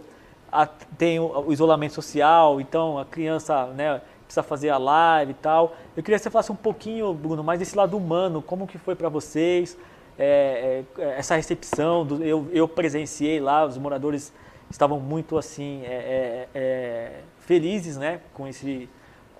A, 0.50 0.66
tem 0.66 1.20
o, 1.20 1.48
o, 1.48 1.52
isolamento 1.52 1.92
social, 1.92 2.62
então 2.62 2.98
a 2.98 3.04
criança 3.04 3.66
né, 3.66 4.00
precisa 4.30 4.42
fazer 4.44 4.70
a 4.70 4.78
live 4.78 5.32
e 5.32 5.34
tal. 5.34 5.76
Eu 5.96 6.02
queria 6.02 6.16
que 6.16 6.22
você 6.22 6.30
falasse 6.30 6.52
um 6.52 6.56
pouquinho, 6.56 7.12
Bruno, 7.12 7.42
mais 7.42 7.58
desse 7.58 7.76
lado 7.76 7.96
humano. 7.96 8.40
Como 8.40 8.66
que 8.66 8.78
foi 8.78 8.94
para 8.94 9.08
vocês? 9.08 9.76
É, 10.16 10.84
é, 10.98 11.18
essa 11.18 11.34
recepção, 11.34 12.06
do, 12.06 12.22
eu, 12.22 12.48
eu 12.52 12.68
presenciei 12.68 13.40
lá, 13.40 13.64
os 13.66 13.76
moradores 13.76 14.32
estavam 14.70 15.00
muito 15.00 15.36
assim 15.36 15.82
é, 15.84 15.88
é, 15.88 16.48
é, 16.54 17.20
felizes 17.40 17.96
né, 17.96 18.20
com, 18.32 18.46
esse, 18.46 18.88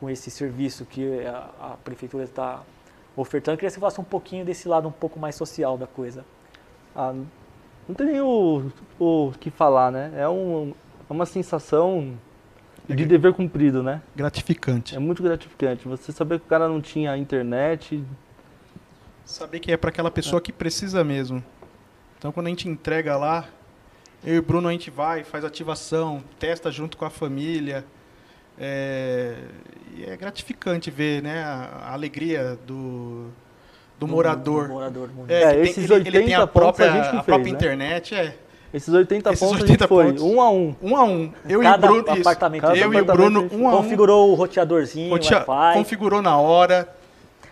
com 0.00 0.10
esse 0.10 0.30
serviço 0.30 0.84
que 0.84 1.24
a, 1.24 1.50
a 1.60 1.76
prefeitura 1.84 2.24
está 2.24 2.62
ofertando. 3.16 3.54
Eu 3.54 3.58
queria 3.58 3.68
que 3.68 3.74
você 3.74 3.80
falasse 3.80 4.00
um 4.00 4.04
pouquinho 4.04 4.44
desse 4.44 4.66
lado 4.68 4.88
um 4.88 4.92
pouco 4.92 5.20
mais 5.20 5.36
social 5.36 5.78
da 5.78 5.86
coisa. 5.86 6.24
Ah, 6.96 7.14
não 7.86 7.94
tem 7.94 8.06
nem 8.06 8.20
o, 8.20 8.72
o 8.98 9.32
que 9.38 9.50
falar, 9.50 9.92
né? 9.92 10.12
É 10.16 10.28
um, 10.28 10.72
é 11.08 11.12
uma 11.12 11.26
sensação 11.26 12.16
de 12.88 13.04
dever 13.04 13.32
cumprido, 13.32 13.82
né? 13.82 14.02
Gratificante. 14.16 14.96
É 14.96 14.98
muito 14.98 15.22
gratificante. 15.22 15.86
Você 15.86 16.10
saber 16.12 16.40
que 16.40 16.46
o 16.46 16.48
cara 16.48 16.68
não 16.68 16.80
tinha 16.80 17.16
internet. 17.16 18.04
Saber 19.24 19.60
que 19.60 19.70
é 19.70 19.76
para 19.76 19.90
aquela 19.90 20.10
pessoa 20.10 20.40
que 20.40 20.52
precisa 20.52 21.04
mesmo. 21.04 21.42
Então, 22.18 22.32
quando 22.32 22.46
a 22.46 22.50
gente 22.50 22.68
entrega 22.68 23.16
lá, 23.16 23.46
eu 24.24 24.34
e 24.34 24.38
o 24.38 24.42
Bruno 24.42 24.68
a 24.68 24.72
gente 24.72 24.90
vai, 24.90 25.22
faz 25.24 25.44
ativação, 25.44 26.22
testa 26.38 26.70
junto 26.70 26.96
com 26.96 27.04
a 27.04 27.10
família. 27.10 27.84
É, 28.58 29.36
e 29.96 30.04
é 30.04 30.16
gratificante 30.16 30.90
ver 30.90 31.22
né, 31.22 31.42
a, 31.42 31.86
a 31.86 31.92
alegria 31.94 32.58
do, 32.66 33.28
do 33.98 34.06
morador. 34.08 34.66
Do 34.66 34.74
morador 34.74 35.08
do 35.08 35.14
mundo. 35.14 35.30
É, 35.30 35.42
É, 35.42 35.52
tem- 35.52 35.62
esses 35.62 35.90
ele, 35.90 36.08
ele 36.08 36.22
tem 36.24 36.34
a 36.34 36.40
80 36.40 36.46
própria, 36.48 36.90
a 36.92 36.96
gente 36.96 37.10
que 37.10 37.16
a 37.16 37.22
própria 37.22 37.44
fez, 37.44 37.52
né? 37.52 37.56
internet, 37.58 38.14
é. 38.14 38.36
Esses 38.72 38.92
80 38.94 39.30
Esses 39.32 39.40
pontos 39.40 39.62
80 39.62 39.72
a 39.72 39.78
gente 39.78 39.88
foi 39.88 40.04
pontos. 40.06 40.22
um 40.22 40.40
a 40.40 40.50
um. 40.50 40.74
Um 40.80 40.96
a 40.96 41.04
um. 41.04 41.32
Eu 41.48 41.60
Cada 41.60 41.86
e 41.86 41.90
o 41.90 41.92
Bruno. 41.92 42.12
isso. 42.12 42.20
apartamento. 42.20 42.60
Cada 42.62 42.76
eu 42.76 42.92
e 42.92 42.96
o 42.96 43.00
apartamento 43.00 43.32
Bruno, 43.48 43.48
um 43.64 43.68
a 43.68 43.74
um. 43.74 43.76
Configurou 43.78 44.30
o 44.30 44.34
roteadorzinho, 44.34 45.10
Rotea- 45.10 45.44
Wi-Fi. 45.46 45.78
Configurou 45.78 46.22
na 46.22 46.36
hora. 46.38 46.88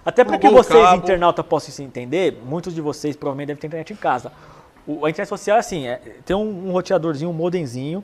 Até 0.04 0.24
para 0.24 0.38
que 0.38 0.48
vocês, 0.48 0.82
cabo. 0.82 0.96
internauta, 1.02 1.42
possam 1.44 1.70
se 1.74 1.82
entender, 1.82 2.38
muitos 2.46 2.72
de 2.74 2.80
vocês 2.80 3.14
provavelmente 3.16 3.48
devem 3.48 3.60
ter 3.60 3.66
internet 3.66 3.92
em 3.92 3.96
casa. 3.96 4.32
O- 4.86 5.04
a 5.04 5.10
internet 5.10 5.28
social 5.28 5.56
é 5.56 5.60
assim, 5.60 5.86
é, 5.86 6.00
tem 6.24 6.34
um, 6.36 6.68
um 6.68 6.72
roteadorzinho, 6.72 7.30
um 7.30 7.34
modemzinho. 7.34 8.02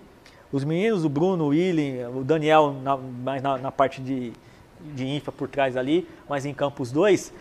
Os 0.53 0.65
meninos, 0.65 1.05
o 1.05 1.09
Bruno, 1.09 1.45
o 1.45 1.49
William, 1.49 2.11
o 2.11 2.23
Daniel, 2.23 2.75
na, 2.83 2.97
mais 2.97 3.43
na, 3.43 3.57
na 3.59 3.73
parte 3.73 4.01
de, 4.03 4.33
de 4.95 5.07
infra 5.07 5.33
por 5.33 5.49
trás 5.49 5.77
ali, 5.77 6.07
mas 6.29 6.45
em 6.45 6.53
campo 6.53 6.83
os 6.83 6.93
dois, 6.93 7.33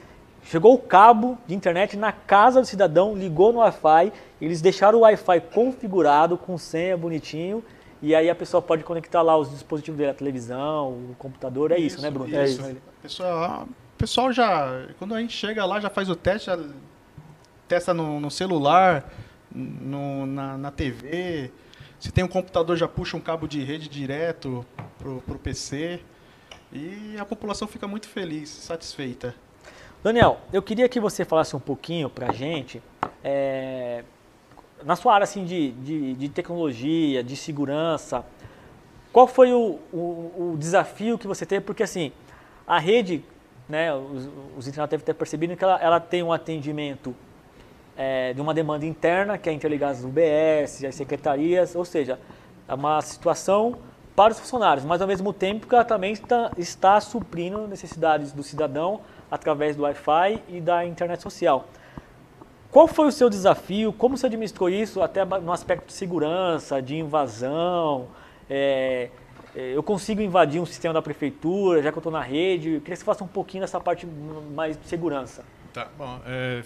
chegou 0.43 0.73
o 0.73 0.77
cabo 0.77 1.37
de 1.47 1.55
internet 1.55 1.97
na 1.97 2.11
casa 2.11 2.61
do 2.61 2.67
cidadão, 2.67 3.15
ligou 3.15 3.53
no 3.53 3.59
Wi-Fi, 3.59 4.11
eles 4.41 4.61
deixaram 4.61 4.99
o 4.99 5.01
Wi-Fi 5.01 5.41
configurado, 5.53 6.37
com 6.37 6.57
senha 6.57 6.97
bonitinho, 6.97 7.63
e 8.01 8.13
aí 8.13 8.29
a 8.29 8.35
pessoa 8.35 8.61
pode 8.61 8.83
conectar 8.83 9.21
lá 9.21 9.37
os 9.37 9.49
dispositivos 9.49 9.97
dele, 9.97 10.11
a 10.11 10.13
televisão, 10.13 10.89
o 10.89 11.15
computador, 11.17 11.71
é 11.71 11.77
isso, 11.77 12.01
né, 12.01 12.11
Bruno? 12.11 12.29
Isso. 12.43 12.75
Pessoal, 13.01 13.63
o 13.63 13.97
pessoal 13.97 14.33
já, 14.33 14.87
quando 14.99 15.15
a 15.15 15.21
gente 15.21 15.35
chega 15.35 15.65
lá, 15.65 15.79
já 15.79 15.89
faz 15.89 16.09
o 16.09 16.15
teste, 16.15 16.47
já 16.47 16.59
testa 17.67 17.93
no, 17.93 18.19
no 18.19 18.29
celular, 18.29 19.09
no, 19.53 20.25
na, 20.25 20.57
na 20.57 20.71
TV. 20.71 21.51
Se 21.99 22.11
tem 22.11 22.23
um 22.23 22.27
computador, 22.27 22.75
já 22.75 22.87
puxa 22.87 23.15
um 23.15 23.21
cabo 23.21 23.47
de 23.47 23.63
rede 23.63 23.87
direto 23.87 24.65
pro, 24.97 25.21
pro 25.21 25.39
PC. 25.39 26.01
E 26.71 27.15
a 27.17 27.25
população 27.25 27.67
fica 27.67 27.87
muito 27.87 28.09
feliz, 28.09 28.49
satisfeita. 28.49 29.35
Daniel, 30.03 30.39
eu 30.51 30.61
queria 30.61 30.89
que 30.89 30.99
você 30.99 31.23
falasse 31.23 31.55
um 31.55 31.59
pouquinho 31.61 32.09
pra 32.09 32.33
gente, 32.33 32.83
é, 33.23 34.03
na 34.83 34.97
sua 34.97 35.13
área 35.13 35.23
assim, 35.23 35.45
de, 35.45 35.71
de, 35.71 36.13
de 36.15 36.27
tecnologia, 36.27 37.23
de 37.23 37.37
segurança, 37.37 38.25
qual 39.13 39.27
foi 39.27 39.53
o, 39.53 39.79
o, 39.93 40.51
o 40.51 40.57
desafio 40.59 41.17
que 41.17 41.25
você 41.25 41.45
teve? 41.45 41.63
Porque 41.63 41.83
assim, 41.83 42.11
a 42.67 42.79
rede, 42.79 43.23
né, 43.69 43.93
os, 43.93 44.29
os 44.57 44.67
internautas 44.67 44.89
devem 44.89 45.05
ter 45.05 45.13
percebido 45.13 45.55
que 45.55 45.63
ela, 45.63 45.79
ela 45.81 45.99
tem 46.01 46.21
um 46.21 46.33
atendimento 46.33 47.15
é, 47.95 48.33
de 48.33 48.41
uma 48.41 48.53
demanda 48.53 48.85
interna, 48.85 49.37
que 49.37 49.49
é 49.49 49.53
interligar 49.53 49.91
as 49.91 50.03
UBS, 50.03 50.83
as 50.83 50.95
secretarias, 50.95 51.75
ou 51.75 51.85
seja, 51.85 52.19
é 52.67 52.73
uma 52.73 52.99
situação 52.99 53.77
para 54.13 54.33
os 54.33 54.39
funcionários, 54.39 54.85
mas 54.85 55.01
ao 55.01 55.07
mesmo 55.07 55.31
tempo 55.31 55.65
que 55.65 55.73
ela 55.73 55.85
também 55.85 56.11
está, 56.11 56.51
está 56.57 56.99
suprindo 56.99 57.67
necessidades 57.67 58.33
do 58.33 58.43
cidadão 58.43 58.99
através 59.33 59.75
do 59.75 59.81
Wi-Fi 59.81 60.43
e 60.47 60.61
da 60.61 60.85
internet 60.85 61.19
social. 61.23 61.67
Qual 62.69 62.87
foi 62.87 63.07
o 63.07 63.11
seu 63.11 63.31
desafio? 63.31 63.91
Como 63.91 64.15
você 64.15 64.27
administrou 64.27 64.69
isso 64.69 65.01
até 65.01 65.25
no 65.25 65.51
aspecto 65.51 65.87
de 65.87 65.93
segurança, 65.93 66.79
de 66.79 66.95
invasão? 66.97 68.09
É, 68.47 69.09
é, 69.55 69.75
eu 69.75 69.81
consigo 69.81 70.21
invadir 70.21 70.61
um 70.61 70.67
sistema 70.67 70.93
da 70.93 71.01
prefeitura, 71.01 71.81
já 71.81 71.91
que 71.91 71.97
eu 71.97 71.99
estou 71.99 72.11
na 72.11 72.21
rede? 72.21 72.73
Eu 72.73 72.81
queria 72.81 72.93
que 72.93 72.99
você 72.99 73.05
faça 73.05 73.23
um 73.23 73.27
pouquinho 73.27 73.61
dessa 73.61 73.79
parte 73.79 74.05
mais 74.05 74.79
de 74.79 74.87
segurança. 74.87 75.43
Tá, 75.73 75.87
bom. 75.97 76.19
é, 76.27 76.61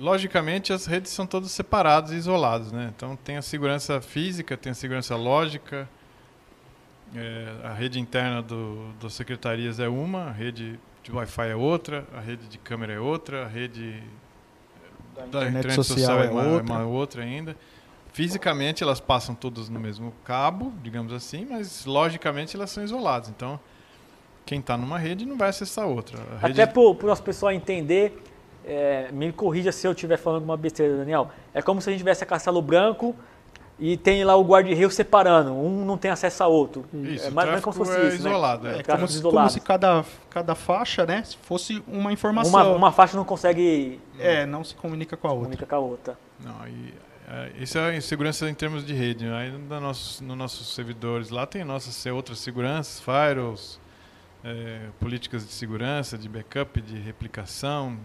logicamente, 0.00 0.72
as 0.72 0.86
redes 0.86 1.12
são 1.12 1.24
todas 1.24 1.52
separadas 1.52 2.10
e 2.10 2.16
isoladas, 2.16 2.72
né? 2.72 2.92
Então, 2.96 3.14
tem 3.14 3.36
a 3.36 3.42
segurança 3.42 4.00
física, 4.00 4.56
tem 4.56 4.72
a 4.72 4.74
segurança 4.74 5.14
lógica. 5.14 5.88
é, 7.14 7.54
a 7.62 7.72
rede 7.72 8.00
interna 8.00 8.42
do, 8.42 8.92
das 9.00 9.12
secretarias 9.12 9.78
é 9.78 9.88
uma, 9.88 10.24
a 10.24 10.32
rede 10.32 10.76
de 11.02 11.12
Wi-Fi 11.12 11.48
é 11.48 11.56
outra, 11.56 12.06
a 12.16 12.20
rede 12.20 12.46
de 12.46 12.58
câmera 12.58 12.92
é 12.92 12.98
outra, 13.00 13.44
a 13.44 13.48
rede 13.48 14.02
da 15.30 15.48
internet, 15.48 15.74
social, 15.74 16.22
é, 16.22 16.30
uma, 16.30 16.42
é 16.42 16.60
uma 16.62 16.84
outra 16.86 17.22
ainda. 17.22 17.56
Fisicamente, 18.12 18.82
elas 18.82 19.00
passam 19.00 19.34
todas 19.34 19.68
no 19.68 19.78
mesmo 19.78 20.12
cabo, 20.24 20.72
digamos 20.82 21.12
assim, 21.12 21.46
mas 21.48 21.84
logicamente 21.84 22.56
elas 22.56 22.70
são 22.70 22.82
isoladas. 22.82 23.28
Então, 23.28 23.58
quem 24.44 24.58
está 24.58 24.76
numa 24.76 24.98
rede 24.98 25.24
não 25.24 25.36
vai 25.36 25.50
acessar 25.50 25.86
outra. 25.86 26.18
A 26.42 26.46
rede- 26.46 26.60
Até 26.60 26.72
para 26.72 26.80
o 26.82 26.94
nosso 27.02 27.22
pessoal 27.22 27.52
entender, 27.52 28.20
é, 28.64 29.10
me 29.12 29.32
corrija 29.32 29.70
se 29.70 29.86
eu 29.86 29.92
estiver 29.92 30.16
falando 30.16 30.38
alguma 30.38 30.56
besteira, 30.56 30.96
Daniel. 30.96 31.30
É 31.54 31.62
como 31.62 31.80
se 31.80 31.88
a 31.88 31.92
gente 31.92 32.00
tivesse 32.00 32.24
a 32.24 32.26
Castelo 32.26 32.60
Branco 32.60 33.14
e 33.80 33.96
tem 33.96 34.22
lá 34.24 34.36
o 34.36 34.44
guarda-reio 34.44 34.90
separando. 34.90 35.52
Um 35.52 35.84
não 35.84 35.96
tem 35.96 36.10
acesso 36.10 36.44
ao 36.44 36.52
outro. 36.52 36.84
Isso, 36.92 37.26
é 37.26 37.28
o 37.30 37.32
mais 37.32 37.46
ou 37.48 37.52
menos 37.52 37.64
como 37.64 37.72
se 37.72 37.78
fosse 37.78 37.92
é 37.92 38.08
isso, 38.08 38.22
né? 38.22 38.28
isolado, 38.30 38.68
é. 38.68 38.78
É 38.78 38.82
como 38.82 39.08
se, 39.08 39.14
isolado. 39.14 39.36
como 39.38 39.50
se 39.50 39.60
cada, 39.60 40.04
cada 40.28 40.54
faixa 40.54 41.06
né, 41.06 41.24
fosse 41.42 41.82
uma 41.88 42.12
informação. 42.12 42.52
Uma, 42.52 42.76
uma 42.76 42.92
faixa 42.92 43.16
não 43.16 43.24
consegue 43.24 43.98
É, 44.18 44.44
não 44.46 44.62
se 44.62 44.74
comunica 44.74 45.16
com 45.16 45.26
a 45.26 45.30
outra. 45.32 45.44
comunicar 45.44 45.66
com 45.66 45.74
a 45.74 45.78
outra. 45.78 46.18
Não, 46.38 46.68
e, 46.68 46.94
é, 47.28 47.52
isso 47.62 47.78
é 47.78 47.88
a 47.90 47.96
insegurança 47.96 48.48
em 48.50 48.54
termos 48.54 48.84
de 48.84 48.92
rede. 48.92 49.24
né? 49.24 49.34
Aí 49.36 49.50
nos 49.50 49.80
nossos, 49.82 50.20
nos 50.20 50.36
nossos 50.36 50.74
servidores 50.74 51.30
lá 51.30 51.46
tem 51.46 51.64
nossas 51.64 51.94
se- 51.94 52.10
outras 52.10 52.38
seguranças, 52.38 53.00
firewalls, 53.00 53.80
é, 54.44 54.88
políticas 54.98 55.46
de 55.46 55.52
segurança, 55.52 56.18
de 56.18 56.28
backup, 56.28 56.80
de 56.80 56.98
replicação. 56.98 57.96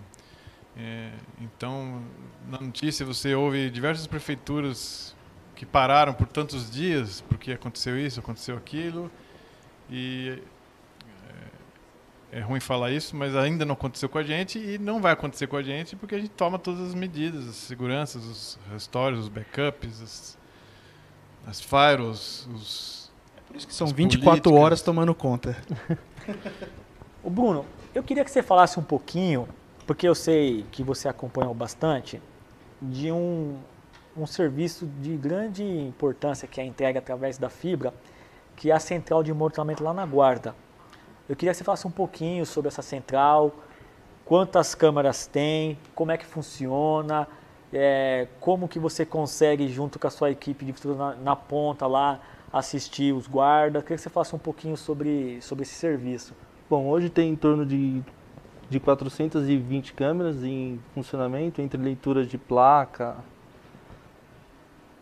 É, 0.78 1.10
então, 1.40 2.02
na 2.50 2.60
notícia 2.60 3.06
você 3.06 3.34
ouve 3.34 3.70
diversas 3.70 4.06
prefeituras 4.08 5.15
que 5.56 5.66
pararam 5.66 6.14
por 6.14 6.28
tantos 6.28 6.70
dias 6.70 7.22
porque 7.22 7.54
aconteceu 7.54 7.98
isso, 7.98 8.20
aconteceu 8.20 8.58
aquilo. 8.58 9.10
E 9.90 10.42
é, 12.32 12.40
é 12.40 12.42
ruim 12.42 12.60
falar 12.60 12.92
isso, 12.92 13.16
mas 13.16 13.36
ainda 13.36 13.66
não 13.66 13.74
aconteceu 13.74 14.10
com 14.10 14.18
a 14.18 14.24
gente 14.24 14.60
e 14.60 14.78
não 14.78 15.02
vai 15.02 15.14
acontecer 15.14 15.48
com 15.48 15.58
a 15.58 15.64
gente 15.64 15.96
porque 15.96 16.16
a 16.16 16.20
gente 16.20 16.32
toma 16.32 16.60
todas 16.60 16.82
as 16.82 16.94
medidas, 16.94 17.48
as 17.48 17.56
seguranças, 17.56 18.24
os 18.26 18.60
restores, 18.72 19.20
os 19.20 19.30
backups, 19.30 20.02
as, 20.02 20.38
as 21.48 21.62
firewalls, 21.62 22.48
os 22.54 23.12
Por 23.48 23.56
isso 23.56 23.68
que 23.68 23.74
são 23.74 23.88
As 23.88 23.94
24 23.94 24.42
políticas. 24.42 24.64
horas 24.64 24.82
tomando 24.82 25.16
conta. 25.16 25.58
O 27.24 27.30
Bruno, 27.32 27.66
eu 27.96 28.04
queria 28.04 28.24
que 28.24 28.30
você 28.30 28.44
falasse 28.44 28.80
um 28.80 28.84
pouquinho, 28.84 29.48
porque 29.88 30.08
eu 30.08 30.14
sei 30.14 30.64
que 30.72 30.84
você 30.84 31.08
acompanhou 31.08 31.56
bastante, 31.56 32.22
de 32.80 33.12
um, 33.12 33.58
um 34.18 34.26
serviço 34.26 34.86
de 34.86 35.16
grande 35.18 35.64
importância 35.64 36.48
que 36.48 36.60
é 36.60 36.64
a 36.64 36.66
entrega 36.66 37.00
através 37.00 37.38
da 37.38 37.50
fibra, 37.50 37.94
que 38.56 38.72
é 38.72 38.74
a 38.74 38.80
central 38.80 39.22
de 39.22 39.34
monitoramento 39.34 39.84
lá 39.84 39.94
na 39.94 40.06
Guarda. 40.06 40.56
Eu 41.28 41.36
queria 41.36 41.52
que 41.52 41.58
você 41.58 41.64
falasse 41.64 41.86
um 41.86 41.92
pouquinho 41.92 42.46
sobre 42.46 42.70
essa 42.70 42.82
central, 42.82 43.54
quantas 44.24 44.74
câmeras 44.74 45.28
tem, 45.28 45.78
como 45.94 46.12
é 46.12 46.18
que 46.18 46.26
funciona, 46.26 47.28
é, 47.74 48.28
como 48.40 48.68
que 48.68 48.80
você 48.80 49.06
consegue, 49.06 49.68
junto 49.68 50.00
com 50.00 50.08
a 50.08 50.10
sua 50.10 50.32
equipe 50.32 50.64
de 50.64 50.72
infraestrutura 50.72 51.16
na, 51.16 51.22
na 51.22 51.36
ponta 51.36 51.86
lá, 51.86 52.22
assistir 52.54 53.14
os 53.14 53.28
guardas. 53.28 53.84
Queria 53.84 53.98
que 53.98 54.04
você 54.04 54.10
falasse 54.10 54.36
um 54.36 54.40
pouquinho 54.40 54.78
sobre, 54.78 55.42
sobre 55.42 55.64
esse 55.64 55.74
serviço. 55.74 56.34
Bom, 56.70 56.88
hoje 56.88 57.10
tem 57.10 57.32
em 57.32 57.36
torno 57.36 57.66
de, 57.66 58.02
de 58.70 58.80
420 58.80 59.94
câmeras 59.94 60.42
em 60.44 60.80
funcionamento, 60.94 61.62
entre 61.62 61.82
leituras 61.82 62.28
de 62.28 62.38
placa 62.38 63.18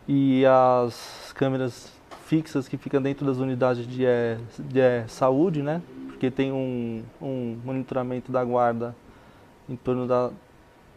e 0.08 0.46
as 0.46 1.34
câmeras 1.36 1.92
fixas 2.26 2.68
que 2.68 2.78
ficam 2.78 3.02
dentro 3.02 3.26
das 3.26 3.38
unidades 3.38 3.88
de, 3.88 4.06
eh, 4.06 4.38
de 4.60 4.80
eh, 4.80 5.06
saúde, 5.08 5.62
né? 5.62 5.82
Porque 6.08 6.32
tem 6.32 6.52
um, 6.52 7.04
um 7.22 7.60
monitoramento 7.64 8.32
da 8.32 8.44
guarda 8.44 8.96
em 9.68 9.76
torno 9.76 10.08
da, 10.08 10.32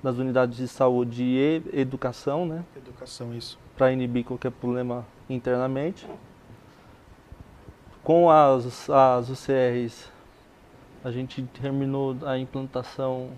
das 0.02 0.18
unidades 0.18 0.56
de 0.56 0.68
saúde 0.68 1.22
e 1.22 1.62
educação, 1.72 2.46
né? 2.46 2.64
Educação, 2.76 3.34
isso. 3.34 3.58
para 3.76 3.92
inibir 3.92 4.24
qualquer 4.24 4.50
problema 4.50 5.04
internamente. 5.28 6.06
Com 8.02 8.30
as, 8.30 8.88
as 8.88 9.28
UCRs, 9.28 10.10
a 11.04 11.10
gente 11.10 11.42
terminou 11.60 12.16
a 12.24 12.38
implantação 12.38 13.30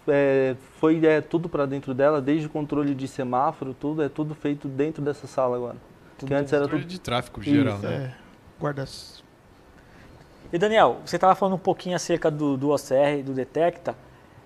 é, 0.09 0.57
foi 0.79 1.05
é, 1.05 1.21
tudo 1.21 1.49
para 1.49 1.67
dentro 1.67 1.93
dela, 1.93 2.21
desde 2.21 2.47
o 2.47 2.51
controle 2.51 2.95
de 2.95 3.07
semáforo, 3.07 3.75
tudo, 3.75 4.03
é 4.03 4.09
tudo 4.09 4.35
feito 4.35 4.69
dentro 4.69 5.03
dessa 5.03 5.27
sala 5.27 5.57
agora. 5.57 5.77
Tudo 6.19 6.29
que 6.29 6.35
antes 6.35 6.53
era 6.53 6.67
tudo 6.67 6.85
de 6.85 7.01
tráfego 7.01 7.43
geral, 7.43 7.77
Isso, 7.77 7.87
né? 7.87 7.95
É. 7.95 8.15
Guardas. 8.59 9.23
E 10.53 10.59
Daniel, 10.59 10.99
você 11.05 11.17
estava 11.17 11.35
falando 11.35 11.55
um 11.55 11.59
pouquinho 11.59 11.97
acerca 11.97 12.31
do, 12.31 12.57
do 12.57 12.71
OCR, 12.71 13.23
do 13.25 13.33
Detecta. 13.33 13.97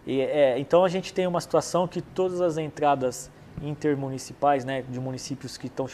E, 0.07 0.21
é, 0.21 0.59
então 0.59 0.85
a 0.85 0.89
gente 0.89 1.13
tem 1.13 1.27
uma 1.27 1.41
situação 1.41 1.89
que 1.89 2.01
todas 2.01 2.41
as 2.41 2.57
entradas 2.57 3.31
intermunicipais, 3.61 4.65
né, 4.65 4.83
de 4.83 5.01
municípios 5.01 5.57
que 5.57 5.67
estão 5.67 5.89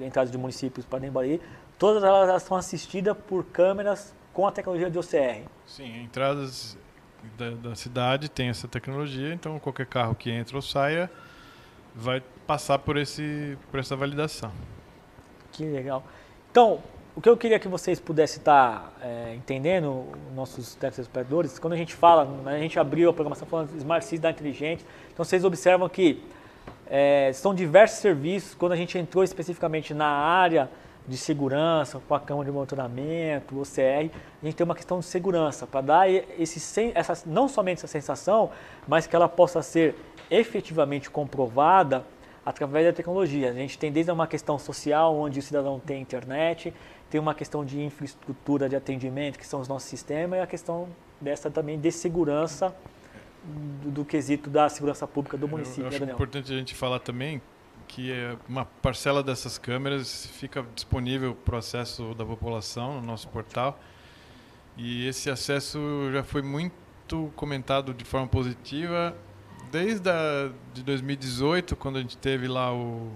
entradas 0.00 0.32
de 0.32 0.38
municípios 0.38 0.84
para 0.84 0.98
Nembaí, 0.98 1.40
todas 1.78 2.02
elas 2.02 2.42
são 2.42 2.56
assistidas 2.56 3.16
por 3.28 3.44
câmeras 3.44 4.14
com 4.32 4.46
a 4.46 4.52
tecnologia 4.52 4.90
de 4.90 4.98
OCR. 4.98 5.42
Sim, 5.66 6.02
entradas 6.02 6.76
da, 7.36 7.50
da, 7.50 7.74
cidade 7.74 8.28
tem 8.28 8.48
essa 8.48 8.66
tecnologia, 8.66 9.32
então 9.32 9.58
qualquer 9.58 9.86
carro 9.86 10.14
que 10.14 10.30
entra 10.30 10.56
ou 10.56 10.62
saia 10.62 11.10
vai 11.94 12.22
passar 12.46 12.78
por 12.78 12.96
esse 12.96 13.56
por 13.70 13.78
essa 13.78 13.94
validação. 13.94 14.50
Que 15.52 15.64
legal. 15.64 16.02
Então, 16.50 16.82
o 17.14 17.20
que 17.20 17.28
eu 17.28 17.36
queria 17.36 17.58
que 17.58 17.68
vocês 17.68 18.00
pudessem 18.00 18.38
estar 18.38 18.90
é, 19.02 19.34
entendendo, 19.34 20.06
nossos 20.34 20.74
telespectadores, 20.74 21.58
quando 21.58 21.74
a 21.74 21.76
gente 21.76 21.94
fala, 21.94 22.24
né, 22.24 22.56
a 22.56 22.58
gente 22.58 22.78
abriu 22.78 23.10
a 23.10 23.12
programação 23.12 23.46
falando 23.46 23.76
Smart 23.76 24.04
City 24.04 24.22
da 24.22 24.30
Inteligente, 24.30 24.84
então 25.12 25.22
vocês 25.22 25.44
observam 25.44 25.88
que 25.90 26.22
é, 26.86 27.30
são 27.34 27.54
diversos 27.54 27.98
serviços, 27.98 28.54
quando 28.54 28.72
a 28.72 28.76
gente 28.76 28.96
entrou 28.96 29.22
especificamente 29.22 29.92
na 29.92 30.06
área 30.06 30.70
de 31.06 31.18
segurança, 31.18 32.00
com 32.08 32.14
a 32.14 32.20
câmara 32.20 32.46
de 32.46 32.52
monitoramento, 32.52 33.60
OCR, 33.60 34.10
a 34.40 34.44
gente 34.46 34.56
tem 34.56 34.64
uma 34.64 34.74
questão 34.74 35.00
de 35.00 35.04
segurança, 35.04 35.66
para 35.66 35.80
dar 35.82 36.10
esse, 36.10 36.92
essa, 36.94 37.22
não 37.26 37.46
somente 37.46 37.78
essa 37.78 37.88
sensação, 37.88 38.50
mas 38.88 39.06
que 39.06 39.14
ela 39.14 39.28
possa 39.28 39.60
ser 39.60 39.94
efetivamente 40.30 41.10
comprovada 41.10 42.04
através 42.44 42.86
da 42.86 42.92
tecnologia. 42.92 43.50
A 43.50 43.54
gente 43.54 43.78
tem 43.78 43.90
desde 43.92 44.10
uma 44.10 44.26
questão 44.26 44.58
social, 44.58 45.16
onde 45.16 45.38
o 45.38 45.42
cidadão 45.42 45.78
tem 45.78 46.00
internet, 46.00 46.72
tem 47.12 47.20
uma 47.20 47.34
questão 47.34 47.62
de 47.62 47.78
infraestrutura 47.78 48.70
de 48.70 48.74
atendimento, 48.74 49.38
que 49.38 49.46
são 49.46 49.60
os 49.60 49.68
nossos 49.68 49.86
sistemas, 49.86 50.38
e 50.38 50.42
a 50.42 50.46
questão 50.46 50.88
dessa 51.20 51.50
também 51.50 51.78
de 51.78 51.92
segurança, 51.92 52.74
do, 53.44 53.90
do 53.90 54.04
quesito 54.04 54.48
da 54.48 54.66
segurança 54.70 55.06
pública 55.06 55.36
do 55.36 55.46
município. 55.46 55.82
Eu, 55.82 55.90
eu 55.90 55.96
acho 55.96 56.06
né, 56.06 56.12
importante 56.12 56.50
a 56.50 56.56
gente 56.56 56.74
falar 56.74 57.00
também 57.00 57.42
que 57.86 58.10
é 58.10 58.34
uma 58.48 58.64
parcela 58.64 59.22
dessas 59.22 59.58
câmeras 59.58 60.24
fica 60.24 60.64
disponível 60.74 61.34
para 61.34 61.56
o 61.56 61.58
acesso 61.58 62.14
da 62.14 62.24
população 62.24 62.98
no 62.98 63.06
nosso 63.06 63.28
portal. 63.28 63.78
E 64.78 65.06
esse 65.06 65.28
acesso 65.28 65.78
já 66.14 66.22
foi 66.22 66.40
muito 66.40 67.30
comentado 67.36 67.92
de 67.92 68.06
forma 68.06 68.26
positiva 68.26 69.14
desde 69.70 70.08
a, 70.08 70.50
de 70.72 70.82
2018, 70.82 71.76
quando 71.76 71.98
a 71.98 72.00
gente 72.00 72.16
teve 72.16 72.48
lá 72.48 72.72
o 72.72 73.12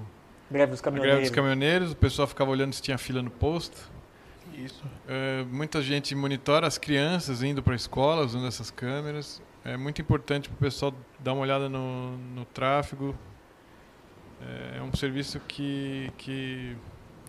greve 0.51 0.73
dos 0.73 0.81
caminhoneiros. 0.81 1.17
greve 1.19 1.31
dos 1.31 1.35
caminhoneiros, 1.35 1.93
o 1.93 1.97
pessoal 1.97 2.27
ficava 2.29 2.51
olhando 2.51 2.73
se 2.73 2.83
tinha 2.83 2.99
fila 2.99 3.23
no 3.23 3.31
posto. 3.31 3.91
Isso. 4.55 4.85
É, 5.07 5.45
muita 5.45 5.83
gente 5.83 6.15
monitora 6.15 6.67
as 6.67 6.79
crianças 6.79 7.43
indo 7.43 7.63
para 7.63 7.75
a 7.75 7.77
escola 7.77 8.25
usando 8.25 8.47
essas 8.47 8.71
câmeras. 8.71 9.43
É 9.65 9.77
muito 9.77 10.01
importante 10.01 10.49
para 10.49 10.57
o 10.57 10.59
pessoal 10.59 10.95
dar 11.19 11.33
uma 11.33 11.43
olhada 11.43 11.69
no, 11.69 12.17
no 12.17 12.45
tráfego. 12.45 13.15
É, 14.41 14.79
é 14.79 14.83
um 14.83 14.95
serviço 14.95 15.41
que, 15.41 16.11
que 16.17 16.77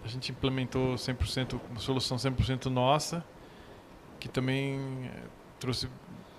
a 0.06 0.08
gente 0.08 0.32
implementou 0.32 0.96
100%, 0.96 1.60
uma 1.70 1.80
solução 1.80 2.18
100% 2.18 2.66
nossa, 2.68 3.24
que 4.20 4.30
também 4.30 4.80
é, 5.06 5.22
trouxe, 5.60 5.90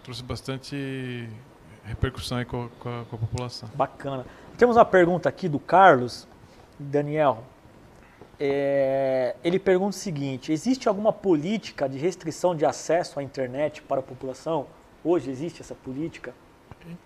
trouxe 0.02 0.22
bastante 0.22 1.28
repercussão 1.84 2.38
aí 2.38 2.44
com, 2.44 2.68
com, 2.80 2.88
a, 2.88 3.04
com 3.04 3.16
a 3.16 3.18
população. 3.18 3.68
Bacana. 3.74 4.24
Temos 4.56 4.76
uma 4.76 4.84
pergunta 4.84 5.28
aqui 5.28 5.48
do 5.48 5.58
Carlos, 5.58 6.26
Daniel. 6.78 7.44
É, 8.40 9.34
ele 9.42 9.58
pergunta 9.58 9.96
o 9.96 9.98
seguinte: 9.98 10.52
existe 10.52 10.88
alguma 10.88 11.12
política 11.12 11.88
de 11.88 11.98
restrição 11.98 12.54
de 12.54 12.64
acesso 12.64 13.18
à 13.18 13.22
internet 13.22 13.82
para 13.82 14.00
a 14.00 14.02
população? 14.02 14.66
Hoje 15.02 15.30
existe 15.30 15.60
essa 15.60 15.74
política? 15.74 16.34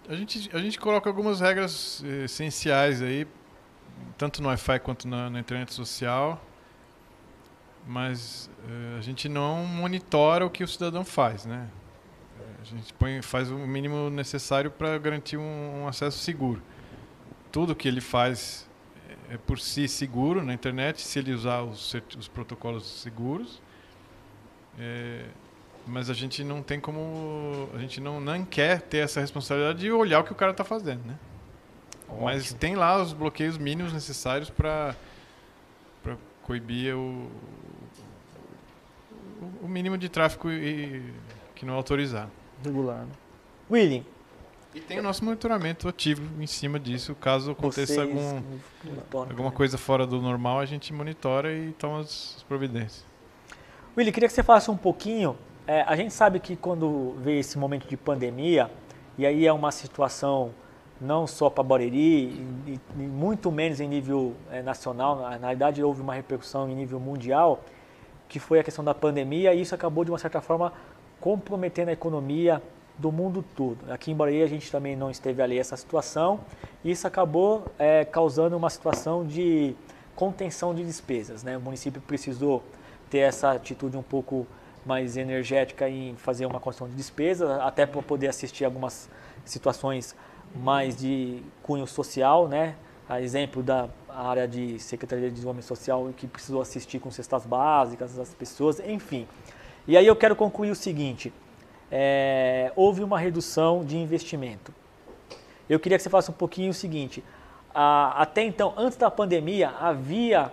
A 0.08 0.14
gente, 0.14 0.50
a 0.54 0.58
gente 0.58 0.78
coloca 0.78 1.08
algumas 1.08 1.40
regras 1.40 2.02
eh, 2.04 2.24
essenciais 2.24 3.02
aí, 3.02 3.26
tanto 4.16 4.42
no 4.42 4.48
Wi-Fi 4.48 4.78
quanto 4.80 5.08
na, 5.08 5.28
na 5.28 5.40
internet 5.40 5.72
social, 5.72 6.40
mas 7.86 8.50
eh, 8.68 8.98
a 8.98 9.00
gente 9.00 9.28
não 9.28 9.64
monitora 9.64 10.46
o 10.46 10.50
que 10.50 10.62
o 10.62 10.68
cidadão 10.68 11.04
faz, 11.04 11.44
né? 11.46 11.68
A 12.60 12.64
gente 12.64 12.94
põe, 12.94 13.20
faz 13.22 13.50
o 13.50 13.56
mínimo 13.56 14.08
necessário 14.08 14.70
para 14.70 14.96
garantir 14.98 15.36
um, 15.36 15.82
um, 15.82 15.88
acesso 15.88 16.18
seguro. 16.18 16.62
Tudo 17.50 17.74
que 17.74 17.88
ele 17.88 18.00
faz 18.00 18.68
é, 19.33 19.39
por 19.39 19.59
si 19.59 19.89
seguro 19.89 20.45
na 20.45 20.53
internet, 20.53 21.01
se 21.01 21.18
ele 21.18 21.33
usar 21.33 21.62
os, 21.62 21.95
os 22.18 22.28
protocolos 22.28 22.87
seguros. 22.87 23.62
É, 24.78 25.24
mas 25.87 26.11
a 26.11 26.14
gente 26.14 26.45
não 26.45 26.62
tem 26.62 26.78
como. 26.78 27.68
A 27.74 27.78
gente 27.78 28.01
não, 28.01 28.20
não 28.20 28.45
quer 28.45 28.83
ter 28.83 28.99
essa 28.99 29.20
responsabilidade 29.20 29.78
de 29.78 29.91
olhar 29.91 30.20
o 30.20 30.24
que 30.24 30.33
o 30.33 30.35
cara 30.35 30.51
está 30.51 30.64
fazendo, 30.64 31.05
né? 31.07 31.18
Ótimo. 32.09 32.24
Mas 32.24 32.53
tem 32.53 32.76
lá 32.76 33.01
os 33.01 33.12
bloqueios 33.14 33.57
mínimos 33.57 33.93
necessários 33.93 34.51
para 34.51 34.95
coibir 36.43 36.95
o, 36.95 37.30
o 39.62 39.68
mínimo 39.68 39.97
de 39.97 40.09
tráfego 40.09 40.51
e, 40.51 41.03
que 41.55 41.64
não 41.64 41.74
autorizado 41.74 42.30
regular. 42.62 43.05
Né? 43.05 43.12
William. 43.70 44.05
E 44.74 44.80
tem 44.80 44.98
o 44.98 45.02
nosso 45.02 45.24
monitoramento 45.24 45.86
ativo 45.86 46.22
em 46.40 46.46
cima 46.46 46.80
disso. 46.80 47.14
Caso 47.14 47.50
aconteça 47.50 47.94
Vocês, 47.94 47.98
algum, 47.98 48.42
alguma 49.12 49.50
né? 49.50 49.54
coisa 49.54 49.76
fora 49.76 50.06
do 50.06 50.20
normal, 50.20 50.60
a 50.60 50.64
gente 50.64 50.92
monitora 50.92 51.52
e 51.52 51.72
toma 51.72 52.00
as 52.00 52.42
providências. 52.48 53.04
William, 53.96 54.12
queria 54.12 54.28
que 54.28 54.34
você 54.34 54.42
falasse 54.42 54.70
um 54.70 54.76
pouquinho. 54.76 55.36
É, 55.66 55.82
a 55.82 55.94
gente 55.94 56.14
sabe 56.14 56.40
que 56.40 56.56
quando 56.56 57.14
veio 57.18 57.38
esse 57.38 57.58
momento 57.58 57.86
de 57.86 57.96
pandemia, 57.96 58.70
e 59.18 59.26
aí 59.26 59.46
é 59.46 59.52
uma 59.52 59.70
situação 59.70 60.54
não 60.98 61.26
só 61.26 61.50
para 61.50 61.62
Barueri, 61.62 61.96
e, 61.96 62.80
e, 62.96 63.02
muito 63.02 63.52
menos 63.52 63.78
em 63.78 63.88
nível 63.88 64.34
é, 64.50 64.62
nacional, 64.62 65.16
na, 65.16 65.38
na 65.38 65.48
verdade 65.48 65.82
houve 65.82 66.00
uma 66.00 66.14
repercussão 66.14 66.70
em 66.70 66.74
nível 66.74 66.98
mundial, 66.98 67.62
que 68.28 68.38
foi 68.38 68.58
a 68.58 68.64
questão 68.64 68.82
da 68.82 68.94
pandemia, 68.94 69.52
e 69.52 69.60
isso 69.60 69.74
acabou 69.74 70.04
de 70.04 70.10
uma 70.10 70.18
certa 70.18 70.40
forma 70.40 70.72
comprometendo 71.20 71.90
a 71.90 71.92
economia 71.92 72.62
do 73.03 73.12
mundo 73.12 73.44
todo. 73.55 73.78
Aqui 73.90 74.11
em 74.12 74.16
Bahia 74.16 74.44
a 74.44 74.48
gente 74.48 74.70
também 74.72 74.96
não 74.96 75.11
esteve 75.11 75.42
ali 75.42 75.59
essa 75.59 75.76
situação 75.76 76.40
isso 76.84 77.07
acabou 77.07 77.64
é, 77.78 78.05
causando 78.05 78.57
uma 78.57 78.68
situação 78.68 79.24
de 79.24 79.74
contenção 80.16 80.74
de 80.74 80.84
despesas. 80.84 81.42
Né? 81.44 81.57
O 81.57 81.61
município 81.61 82.00
precisou 82.00 82.62
ter 83.09 83.18
essa 83.18 83.53
atitude 83.53 83.96
um 83.96 84.03
pouco 84.03 84.46
mais 84.84 85.16
energética 85.16 85.88
em 85.88 86.16
fazer 86.16 86.44
uma 86.44 86.59
condição 86.59 86.88
de 86.88 86.94
despesa, 86.94 87.62
até 87.62 87.86
para 87.86 88.03
poder 88.03 88.26
assistir 88.26 88.64
algumas 88.64 89.09
situações 89.44 90.16
mais 90.57 90.96
de 90.96 91.40
cunho 91.62 91.86
social, 91.86 92.48
né? 92.48 92.74
A 93.09 93.20
exemplo 93.20 93.62
da 93.62 93.88
área 94.09 94.48
de 94.48 94.78
Secretaria 94.80 95.28
de 95.28 95.34
Desenvolvimento 95.34 95.66
Social 95.66 96.11
que 96.16 96.26
precisou 96.26 96.61
assistir 96.61 96.98
com 96.98 97.11
cestas 97.11 97.46
básicas 97.46 98.18
as 98.18 98.34
pessoas, 98.34 98.80
enfim. 98.80 99.26
E 99.86 99.96
aí 99.96 100.07
eu 100.07 100.16
quero 100.16 100.34
concluir 100.34 100.70
o 100.70 100.74
seguinte: 100.74 101.32
é, 101.95 102.72
houve 102.74 103.05
uma 103.05 103.18
redução 103.18 103.84
de 103.84 103.99
investimento. 103.99 104.72
Eu 105.68 105.78
queria 105.78 105.99
que 105.99 106.03
você 106.03 106.09
falasse 106.09 106.30
um 106.30 106.34
pouquinho 106.34 106.70
o 106.70 106.74
seguinte: 106.74 107.22
a, 107.74 108.22
até 108.22 108.43
então, 108.43 108.72
antes 108.78 108.97
da 108.97 109.11
pandemia, 109.11 109.68
havia 109.78 110.51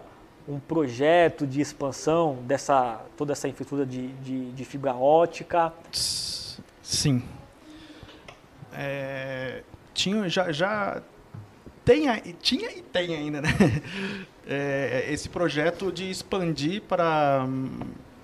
um 0.48 0.60
projeto 0.60 1.48
de 1.48 1.62
expansão 1.62 2.40
dessa 2.44 3.02
toda 3.16 3.32
essa 3.32 3.48
infraestrutura 3.48 3.86
de, 3.86 4.08
de, 4.08 4.52
de 4.52 4.66
fibra 4.66 4.94
ótica? 4.94 5.72
Sim. 6.82 7.24
É, 8.74 9.64
tinha, 9.94 10.28
já, 10.28 10.52
já 10.52 11.02
tem, 11.86 12.08
tinha 12.42 12.70
e 12.72 12.82
tem 12.82 13.16
ainda, 13.16 13.42
né? 13.42 13.50
É, 14.52 15.06
esse 15.12 15.30
projeto 15.30 15.92
de 15.92 16.10
expandir 16.10 16.82
para 16.82 17.46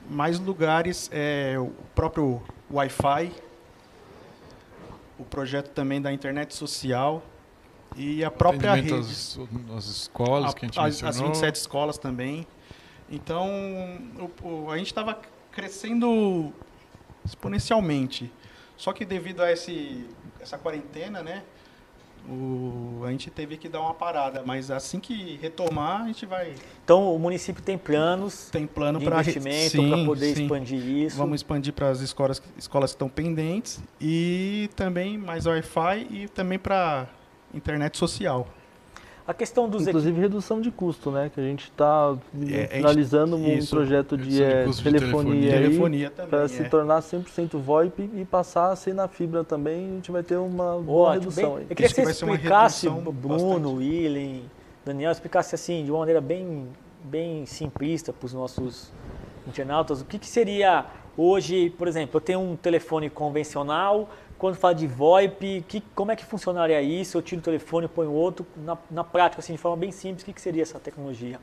mais 0.10 0.40
lugares, 0.40 1.08
é, 1.14 1.56
o 1.60 1.72
próprio 1.94 2.42
Wi-Fi, 2.72 3.32
o 5.18 5.24
projeto 5.24 5.70
também 5.70 6.02
da 6.02 6.12
internet 6.12 6.54
social 6.56 7.24
e 7.96 8.24
a 8.24 8.32
própria 8.32 8.74
rede. 8.74 8.94
As, 8.94 9.40
as 9.76 9.86
escolas 9.86 10.52
a, 10.52 10.54
que 10.54 10.66
a 10.66 10.68
gente 10.68 10.80
as, 10.80 11.02
mencionou. 11.02 11.32
As 11.32 11.40
27 11.40 11.56
escolas 11.56 11.98
também. 11.98 12.48
Então, 13.10 13.50
o, 14.44 14.48
o, 14.48 14.72
a 14.72 14.78
gente 14.78 14.88
estava 14.88 15.20
crescendo 15.52 16.52
exponencialmente. 17.24 18.32
Só 18.76 18.92
que 18.92 19.06
devido 19.06 19.42
a 19.42 19.52
esse, 19.52 20.06
essa 20.40 20.58
quarentena, 20.58 21.24
né? 21.24 21.44
O, 22.28 23.04
a 23.06 23.12
gente 23.12 23.30
teve 23.30 23.56
que 23.56 23.70
dar 23.70 23.82
uma 23.82 23.94
parada, 23.94 24.42
mas 24.46 24.72
assim 24.72 25.00
que 25.00 25.38
retomar, 25.42 26.04
a 26.04 26.08
gente 26.08 26.26
vai. 26.26 26.54
Então 26.84 27.16
o 27.16 27.20
município 27.20 27.62
tem 27.62 27.78
planos 27.78 28.50
tem 28.50 28.66
plano 28.66 29.00
de 29.00 29.06
investimento 29.06 29.78
para 29.90 30.06
poder 30.06 30.36
sim. 30.36 30.44
expandir 30.44 30.80
isso. 30.80 31.18
Vamos 31.18 31.36
expandir 31.36 31.74
para 31.74 31.90
as 31.90 32.00
escolas, 32.02 32.42
escolas 32.58 32.92
que 32.92 32.96
estão 32.96 33.10
pendentes 33.10 33.80
e 34.02 34.70
também 34.76 35.18
mais 35.18 35.46
Wi-Fi 35.46 36.08
e 36.10 36.28
também 36.30 36.58
para 36.58 37.08
internet 37.54 37.98
social. 37.98 38.48
A 39.28 39.34
questão 39.34 39.68
dos 39.68 39.88
Inclusive 39.88 40.22
redução 40.22 40.62
de 40.62 40.70
custo, 40.70 41.10
né? 41.10 41.32
Que 41.34 41.40
a 41.40 41.44
gente 41.44 41.64
está 41.64 42.16
é, 42.48 42.68
finalizando 42.68 43.36
um 43.36 43.48
isso, 43.48 43.76
projeto 43.76 44.16
de, 44.16 44.44
é, 44.44 44.66
de 44.66 44.84
telefonia, 44.84 45.52
telefonia 45.52 46.12
para 46.12 46.48
se 46.48 46.62
é. 46.62 46.70
tornar 46.70 47.00
100% 47.00 47.58
VoIP 47.58 48.08
e 48.14 48.24
passar 48.24 48.72
a 48.72 48.76
ser 48.76 48.94
na 48.94 49.08
fibra 49.08 49.44
também. 49.44 49.86
A 49.86 49.94
gente 49.96 50.12
vai 50.12 50.22
ter 50.22 50.38
uma 50.38 50.80
boa 50.80 51.10
Ótimo, 51.10 51.22
redução. 51.22 51.56
Bem, 51.56 51.66
eu 51.68 51.76
queria 51.76 51.88
que, 51.88 51.96
que 51.96 52.02
você 52.04 52.12
explicasse, 52.12 52.88
Bruno, 52.88 53.78
Willen, 53.78 54.44
Daniel, 54.86 55.12
explicasse 55.12 55.56
assim 55.56 55.84
de 55.84 55.90
uma 55.90 56.00
maneira 56.00 56.22
bem, 56.22 56.68
bem 57.04 57.48
simplista 57.48 58.14
para 58.14 58.28
os 58.28 58.34
nossos 58.34 58.92
internautas 59.48 60.02
o 60.02 60.06
que, 60.06 60.20
que 60.20 60.28
seria 60.28 60.86
hoje, 61.18 61.70
por 61.72 61.88
exemplo, 61.88 62.18
eu 62.18 62.22
tenho 62.22 62.40
um 62.40 62.56
telefone 62.56 63.10
convencional 63.10 64.10
quando 64.46 64.58
fala 64.58 64.76
de 64.76 64.86
VoIP, 64.86 65.66
que, 65.68 65.82
como 65.96 66.12
é 66.12 66.16
que 66.16 66.24
funcionaria 66.24 66.80
isso? 66.80 67.18
Eu 67.18 67.24
tiro 67.24 67.42
o 67.42 67.44
telefone, 67.44 67.88
ponho 67.88 68.12
outro. 68.12 68.46
Na, 68.56 68.78
na 68.92 69.04
prática, 69.04 69.40
assim, 69.40 69.54
de 69.54 69.58
forma 69.58 69.76
bem 69.76 69.92
simples, 69.92 70.22
o 70.22 70.26
que, 70.26 70.34
que 70.34 70.42
seria 70.42 70.62
essa 70.62 70.80
tecnologia? 70.80 71.40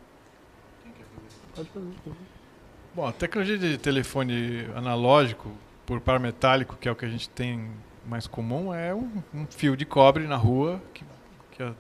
Bom, 2.94 3.04
a 3.04 3.10
tecnologia 3.10 3.58
de 3.58 3.76
telefone 3.76 4.68
analógico 4.76 5.50
por 5.84 6.00
par 6.00 6.20
metálico, 6.20 6.76
que 6.76 6.88
é 6.88 6.92
o 6.92 6.94
que 6.94 7.04
a 7.04 7.08
gente 7.08 7.28
tem 7.28 7.72
mais 8.06 8.28
comum, 8.28 8.72
é 8.72 8.94
um, 8.94 9.10
um 9.34 9.46
fio 9.50 9.76
de 9.76 9.84
cobre 9.84 10.28
na 10.28 10.36
rua, 10.36 10.80
que, 10.94 11.04
que 11.50 11.60
a, 11.60 11.74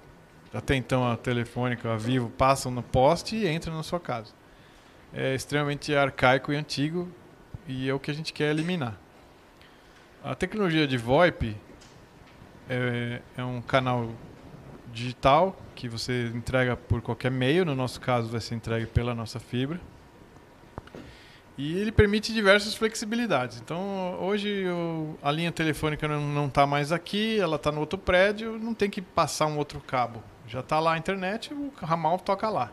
até 0.52 0.74
então 0.74 1.08
a 1.08 1.16
telefônica, 1.16 1.88
a 1.88 1.96
Vivo, 1.96 2.30
passam 2.30 2.72
no 2.72 2.82
poste 2.82 3.36
e 3.36 3.48
entram 3.48 3.76
na 3.76 3.84
sua 3.84 4.00
casa. 4.00 4.32
É 5.14 5.36
extremamente 5.36 5.94
arcaico 5.94 6.52
e 6.52 6.56
antigo 6.56 7.08
e 7.68 7.88
é 7.88 7.94
o 7.94 8.00
que 8.00 8.10
a 8.10 8.14
gente 8.14 8.32
quer 8.32 8.50
eliminar. 8.50 8.98
A 10.24 10.36
tecnologia 10.36 10.86
de 10.86 10.96
VoIP 10.96 11.56
é, 12.70 13.20
é, 13.36 13.42
um 13.42 13.60
canal 13.60 14.08
digital 14.92 15.56
que 15.74 15.88
você 15.88 16.30
entrega 16.32 16.76
por 16.76 17.02
qualquer 17.02 17.30
meio, 17.30 17.64
no 17.64 17.74
nosso 17.74 18.00
caso 18.00 18.28
vai 18.28 18.40
ser 18.40 18.54
entregue 18.54 18.86
pela 18.86 19.16
nossa 19.16 19.40
fibra. 19.40 19.80
E 21.58 21.76
ele 21.76 21.90
permite 21.90 22.32
diversas 22.32 22.72
flexibilidades. 22.76 23.60
Então, 23.60 24.16
hoje 24.20 24.64
o, 24.68 25.18
a 25.20 25.32
linha 25.32 25.50
telefônica 25.50 26.06
não 26.06 26.46
está 26.46 26.68
mais 26.68 26.92
aqui, 26.92 27.40
ela 27.40 27.56
está 27.56 27.72
no 27.72 27.80
outro 27.80 27.98
prédio, 27.98 28.60
não 28.60 28.74
tem 28.74 28.88
que 28.88 29.02
passar 29.02 29.46
um 29.46 29.58
outro 29.58 29.80
cabo. 29.80 30.22
Já 30.46 30.60
está 30.60 30.78
lá 30.78 30.92
a 30.92 30.98
internet, 30.98 31.52
o 31.52 31.72
ramal 31.82 32.16
toca 32.20 32.48
lá. 32.48 32.70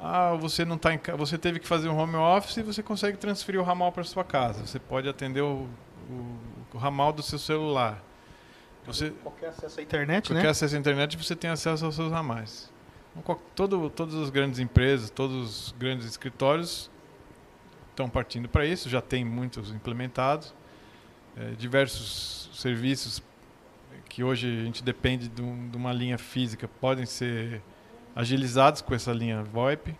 Ah, 0.00 0.34
você 0.34 0.64
não 0.64 0.76
tá 0.76 0.92
em, 0.92 0.98
você 1.16 1.38
teve 1.38 1.60
que 1.60 1.68
fazer 1.68 1.88
um 1.88 1.96
home 1.96 2.16
office 2.16 2.56
e 2.56 2.62
você 2.62 2.82
consegue 2.82 3.16
transferir 3.16 3.60
o 3.60 3.64
ramal 3.64 3.92
para 3.92 4.02
sua 4.02 4.24
casa. 4.24 4.66
Você 4.66 4.80
pode 4.80 5.08
atender 5.08 5.40
o 5.40 5.68
o, 6.08 6.36
o 6.78 6.80
ramal 6.80 7.12
do 7.12 7.22
seu 7.22 7.38
celular. 7.38 8.02
Você, 8.86 9.10
qualquer 9.10 9.48
acesso 9.48 9.80
à 9.80 9.82
internet, 9.82 10.28
qualquer 10.28 10.44
né? 10.44 10.50
acesso 10.50 10.76
à 10.76 10.78
internet, 10.78 11.16
você 11.16 11.36
tem 11.36 11.50
acesso 11.50 11.84
aos 11.84 11.94
seus 11.96 12.10
ramais. 12.10 12.72
Então, 13.16 13.38
todo, 13.54 13.90
todas 13.90 14.14
as 14.14 14.30
grandes 14.30 14.60
empresas, 14.60 15.10
todos 15.10 15.36
os 15.66 15.74
grandes 15.76 16.06
escritórios 16.06 16.88
estão 17.90 18.08
partindo 18.08 18.48
para 18.48 18.64
isso, 18.64 18.88
já 18.88 19.02
tem 19.02 19.24
muitos 19.24 19.72
implementados. 19.72 20.54
É, 21.36 21.50
diversos 21.50 22.50
serviços 22.54 23.22
que 24.08 24.22
hoje 24.22 24.46
a 24.46 24.64
gente 24.64 24.82
depende 24.82 25.28
de, 25.28 25.42
um, 25.42 25.68
de, 25.68 25.76
uma 25.76 25.92
linha 25.92 26.16
física 26.16 26.66
podem 26.80 27.04
ser 27.04 27.62
agilizados 28.14 28.80
com 28.80 28.94
essa 28.94 29.12
linha 29.12 29.42
VoIP. 29.42 29.94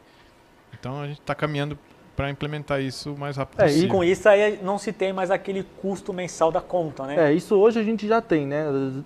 Então 0.73 1.01
a 1.01 1.09
gente 1.09 1.21
está 1.21 1.35
caminhando 1.35 1.79
para 2.19 2.29
implementar 2.31 2.81
isso 2.81 3.13
o 3.13 3.17
mais 3.17 3.37
rápido 3.37 3.61
é, 3.61 3.67
possível. 3.67 3.87
E 3.87 3.89
com 3.89 4.03
isso 4.03 4.29
aí 4.29 4.59
não 4.61 4.77
se 4.77 4.93
tem 4.93 5.13
mais 5.13 5.31
aquele 5.31 5.63
custo 5.81 6.13
mensal 6.13 6.51
da 6.51 6.61
conta, 6.61 7.07
né? 7.07 7.31
É, 7.31 7.33
isso 7.33 7.55
hoje 7.55 7.79
a 7.79 7.83
gente 7.85 8.09
já 8.09 8.21
tem, 8.21 8.45
né? 8.45 8.65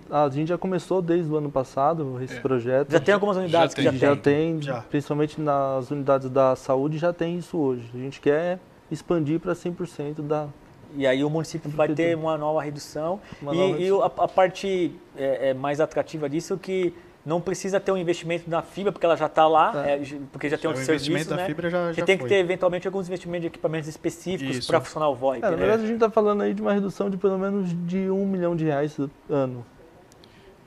A 0.09 0.27
gente 0.29 0.47
já 0.47 0.57
começou 0.57 0.99
desde 0.99 1.31
o 1.31 1.37
ano 1.37 1.51
passado 1.51 2.19
esse 2.23 2.37
é. 2.37 2.39
projeto. 2.39 2.91
Já 2.91 2.99
tem 2.99 3.13
algumas 3.13 3.37
unidades 3.37 3.75
já 3.75 3.91
que 3.91 3.99
já 3.99 4.15
tem? 4.15 4.59
Já 4.59 4.73
tem, 4.77 4.83
principalmente 4.89 5.39
nas 5.39 5.91
unidades 5.91 6.27
da 6.27 6.55
saúde 6.55 6.97
já 6.97 7.13
tem 7.13 7.37
isso 7.37 7.55
hoje. 7.55 7.87
A 7.93 7.97
gente 7.99 8.19
quer 8.19 8.57
expandir 8.89 9.39
para 9.39 9.53
100% 9.53 10.23
da... 10.23 10.47
E 10.95 11.05
aí 11.05 11.23
o 11.23 11.29
município 11.29 11.69
vai 11.69 11.89
ter 11.89 12.17
uma 12.17 12.35
nova 12.35 12.63
redução. 12.63 13.19
Uma 13.39 13.53
e, 13.53 13.57
nova 13.57 13.77
redução. 13.77 13.99
e 13.99 14.01
a, 14.01 14.23
a, 14.23 14.27
parte 14.27 14.91
é, 15.15 15.49
é 15.49 15.53
mais 15.53 15.79
atrativa 15.79 16.27
disso 16.27 16.55
é 16.55 16.57
que 16.57 16.95
não 17.25 17.39
precisa 17.39 17.79
ter 17.79 17.91
um 17.91 17.97
investimento 17.97 18.49
na 18.49 18.61
fibra, 18.61 18.91
porque 18.91 19.05
ela 19.05 19.15
já 19.15 19.27
está 19.27 19.47
lá, 19.47 19.87
é. 19.87 19.95
É, 19.95 20.19
porque 20.31 20.49
já 20.49 20.57
tem 20.57 20.67
outros 20.67 20.85
serviços, 20.85 21.27
né? 21.27 21.45
fibra 21.45 21.69
já, 21.69 21.87
Você 21.87 22.01
já 22.01 22.05
tem 22.05 22.17
foi. 22.17 22.27
que 22.27 22.35
ter, 22.35 22.39
eventualmente, 22.39 22.85
alguns 22.85 23.07
investimentos 23.07 23.41
de 23.41 23.47
equipamentos 23.47 23.87
específicos 23.87 24.67
para 24.67 24.81
funcionar 24.81 25.09
o 25.09 25.15
VoIP. 25.15 25.45
É, 25.45 25.49
na 25.49 25.55
verdade, 25.55 25.83
a 25.83 25.85
gente 25.85 25.95
está 25.95 26.09
falando 26.09 26.41
aí 26.41 26.53
de 26.53 26.61
uma 26.61 26.73
redução 26.73 27.09
de 27.09 27.15
pelo 27.15 27.37
menos 27.37 27.69
de 27.87 28.09
um 28.09 28.27
milhão 28.27 28.55
de 28.55 28.65
reais 28.65 28.97
ano. 29.29 29.65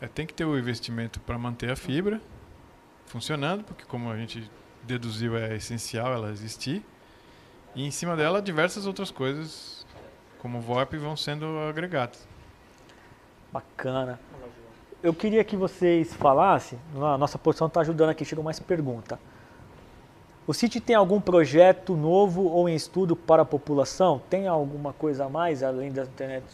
É, 0.01 0.07
tem 0.09 0.27
que 0.27 0.33
ter 0.33 0.45
o 0.45 0.59
investimento 0.59 1.21
para 1.21 1.39
manter 1.39 1.71
a 1.71 1.77
fibra 1.77 2.21
funcionando, 3.05 3.63
porque 3.65 3.85
como 3.85 4.11
a 4.11 4.17
gente 4.17 4.51
deduziu, 4.83 5.37
é 5.37 5.55
essencial 5.57 6.13
ela 6.13 6.31
existir. 6.31 6.83
E 7.75 7.87
em 7.87 7.91
cima 7.91 8.17
dela, 8.17 8.41
diversas 8.41 8.87
outras 8.87 9.11
coisas, 9.11 9.87
como 10.39 10.59
o 10.59 10.61
VoIP, 10.63 10.97
vão 10.97 11.17
sendo 11.17 11.47
agregadas. 11.69 12.27
Bacana 13.53 14.19
eu 15.03 15.15
queria 15.15 15.45
que 15.45 15.57
vocês 15.57 16.13
falassem, 16.15 16.79
a 16.95 17.19
nossa 17.19 17.39
posição 17.39 17.67
está 17.67 17.81
ajudando 17.81 18.11
aqui, 18.11 18.25
chegou 18.25 18.45
mais 18.45 18.59
pergunta. 18.59 19.19
O 20.47 20.55
CIT 20.55 20.81
tem 20.81 20.95
algum 20.95 21.21
projeto 21.21 21.97
novo 21.97 22.45
ou 22.45 22.69
em 22.69 22.75
estudo 22.75 23.17
para 23.17 23.43
a 23.43 23.45
população? 23.45 24.21
Tem 24.31 24.47
alguma 24.47 24.93
coisa 24.93 25.25
a 25.25 25.29
mais 25.29 25.63
além 25.63 25.91
da 25.91 26.05
internet? 26.05 26.45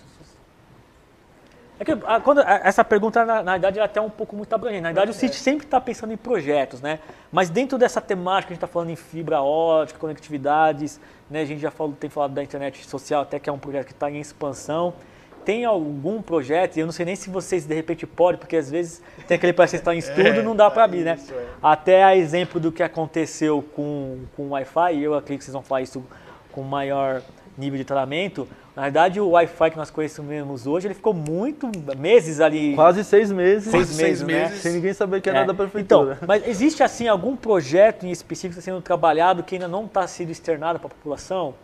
É 1.79 1.85
que, 1.85 1.93
a, 1.93 2.21
quando, 2.21 2.41
a, 2.41 2.61
essa 2.65 2.83
pergunta, 2.83 3.25
na, 3.25 3.43
na, 3.43 3.53
verdade, 3.53 3.79
é 3.79 3.83
até 3.83 4.01
um 4.01 4.09
pouco 4.09 4.35
muito 4.35 4.53
abrangente. 4.55 4.83
Na 4.83 4.89
verdade, 4.89 5.11
o 5.11 5.15
CIT 5.15 5.37
sempre 5.37 5.67
está 5.67 5.81
pensando 5.81 6.13
em 6.13 6.17
projetos, 6.17 6.81
né? 6.81 7.01
Mas 7.31 7.51
dentro 7.51 7.77
dessa 7.77 8.01
temática, 8.01 8.53
a 8.53 8.55
gente 8.55 8.65
está 8.65 8.67
falando 8.67 8.91
em 8.91 8.97
fibra 8.97 9.43
ótica, 9.43 9.99
conectividades, 9.99 10.99
né? 11.29 11.43
a 11.43 11.45
gente 11.45 11.61
já 11.61 11.71
falou, 11.71 11.95
tem 11.99 12.09
falado 12.09 12.33
da 12.33 12.43
internet 12.43 12.87
social, 12.89 13.23
até 13.23 13.39
que 13.39 13.51
é 13.51 13.53
um 13.53 13.59
projeto 13.59 13.87
que 13.87 13.93
está 13.93 14.11
em 14.11 14.21
expansão 14.21 14.95
tem 15.45 15.65
algum 15.65 16.23
projeto, 16.23 16.77
e 16.77 16.81
eu 16.81 16.87
não 16.87 16.93
sei 16.93 17.07
nem 17.07 17.17
se 17.17 17.31
vocês 17.31 17.65
de 17.65 17.75
repente 17.75 18.07
podem, 18.07 18.39
porque 18.39 18.57
às 18.57 18.71
vezes 18.71 19.03
tem 19.27 19.37
aquele 19.37 19.53
paciente 19.53 19.83
que 19.83 19.91
está 19.91 19.95
em 19.95 19.99
estudo 19.99 20.27
é, 20.39 20.43
não 20.43 20.57
dá 20.57 20.71
para 20.71 20.85
abrir, 20.85 21.05
né? 21.05 21.19
É. 21.31 21.45
Até 21.63 22.03
a 22.03 22.17
exemplo 22.17 22.61
do 22.61 22.73
que 22.73 22.83
aconteceu 22.83 23.63
com, 23.75 24.21
com 24.37 24.45
o 24.45 24.51
Wi-Fi, 24.51 25.03
eu 25.03 25.15
acredito 25.15 25.41
que 25.41 25.45
vocês 25.45 25.53
vão 25.53 25.63
falar 25.63 25.83
isso 25.83 26.05
com 26.51 26.63
maior 26.63 27.23
nível 27.57 27.79
de 27.79 27.85
tratamento. 27.85 28.49
Na 28.75 28.83
verdade, 28.83 29.21
o 29.21 29.31
Wi-Fi 29.31 29.71
que 29.71 29.77
nós 29.77 29.91
conhecemos 29.91 30.67
hoje, 30.67 30.87
ele 30.87 30.95
ficou 30.95 31.13
muito 31.13 31.71
meses 31.97 32.41
ali. 32.41 32.75
Quase 32.75 33.05
seis 33.05 33.31
meses. 33.31 33.71
Seis, 33.71 33.89
seis 33.89 34.23
meses, 34.23 34.53
né? 34.53 34.57
Sem 34.57 34.73
ninguém 34.73 34.95
saber 34.95 35.21
que 35.21 35.29
era 35.29 35.41
é. 35.41 35.45
da 35.45 35.53
prefeitura. 35.53 36.15
Então, 36.15 36.27
mas 36.27 36.47
existe 36.47 36.83
assim 36.83 37.07
algum 37.07 37.37
projeto 37.37 38.07
em 38.07 38.11
específico 38.11 38.61
sendo 38.63 38.81
trabalhado 38.81 39.43
que 39.43 39.57
ainda 39.57 39.69
não 39.69 39.85
está 39.85 40.07
sendo 40.07 40.31
externado 40.31 40.79
para 40.79 40.87
a 40.87 40.91
população? 40.91 41.55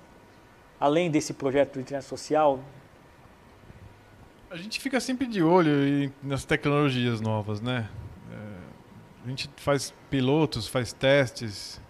Além 0.78 1.10
desse 1.10 1.32
projeto 1.32 1.74
de 1.74 1.80
internet 1.80 2.04
social, 2.04 2.60
a 4.50 4.56
gente 4.56 4.80
fica 4.80 4.98
sempre 5.00 5.26
de 5.26 5.42
olho 5.42 6.12
nas 6.22 6.44
tecnologias 6.44 7.20
novas, 7.20 7.60
né? 7.60 7.88
É, 8.32 9.26
a 9.26 9.28
gente 9.28 9.50
faz 9.56 9.92
pilotos, 10.10 10.66
faz 10.66 10.92
testes. 10.92 11.80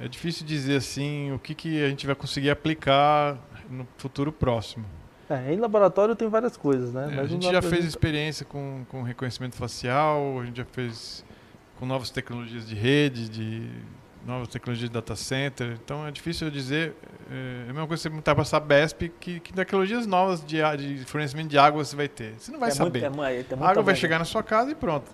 É 0.00 0.06
difícil 0.06 0.46
dizer 0.46 0.76
assim 0.76 1.32
o 1.32 1.38
que, 1.38 1.54
que 1.54 1.82
a 1.82 1.88
gente 1.88 2.06
vai 2.06 2.14
conseguir 2.14 2.50
aplicar 2.50 3.38
no 3.68 3.86
futuro 3.96 4.30
próximo. 4.30 4.84
É, 5.28 5.52
em 5.52 5.56
laboratório 5.56 6.14
tem 6.16 6.28
várias 6.28 6.56
coisas, 6.56 6.92
né? 6.92 7.16
É, 7.16 7.20
a 7.20 7.26
gente 7.26 7.50
já 7.50 7.60
fez 7.60 7.84
experiência 7.84 8.46
com, 8.46 8.84
com 8.88 9.02
reconhecimento 9.02 9.56
facial, 9.56 10.40
a 10.40 10.44
gente 10.44 10.56
já 10.56 10.64
fez 10.64 11.24
com 11.78 11.84
novas 11.84 12.10
tecnologias 12.10 12.66
de 12.66 12.74
rede, 12.74 13.28
de 13.28 13.68
novas 14.28 14.48
tecnologias 14.48 14.90
de 14.90 14.94
data 14.94 15.16
center. 15.16 15.78
Então 15.82 16.06
é 16.06 16.10
difícil 16.10 16.46
eu 16.46 16.50
dizer. 16.50 16.94
É, 17.30 17.64
é 17.66 17.70
a 17.70 17.72
mesma 17.72 17.86
coisa 17.86 18.00
que 18.00 18.02
você 18.02 18.10
perguntar 18.10 18.34
para 18.34 18.42
a 18.42 18.44
Sabesp 18.44 19.08
que, 19.18 19.40
que 19.40 19.52
tecnologias 19.52 20.06
novas 20.06 20.44
de, 20.44 20.58
de, 20.76 21.04
fornecimento 21.06 21.48
de 21.48 21.58
água 21.58 21.82
você 21.84 21.96
vai 21.96 22.08
ter. 22.08 22.34
Você 22.38 22.52
não 22.52 22.60
vai 22.60 22.68
É 22.68 22.72
saber. 22.72 23.10
muito- 23.10 23.22
é 23.24 23.40
é 23.40 23.44
a 23.58 23.68
água 23.68 23.82
vai 23.82 23.96
chegar 23.96 24.18
na 24.18 24.24
sua 24.24 24.42
casa 24.42 24.70
e 24.70 24.74
pronto. 24.74 25.10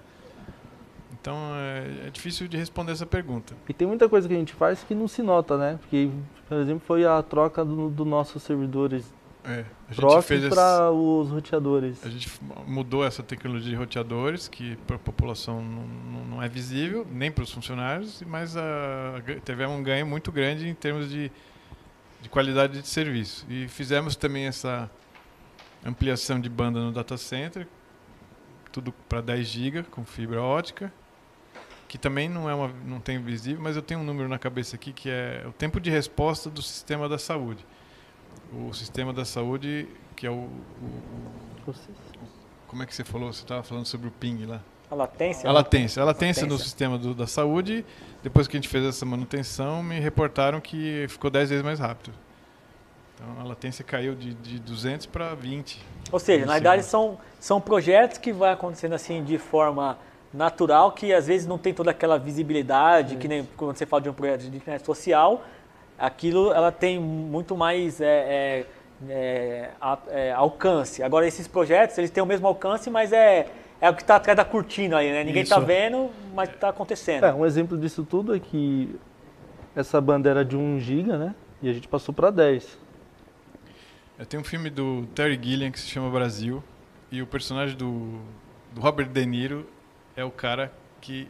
Então 1.21 1.37
é, 1.55 2.09
é 2.09 2.11
difícil 2.11 2.47
de 2.49 2.57
responder 2.57 2.93
essa 2.93 3.07
pergunta. 3.07 3.55
E 3.69 3.73
tem 3.73 3.87
muita 3.87 4.09
coisa 4.09 4.29
que 4.29 4.35
a 4.35 4.37
gente 4.37 4.53
faz 4.53 4.83
que 4.83 4.95
não 4.95 5.09
se 5.09 5.23
nota, 5.23 5.57
né? 5.57 5.79
Porque, 5.81 6.11
por 6.49 6.59
exemplo, 6.59 6.83
foi 6.87 7.07
a 7.07 7.23
troca 7.23 7.65
dos 7.65 7.93
do 7.93 8.05
nossos 8.05 8.43
servidores 8.43 9.11
É, 9.47 9.51
a 9.51 9.93
gente 9.93 9.97
próximos 9.97 10.27
fez 10.27 10.45
esse- 10.45 10.55
para 10.55 10.91
os 10.91 11.29
roteadores. 11.31 12.05
A 12.05 12.09
gente 12.09 12.31
mudou 12.67 13.05
essa 13.05 13.23
tecnologia 13.23 13.71
de 13.71 13.77
roteadores, 13.77 14.49
que 14.49 14.77
para 14.87 14.97
a 14.97 14.99
população 14.99 15.63
não, 15.63 16.25
não- 16.25 16.43
é 16.43 16.49
visível, 16.49 17.07
nem 17.11 17.31
para 17.31 17.45
os 17.45 17.53
funcionários, 17.53 18.23
mas 18.27 18.57
a, 18.57 18.63
tivemos 19.45 19.79
um 19.79 19.83
ganho 19.83 20.07
muito 20.07 20.33
grande 20.33 20.67
em 20.69 20.75
termos 20.75 21.11
de, 21.11 21.31
de 22.23 22.29
qualidade 22.29 22.81
de 22.81 22.89
serviço. 22.89 23.45
E 23.49 23.69
fizemos 23.69 24.17
também 24.17 24.47
essa 24.47 24.91
ampliação 25.85 26.41
de 26.41 26.49
banda 26.49 26.81
no 26.81 26.91
data 26.91 27.17
center, 27.19 27.67
tudo 28.73 28.93
para 29.09 29.21
10 29.21 29.47
GB 29.47 29.83
com 29.85 30.05
fibra 30.05 30.43
ótica, 30.43 30.93
que 31.87 31.99
também 31.99 32.29
não 32.29 32.49
é 32.49 32.55
uma, 32.55 32.69
não 32.87 32.99
tem 32.99 33.21
visível, 33.23 33.63
mas 33.63 33.77
eu 33.77 33.83
tenho 33.83 34.01
um 34.01 34.05
número 34.05 34.29
na 34.29 34.39
cabeça 34.39 34.75
aqui 34.75 34.93
que 34.93 35.09
é 35.11 35.45
o 35.47 35.53
tempo 35.53 35.79
de 35.79 35.91
resposta 35.91 36.49
do 36.51 36.63
sistema 36.63 37.09
da 37.09 37.19
saúde. 37.19 37.65
O 38.53 38.73
sistema 38.73 39.13
da 39.13 39.25
saúde, 39.25 39.89
que 40.17 40.27
é 40.27 40.31
o- 40.31 40.35
o 40.35 41.75
como 42.69 42.83
é 42.83 42.87
que 42.87 42.95
você 42.95 43.05
falou? 43.05 43.33
Você 43.33 43.43
estava 43.43 43.63
falando 43.63 43.87
sobre 43.87 44.09
o 44.09 44.11
ping 44.11 44.45
lá. 44.47 44.61
A 44.91 44.95
latência. 44.95 45.49
A 45.49 45.53
latência. 45.53 46.03
A 46.03 46.05
latência 46.05 46.47
no 46.47 46.59
sistema 46.59 46.99
do- 46.99 47.15
da 47.15 47.27
saúde, 47.27 47.85
depois 48.23 48.47
que 48.47 48.57
a 48.57 48.59
gente 48.61 48.69
fez 48.69 48.85
essa 48.85 49.05
manutenção, 49.07 49.83
me 49.83 49.99
reportaram 49.99 50.61
que 50.61 51.07
ficou 51.09 51.31
10 51.31 51.51
vezes 51.51 51.65
mais 51.65 51.79
rápido. 51.81 52.13
Então 53.15 53.41
a 53.41 53.45
latência 53.45 53.85
caiu 53.85 54.15
de, 54.15 54.35
de 54.35 54.59
200 54.59 55.07
para 55.07 55.35
20. 55.35 55.81
Ou 56.13 56.19
seja, 56.19 56.45
na 56.47 56.55
verdade 56.55 56.83
são, 56.83 57.19
são 57.41 57.61
projetos 57.61 58.19
que 58.19 58.33
vai 58.33 58.53
acontecendo 58.53 58.93
assim 58.93 59.23
de 59.25 59.39
forma 59.39 59.97
natural, 60.33 60.93
que 60.93 61.13
às 61.13 61.29
vezes 61.29 61.47
não 61.47 61.57
tem 61.57 61.73
toda 61.73 61.93
aquela 61.93 62.19
visibilidade, 62.19 63.17
que 63.17 63.27
nem 63.29 63.49
quando 63.57 63.77
você 63.77 63.87
fala 63.87 64.03
de 64.03 64.09
um 64.09 64.13
projeto 64.13 64.43
de 64.51 64.57
internet 64.57 64.85
social, 64.85 65.45
aquilo 65.99 66.53
ela 66.53 66.71
tem 66.73 66.99
muito 66.99 67.57
mais 67.57 68.01
é, 68.01 68.07
é, 68.07 68.67
é, 69.09 69.71
a- 69.81 69.99
é, 70.09 70.33
alcance. 70.33 71.03
Agora 71.03 71.27
esses 71.27 71.47
projetos, 71.49 71.97
eles 71.99 72.11
têm 72.11 72.23
o 72.23 72.27
mesmo 72.27 72.47
alcance, 72.47 72.91
mas 72.91 73.13
é, 73.13 73.49
é 73.81 73.91
o 73.91 73.95
que 73.95 74.03
está 74.03 74.17
atrás 74.17 74.37
da 74.37 74.45
cortina 74.45 74.99
aí, 74.99 75.11
né? 75.11 75.25
Ninguém 75.25 75.43
está 75.43 75.59
vendo, 75.59 76.11
mas 76.35 76.49
está 76.51 76.69
acontecendo. 76.69 77.25
É, 77.25 77.33
um 77.35 77.45
exemplo 77.47 77.77
disso 77.79 78.05
tudo 78.05 78.35
é 78.35 78.41
que 78.41 78.95
essa 79.77 80.01
banda 80.01 80.29
era 80.31 80.45
de 80.45 80.57
1 80.57 80.81
GB, 80.81 81.17
né? 81.17 81.35
E 81.63 81.69
a 81.69 81.73
gente 81.73 81.89
passou 81.89 82.15
para 82.15 82.31
10. 82.31 82.79
É, 84.19 84.25
Tem 84.25 84.39
um 84.39 84.45
filme 84.45 84.71
do 84.71 85.07
Terry 85.15 85.39
Gilliam 85.43 85.71
que 85.71 85.81
se 85.81 85.87
chama 85.89 86.09
Brasil, 86.11 86.63
e 87.11 87.21
o 87.23 87.27
personagem 87.27 87.77
do, 87.77 88.21
do 88.73 88.81
Robert 88.81 89.09
De 89.09 89.25
Niro 89.27 89.67
é 90.17 90.25
o 90.25 90.31
cara 90.31 90.73
que. 91.01 91.29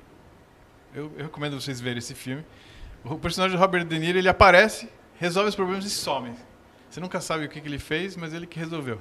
Eu, 0.94 1.10
eu 1.16 1.24
recomendo 1.24 1.60
vocês 1.60 1.80
verem 1.80 1.98
esse 1.98 2.14
filme. 2.14 2.44
O 3.04 3.18
personagem 3.18 3.54
do 3.54 3.60
Robert 3.60 3.84
De 3.84 3.98
Niro 3.98 4.16
ele 4.16 4.30
aparece, 4.30 4.88
resolve 5.16 5.50
os 5.50 5.54
problemas 5.54 5.84
e 5.84 5.90
some. 5.90 6.32
Você 6.88 7.00
nunca 7.00 7.20
sabe 7.20 7.44
o 7.44 7.48
que, 7.50 7.60
que 7.60 7.68
ele 7.68 7.78
fez, 7.78 8.16
mas 8.16 8.32
ele 8.32 8.46
que 8.46 8.58
resolveu. 8.58 8.98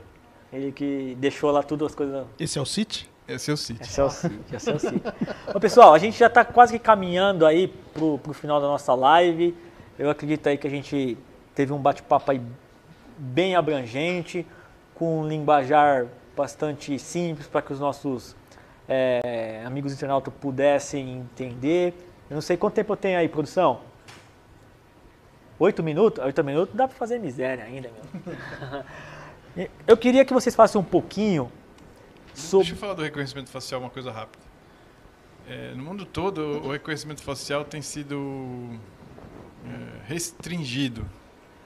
Ele 0.52 0.74
que 0.74 1.16
deixou 1.20 1.52
lá 1.52 1.64
tudo 1.64 1.86
as 1.86 1.96
coisas 1.96 2.26
Esse 2.38 2.60
é 2.60 2.62
o 2.62 2.66
City? 2.66 3.10
Esse 3.26 3.50
é 3.50 3.54
o 3.54 3.58
City. 3.58 3.82
Esse 3.82 4.02
é 4.02 4.04
o 4.04 4.10
City, 4.10 4.36
esse 4.52 4.70
é 4.70 4.74
o 4.74 4.80
City. 4.80 5.02
Ô, 5.56 5.60
pessoal, 5.60 5.94
a 5.94 6.00
gente 6.00 6.18
já 6.18 6.28
está 6.28 6.44
quase 6.44 6.74
que 6.74 6.80
caminhando 6.80 7.46
aí 7.46 7.70
pro, 7.94 8.18
pro 8.18 8.34
final 8.34 8.60
da 8.60 8.68
nossa 8.68 8.94
live. 8.94 9.56
Eu 9.98 10.10
acredito 10.10 10.48
aí 10.48 10.58
que 10.58 10.68
a 10.68 10.70
gente 10.70 11.18
teve 11.56 11.72
um 11.72 11.80
bate-papo 11.80 12.30
aí 12.30 12.42
bem 13.18 13.56
abrangente, 13.56 14.46
com 14.96 15.22
um 15.22 15.28
linguajar 15.28 16.08
bastante 16.36 17.00
simples 17.00 17.48
para 17.48 17.62
que 17.62 17.72
os 17.72 17.80
nossos 17.80 18.36
é, 18.86 19.64
amigos 19.66 19.94
internautas 19.94 20.34
pudessem 20.42 21.20
entender. 21.20 21.94
Eu 22.30 22.36
não 22.36 22.42
sei 22.42 22.58
quanto 22.58 22.74
tempo 22.74 22.92
eu 22.92 22.98
tenho 22.98 23.18
aí, 23.18 23.30
produção? 23.30 23.93
Oito 25.60 25.84
minutos? 25.84 26.24
Oito 26.24 26.44
minutos 26.44 26.76
dá 26.76 26.88
para 26.88 26.98
fazer 26.98 27.20
miséria 27.20 27.64
ainda, 27.64 27.90
meu. 27.90 29.68
Eu 29.88 29.96
queria 29.96 30.26
que 30.26 30.34
vocês 30.34 30.56
falassem 30.56 30.82
um 30.82 30.84
pouquinho 30.84 31.52
sobre... 32.34 32.66
Deixa 32.66 32.74
eu 32.74 32.80
falar 32.80 32.96
do 32.96 33.04
reconhecimento 33.04 33.52
facial, 33.52 33.80
uma 33.82 33.90
coisa 33.90 34.12
rápida. 34.12 34.44
É, 35.48 35.76
no 35.76 35.84
mundo 35.84 36.06
todo, 36.06 36.40
o 36.66 36.72
reconhecimento 36.72 37.22
facial 37.22 37.64
tem 37.64 37.82
sido 37.82 38.80
é, 39.66 40.08
restringido. 40.08 41.02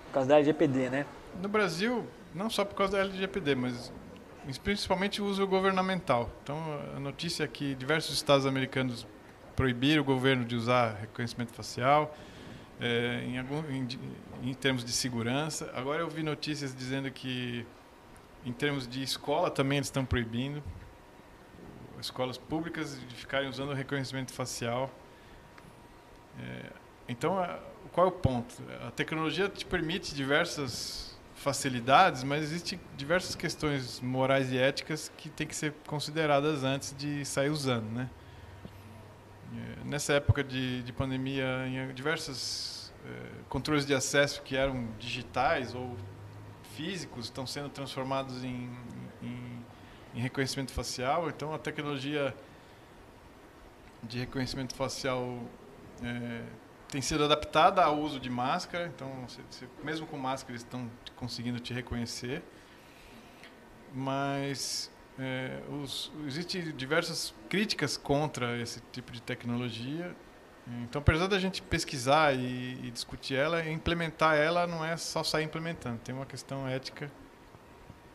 Por 0.07 0.13
causa 0.15 0.29
da 0.29 0.35
LGPD, 0.35 0.89
né? 0.89 1.05
No 1.41 1.47
Brasil, 1.47 2.05
não 2.35 2.49
só 2.49 2.65
por 2.65 2.75
causa 2.75 2.97
da 2.97 3.03
LGPD, 3.03 3.55
mas 3.55 3.91
principalmente 4.57 5.21
o 5.21 5.25
uso 5.25 5.47
governamental. 5.47 6.29
Então, 6.43 6.57
a 6.95 6.99
notícia 6.99 7.43
é 7.43 7.47
que 7.47 7.75
diversos 7.75 8.15
estados 8.15 8.45
americanos 8.45 9.07
proibiram 9.55 10.01
o 10.01 10.05
governo 10.05 10.43
de 10.43 10.55
usar 10.55 10.97
reconhecimento 10.99 11.53
facial 11.53 12.13
é, 12.79 13.23
em, 13.25 13.37
algum, 13.39 13.59
em, 13.71 13.87
em 14.43 14.53
termos 14.53 14.83
de 14.83 14.91
segurança. 14.91 15.71
Agora 15.75 16.01
eu 16.01 16.09
vi 16.09 16.23
notícias 16.23 16.75
dizendo 16.75 17.09
que 17.11 17.65
em 18.45 18.53
termos 18.53 18.87
de 18.87 19.01
escola 19.03 19.49
também 19.49 19.77
eles 19.77 19.87
estão 19.87 20.05
proibindo 20.05 20.63
escolas 21.99 22.37
públicas 22.37 22.99
de 23.09 23.15
ficarem 23.15 23.49
usando 23.49 23.73
reconhecimento 23.73 24.31
facial. 24.31 24.91
É, 26.39 26.69
então, 27.09 27.39
a- 27.39 27.59
qual 27.91 28.07
é 28.07 28.09
o 28.09 28.11
ponto? 28.13 28.53
A 28.87 28.91
tecnologia 28.91 29.49
te 29.49 29.65
permite 29.65 30.13
diversas 30.13 31.17
facilidades, 31.35 32.23
mas 32.23 32.43
existem 32.43 32.79
diversas 32.95 33.35
questões 33.35 33.99
morais 34.01 34.51
e 34.51 34.57
éticas 34.57 35.11
que 35.17 35.29
têm 35.29 35.47
que 35.47 35.55
ser 35.55 35.73
consideradas 35.87 36.63
antes 36.63 36.95
de 36.97 37.23
sair 37.25 37.49
usando, 37.49 37.89
né? 37.91 38.09
É, 39.55 39.83
Nessa 39.85 40.13
época 40.13 40.43
de, 40.43 40.83
de 40.83 40.91
pandemia, 40.91 41.67
em 41.67 41.93
diversos 41.93 42.77
controles 43.49 43.85
de 43.85 43.93
acesso 43.93 44.41
que 44.41 44.55
eram 44.55 44.87
digitais 44.99 45.73
ou 45.73 45.95
físicos 46.75 47.25
estão 47.25 47.47
sendo 47.47 47.69
transformados 47.69 48.43
em, 48.43 48.69
em, 49.21 49.65
em 50.13 50.19
reconhecimento 50.19 50.71
facial. 50.71 51.29
Então, 51.29 51.53
a 51.53 51.59
tecnologia 51.59 52.35
de 54.03 54.19
reconhecimento 54.19 54.75
facial 54.75 55.39
é, 56.03 56.43
tem 56.89 57.01
sido 57.01 57.23
adaptada 57.23 57.83
ao 57.83 57.99
uso 57.99 58.19
de 58.19 58.29
máscara. 58.29 58.87
Então, 58.87 59.25
mesmo 59.83 60.05
com 60.05 60.17
máscara, 60.17 60.51
eles 60.53 60.61
estão 60.61 60.89
conseguindo 61.15 61.59
te 61.59 61.73
reconhecer. 61.73 62.43
Mas 63.93 64.91
é, 65.19 65.59
os, 65.81 66.11
existem 66.25 66.61
diversas 66.75 67.33
críticas 67.49 67.97
contra 67.97 68.57
esse 68.61 68.81
tipo 68.91 69.11
de 69.11 69.21
tecnologia. 69.21 70.15
Então, 70.83 70.99
apesar 71.01 71.27
da 71.27 71.39
gente 71.39 71.61
pesquisar 71.61 72.33
e, 72.35 72.77
e 72.83 72.91
discutir 72.91 73.35
ela, 73.35 73.67
implementar 73.69 74.35
ela 74.35 74.67
não 74.67 74.83
é 74.83 74.97
só 74.97 75.23
sair 75.23 75.45
implementando. 75.45 75.97
Tem 76.03 76.13
uma 76.13 76.25
questão 76.25 76.67
ética 76.67 77.09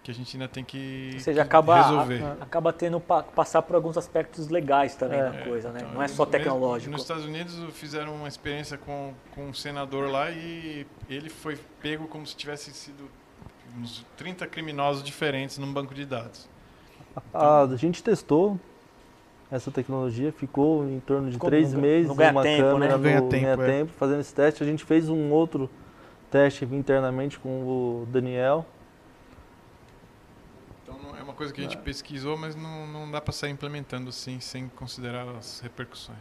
que 0.02 0.10
a 0.10 0.14
gente 0.14 0.36
ainda 0.36 0.48
tem 0.48 0.62
que 0.62 1.12
Ou 1.14 1.20
seja, 1.20 1.42
acaba, 1.42 1.80
resolver. 1.80 2.22
a- 2.22 2.32
acaba 2.42 2.70
tendo 2.72 3.00
pa, 3.00 3.22
passar 3.22 3.62
por 3.62 3.74
alguns 3.76 3.96
aspectos 3.96 4.48
legais 4.48 4.94
também 4.96 5.18
É. 5.18 5.30
da 5.30 5.44
coisa, 5.44 5.70
né? 5.72 5.80
Então, 5.80 5.94
Não 5.94 6.02
é 6.02 6.08
só 6.08 6.26
tecnológico. 6.26 6.90
Nos 6.92 7.02
Estados 7.02 7.24
Unidos 7.24 7.54
fizeram 7.74 8.14
uma 8.14 8.28
experiência 8.28 8.76
com, 8.76 9.14
com 9.34 9.46
um 9.48 9.54
senador 9.54 10.10
lá 10.10 10.30
e 10.30 10.86
ele 11.08 11.30
foi 11.30 11.56
pego 11.80 12.06
como 12.06 12.26
se 12.26 12.36
tivesse 12.36 12.70
sido 12.72 13.08
uns 13.78 14.04
30 14.16 14.46
criminosos 14.46 15.02
diferentes 15.02 15.56
num 15.56 15.72
banco 15.72 15.94
de 15.94 16.04
dados. 16.04 16.50
A 17.34 17.68
gente 17.76 18.02
testou 18.02 18.58
essa 19.50 19.70
tecnologia, 19.70 20.32
ficou 20.32 20.84
em 20.88 20.98
torno 21.00 21.26
de 21.28 21.34
Ficou 21.34 21.50
três 21.50 21.72
no- 21.72 21.80
meses 21.80 22.08
no 22.08 22.14
ganha 22.14 22.32
uma 22.32 22.42
tempo, 22.42 22.62
né? 22.64 22.70
câmera 22.72 22.96
No 22.96 23.02
ganha 23.02 23.20
tempo, 23.22 23.30
ganha 23.30 23.52
é. 23.52 23.56
tempo, 23.80 23.92
fazendo 23.92 24.20
esse 24.20 24.34
teste. 24.34 24.62
A 24.62 24.66
gente 24.66 24.84
fez 24.84 25.08
um 25.10 25.30
outro 25.30 25.68
teste 26.30 26.64
internamente 26.64 27.38
com 27.38 27.48
o 27.48 28.06
Daniel. 28.10 28.64
Então 30.82 30.96
não- 31.02 31.16
é 31.16 31.22
uma 31.22 31.34
coisa 31.34 31.52
que 31.52 31.60
a 31.60 31.64
gente 31.64 31.76
pesquisou, 31.76 32.36
mas 32.36 32.56
não, 32.56 32.86
não 32.86 33.10
dá 33.10 33.20
para 33.20 33.32
sair 33.32 33.50
implementando 33.50 34.08
assim 34.08 34.40
sem 34.40 34.68
considerar 34.68 35.26
as 35.38 35.60
repercussões. 35.60 36.18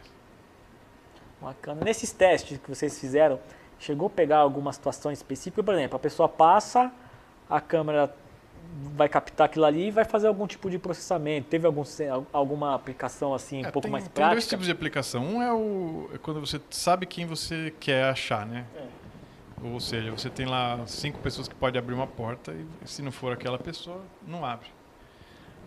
Bacana. 1.40 1.82
Nesses 1.82 2.12
testes 2.12 2.58
que 2.58 2.68
vocês 2.68 2.98
fizeram, 3.00 3.40
chegou 3.78 4.06
a 4.06 4.10
pegar 4.10 4.38
alguma 4.38 4.72
situação 4.72 5.10
específica? 5.10 5.62
Por 5.62 5.74
exemplo, 5.74 5.96
a 5.96 5.98
pessoa 5.98 6.28
passa, 6.28 6.92
a 7.50 7.60
câmera 7.60 8.14
vai 8.94 9.08
captar 9.08 9.46
aquilo 9.46 9.64
ali 9.64 9.88
e 9.88 9.90
vai 9.90 10.04
fazer 10.04 10.26
algum 10.26 10.46
tipo 10.46 10.70
de 10.70 10.78
processamento. 10.78 11.48
Teve 11.48 11.66
algum, 11.66 11.82
alguma 12.32 12.74
aplicação 12.74 13.34
assim 13.34 13.62
um 13.62 13.66
É, 13.66 13.70
pouco 13.70 13.82
tem, 13.82 13.90
mais 13.92 14.04
tem 14.04 14.12
dois 14.14 14.34
prática? 14.34 14.50
tipos 14.50 14.66
de 14.66 14.72
aplicação. 14.72 15.24
Um 15.24 15.42
é, 15.42 15.52
o, 15.52 16.10
é 16.14 16.18
quando 16.18 16.40
você 16.40 16.60
sabe 16.70 17.06
quem 17.06 17.26
você 17.26 17.72
quer 17.78 18.04
achar, 18.04 18.46
né? 18.46 18.64
Ou 19.62 19.78
seja, 19.78 20.10
você 20.10 20.28
tem 20.28 20.46
lá 20.46 20.80
cinco 20.86 21.18
pessoas 21.20 21.46
que 21.46 21.54
podem 21.54 21.78
abrir 21.78 21.94
uma 21.94 22.06
porta 22.06 22.52
e 22.52 22.88
se 22.88 23.00
não 23.02 23.12
for 23.12 23.32
aquela 23.32 23.58
pessoa, 23.58 24.00
não 24.26 24.44
abre. 24.44 24.66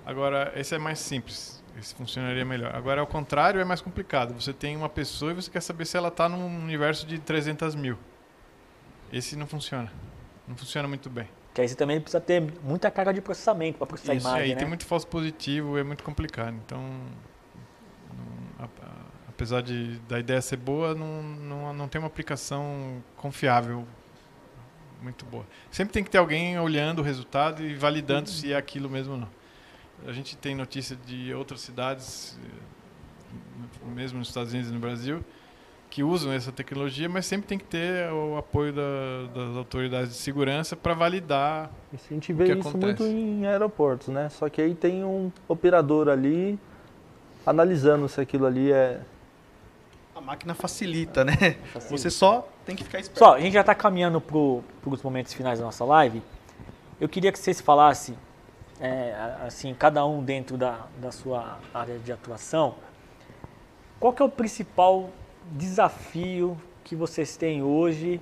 Agora, 0.06 0.52
esse 0.56 0.76
é 0.76 0.78
mais 0.78 1.00
simples. 1.00 1.64
Esse 1.80 1.96
funcionaria 1.96 2.46
melhor. 2.46 2.74
Agora, 2.76 3.02
ao 3.02 3.08
contrário, 3.08 3.60
é 3.60 3.66
mais 3.66 3.82
complicado. 3.82 4.34
Você 4.34 4.54
tem 4.54 4.76
uma 4.76 4.90
pessoa 4.90 5.32
e 5.32 5.36
você 5.36 5.50
quer 5.50 5.62
saber 5.62 5.86
se 5.86 5.98
ela 5.98 6.10
está 6.10 6.28
num 6.30 6.46
universo 6.46 7.06
de 7.06 7.20
300 7.20 7.74
mil. 7.76 7.98
Esse 9.12 9.36
não 9.36 9.48
funciona. 9.48 9.92
Não 10.48 10.56
funciona 10.56 10.88
muito 10.88 11.10
bem. 11.10 11.28
Que 11.56 11.62
aí 11.62 11.70
você 11.70 11.76
também 11.76 12.02
precisa 12.02 12.20
ter 12.20 12.44
muita 12.62 12.92
carga 12.92 13.14
de 13.14 13.22
processamento 13.22 13.78
para 13.78 13.88
processar 13.88 14.14
Isso, 14.14 14.28
a 14.28 14.32
imagem, 14.32 14.50
aí 14.50 14.54
né? 14.56 14.60
tem 14.60 14.68
muito 14.68 14.86
falso 14.86 15.08
positivo, 15.08 15.78
é 15.78 15.84
muito 15.84 16.04
complicado. 16.04 16.54
Então, 16.66 16.82
não- 18.60 18.70
apesar 19.30 19.62
de 19.62 19.98
da 20.08 20.20
ideia 20.20 20.42
ser 20.42 20.58
boa, 20.58 20.94
não, 20.94 21.24
não, 21.24 21.74
não 21.74 21.88
tem 21.88 21.98
uma 22.00 22.08
aplicação 22.08 23.02
confiável 23.16 23.88
muito 25.02 25.26
boa. 25.26 25.46
Sempre 25.72 25.94
tem 25.94 26.04
que 26.04 26.10
ter 26.10 26.18
alguém 26.18 26.60
olhando 26.60 27.00
o 27.00 27.02
resultado 27.04 27.64
e 27.66 27.74
validando 27.74 28.30
se 28.30 28.52
é 28.52 28.58
aquilo 28.58 28.90
mesmo 28.90 29.14
ou 29.14 29.20
não. 29.20 29.30
A 30.06 30.12
gente 30.12 30.36
tem 30.36 30.54
notícia 30.56 30.96
de 31.06 31.34
outras 31.34 31.62
cidades, 31.62 32.38
mesmo 33.96 34.20
nos 34.20 34.28
Estados 34.28 34.52
Unidos 34.52 34.70
e 34.72 34.74
no 34.74 34.80
Brasil, 34.80 35.24
que 35.96 36.04
usam 36.04 36.34
essa 36.34 36.52
tecnologia, 36.52 37.08
mas 37.08 37.26
sempre 37.26 37.48
tem 37.48 37.58
que 37.58 37.64
ter 37.64 38.12
o 38.12 38.36
apoio 38.38 38.74
da- 38.74 39.28
das 39.34 39.56
autoridades 39.56 40.10
de 40.10 40.16
segurança 40.18 40.76
para 40.76 40.94
validar 40.94 41.72
Isso, 41.94 42.08
a 42.12 42.14
gente 42.14 42.34
vê 42.34 42.48
que 42.48 42.52
isso 42.60 42.68
acontece? 42.68 43.02
muito 43.02 43.18
em 43.18 43.46
aeroportos, 43.48 44.10
né? 44.10 44.28
Só 44.28 44.50
que 44.50 44.62
aí 44.62 44.76
tem 44.76 45.06
um 45.06 45.32
operador 45.48 46.10
ali 46.10 46.60
analisando 47.46 48.10
se 48.10 48.20
aquilo 48.20 48.46
ali 48.46 48.74
é. 48.74 49.00
A 50.14 50.20
máquina 50.20 50.54
facilita, 50.54 51.24
né? 51.24 51.34
Facilita. 51.72 51.98
Você 51.98 52.10
só 52.10 52.46
tem 52.66 52.76
que 52.76 52.84
ficar 52.84 53.00
esperto. 53.00 53.14
Pessoal, 53.20 53.36
a 53.36 53.40
gente 53.40 53.54
já 53.54 53.62
está 53.62 53.74
caminhando 53.74 54.20
para 54.20 54.38
os 54.38 55.02
momentos 55.02 55.34
finais 55.34 55.60
da 55.60 55.66
nossa 55.66 55.86
live. 55.86 56.22
Eu 57.00 57.08
queria 57.08 57.32
que 57.32 57.40
vocês 57.40 57.62
falassem, 57.62 58.18
é, 58.82 59.16
assim, 59.48 59.74
cada 59.74 60.06
um 60.06 60.22
dentro 60.22 60.58
da, 60.58 60.88
da 61.00 61.14
sua 61.14 61.58
área 61.74 61.98
de 62.00 62.12
atuação, 62.12 62.76
qual 63.98 64.12
que 64.12 64.22
é 64.22 64.26
o 64.26 64.30
principal 64.30 65.10
desafio 65.52 66.58
que 66.84 66.96
vocês 66.96 67.38
têm 67.38 67.64
hoje 67.64 68.20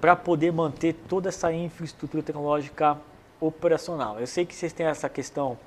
para 0.00 0.14
poder 0.14 0.52
manter 0.52 0.94
toda 1.08 1.28
essa 1.28 1.52
infraestrutura 1.52 2.22
tecnológica 2.22 2.98
operacional? 3.40 4.18
Eu 4.18 4.26
sei 4.26 4.46
que 4.46 4.54
vocês 4.54 4.72
têm 4.72 4.86
essa 4.86 5.08
questão 5.08 5.58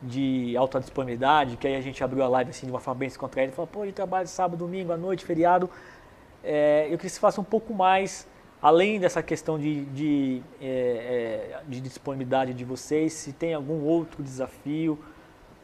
de 0.00 0.56
alta 0.56 0.78
disponibilidade, 0.78 1.56
que 1.56 1.66
aí 1.66 1.74
a 1.74 1.80
gente 1.80 2.02
abriu 2.02 2.22
a 2.22 2.28
live 2.28 2.50
assim 2.50 2.66
de 2.66 2.72
uma 2.72 2.80
forma 2.80 3.00
bem 3.00 3.08
descontraída 3.08 3.52
falou, 3.52 3.66
pô, 3.66 3.82
ele 3.82 3.92
trabalha 3.92 4.26
sábado, 4.26 4.58
domingo, 4.58 4.92
à 4.92 4.96
noite, 4.96 5.24
feriado. 5.24 5.68
É, 6.42 6.82
eu 6.84 6.90
queria 6.90 6.98
que 6.98 7.10
você 7.10 7.20
faça 7.20 7.40
um 7.40 7.44
pouco 7.44 7.74
mais, 7.74 8.26
além 8.62 9.00
dessa 9.00 9.22
questão 9.22 9.58
de, 9.58 9.84
de, 9.86 10.42
é, 10.60 11.58
é, 11.58 11.62
de 11.68 11.80
disponibilidade 11.80 12.54
de 12.54 12.64
vocês, 12.64 13.12
se 13.12 13.32
tem 13.32 13.54
algum 13.54 13.84
outro 13.84 14.22
desafio, 14.22 14.98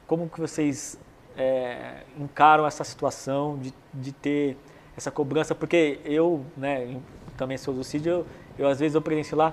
como 0.07 0.29
que 0.29 0.41
vocês 0.41 0.99
é, 1.37 2.03
encaram 2.19 2.67
essa 2.67 2.85
situação 2.85 3.59
de, 3.59 3.73
de 3.93 4.13
ter 4.13 4.57
essa 4.97 5.11
cobrança, 5.11 5.55
porque 5.55 5.99
eu, 6.05 6.45
né, 6.57 6.97
também 7.37 7.57
sou 7.59 7.75
do 7.75 7.83
CID, 7.83 8.09
eu, 8.09 8.27
eu 8.59 8.69
às 8.69 8.79
vezes 8.79 8.95
eu 8.95 9.03
presencio 9.03 9.37
lá, 9.37 9.53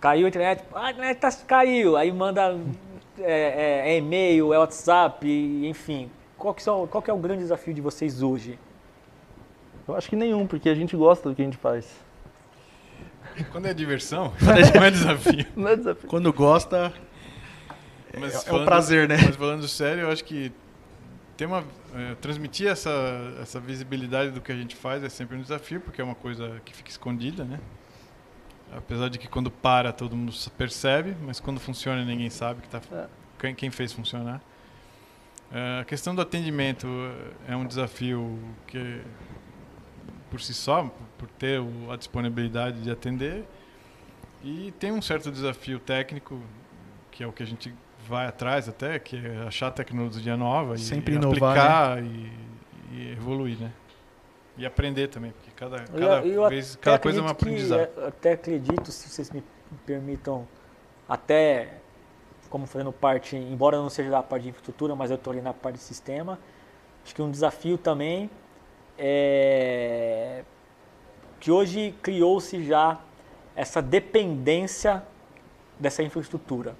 caiu 0.00 0.26
a 0.26 0.28
internet, 0.28 0.62
ah, 0.72 0.86
a 0.86 0.90
internet 0.92 1.18
tá, 1.18 1.30
caiu, 1.46 1.96
aí 1.96 2.12
manda 2.12 2.56
é, 3.18 3.84
é, 3.86 3.90
é 3.94 3.96
e-mail, 3.98 4.52
é 4.54 4.58
WhatsApp, 4.58 5.26
enfim. 5.66 6.10
Qual 6.36 6.54
que, 6.54 6.62
são, 6.62 6.86
qual 6.86 7.02
que 7.02 7.10
é 7.10 7.12
o 7.14 7.18
grande 7.18 7.40
desafio 7.42 7.74
de 7.74 7.80
vocês 7.80 8.22
hoje? 8.22 8.56
Eu 9.88 9.96
acho 9.96 10.08
que 10.08 10.14
nenhum, 10.14 10.46
porque 10.46 10.68
a 10.68 10.74
gente 10.74 10.96
gosta 10.96 11.28
do 11.28 11.34
que 11.34 11.42
a 11.42 11.44
gente 11.44 11.56
faz. 11.56 11.90
Quando 13.50 13.66
é 13.66 13.74
diversão, 13.74 14.32
não 14.74 14.84
é 14.84 14.90
desafio. 14.90 15.46
Não 15.56 15.68
é 15.68 15.76
desafio. 15.76 16.08
Quando 16.08 16.32
gosta, 16.32 16.92
Mas 18.16 18.34
é 18.34 18.38
um 18.38 18.40
falando- 18.42 18.64
prazer, 18.66 19.08
né? 19.08 19.16
Mas 19.24 19.34
falando 19.34 19.66
sério, 19.66 20.02
eu 20.02 20.10
acho 20.12 20.24
que 20.24 20.52
ter 21.38 21.46
uma, 21.46 21.64
é, 21.94 22.14
transmitir 22.16 22.66
essa, 22.66 22.90
essa 23.40 23.60
visibilidade 23.60 24.32
do 24.32 24.40
que 24.40 24.50
a 24.52 24.56
gente 24.56 24.74
faz 24.74 25.02
é 25.04 25.08
sempre 25.08 25.36
um 25.36 25.40
desafio, 25.40 25.80
porque 25.80 26.00
é 26.00 26.04
uma 26.04 26.14
coisa 26.16 26.60
que 26.64 26.74
fica 26.74 26.90
escondida, 26.90 27.44
né? 27.44 27.60
Apesar 28.76 29.08
de 29.08 29.18
que 29.18 29.28
quando 29.28 29.50
para 29.50 29.92
todo 29.92 30.14
mundo 30.16 30.32
percebe, 30.58 31.16
mas 31.22 31.38
quando 31.40 31.58
funciona 31.60 32.04
ninguém 32.04 32.28
sabe 32.28 32.60
que 32.60 32.68
tá, 32.68 32.82
É. 32.92 33.06
quem, 33.38 33.54
quem 33.54 33.70
fez 33.70 33.92
funcionar. 33.92 34.42
É, 35.52 35.80
a 35.80 35.84
questão 35.84 36.12
do 36.14 36.20
atendimento 36.20 36.86
é 37.46 37.56
um 37.56 37.64
desafio 37.66 38.38
que, 38.66 39.00
por 40.30 40.40
si 40.40 40.52
só, 40.52 40.92
por- 41.16 41.28
ter 41.38 41.60
a 41.90 41.96
disponibilidade 41.96 42.82
de 42.82 42.90
atender, 42.90 43.44
e 44.42 44.72
tem 44.78 44.90
um 44.92 45.00
certo 45.00 45.30
desafio 45.30 45.78
técnico, 45.78 46.42
que 47.12 47.22
é 47.22 47.26
o 47.26 47.32
que 47.32 47.42
a 47.44 47.46
gente 47.46 47.72
vai 48.08 48.26
atrás 48.26 48.68
até, 48.68 48.98
que 48.98 49.16
é 49.16 49.46
achar 49.46 49.70
tecnologia 49.70 50.36
nova 50.36 50.74
e, 50.74 50.78
Sempre 50.78 51.14
e 51.14 51.16
inovar, 51.16 51.50
aplicar 51.50 52.02
e, 52.02 52.32
e 52.92 53.12
evoluir, 53.12 53.58
né? 53.58 53.70
E 54.56 54.66
aprender 54.66 55.08
também, 55.08 55.30
porque 55.30 55.50
cada, 55.54 55.80
cada 55.84 56.26
Eu- 56.26 56.42
eu 56.44 56.48
vez, 56.48 56.74
cada 56.76 56.98
coisa 56.98 57.18
é 57.18 57.22
uma 57.22 57.30
aprendizado. 57.30 57.88
eu 57.96 58.06
até 58.08 58.32
acredito, 58.32 58.90
se 58.90 59.08
vocês 59.08 59.30
me 59.30 59.44
permitam, 59.86 60.48
até 61.08 61.74
como 62.50 62.66
fazendo 62.66 62.90
parte, 62.92 63.36
embora 63.36 63.76
eu 63.76 63.82
não 63.82 63.90
seja 63.90 64.10
da 64.10 64.22
parte 64.22 64.44
de 64.44 64.48
infraestrutura, 64.48 64.96
mas 64.96 65.10
eu 65.10 65.16
estou 65.16 65.32
ali 65.32 65.42
na 65.42 65.52
parte 65.52 65.76
de 65.76 65.82
sistema. 65.82 66.38
Acho 67.04 67.14
que 67.14 67.20
um 67.22 67.30
desafio 67.30 67.76
também 67.76 68.30
é 68.96 70.42
que 71.38 71.50
hoje 71.52 71.94
criou-se 72.02 72.64
já 72.64 72.98
essa 73.54 73.80
dependência 73.80 75.04
dessa 75.78 76.02
infraestrutura. 76.02 76.74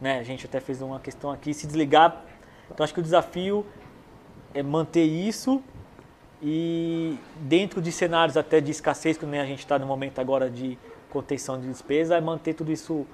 Né? 0.00 0.18
A 0.18 0.22
gente 0.22 0.46
até 0.46 0.60
fez 0.60 0.80
uma 0.80 1.00
questão 1.00 1.30
aqui, 1.30 1.52
se 1.52 1.66
desligar. 1.66 2.24
Então 2.70 2.84
acho 2.84 2.94
que 2.94 3.00
o 3.00 3.02
desafio 3.02 3.66
é 4.54 4.62
manter 4.62 5.04
isso 5.04 5.62
e 6.42 7.18
dentro 7.40 7.82
de 7.82 7.90
cenários 7.90 8.36
até 8.36 8.60
de 8.60 8.70
escassez, 8.70 9.16
que 9.16 9.26
nem 9.26 9.40
a 9.40 9.46
gente 9.46 9.60
está 9.60 9.78
no 9.78 9.86
momento 9.86 10.20
agora 10.20 10.48
de 10.48 10.78
contenção 11.10 11.60
de 11.60 11.66
despesa, 11.66 12.16
é 12.16 12.20
manter 12.20 12.54
tudo 12.54 12.70
isso 12.70 13.06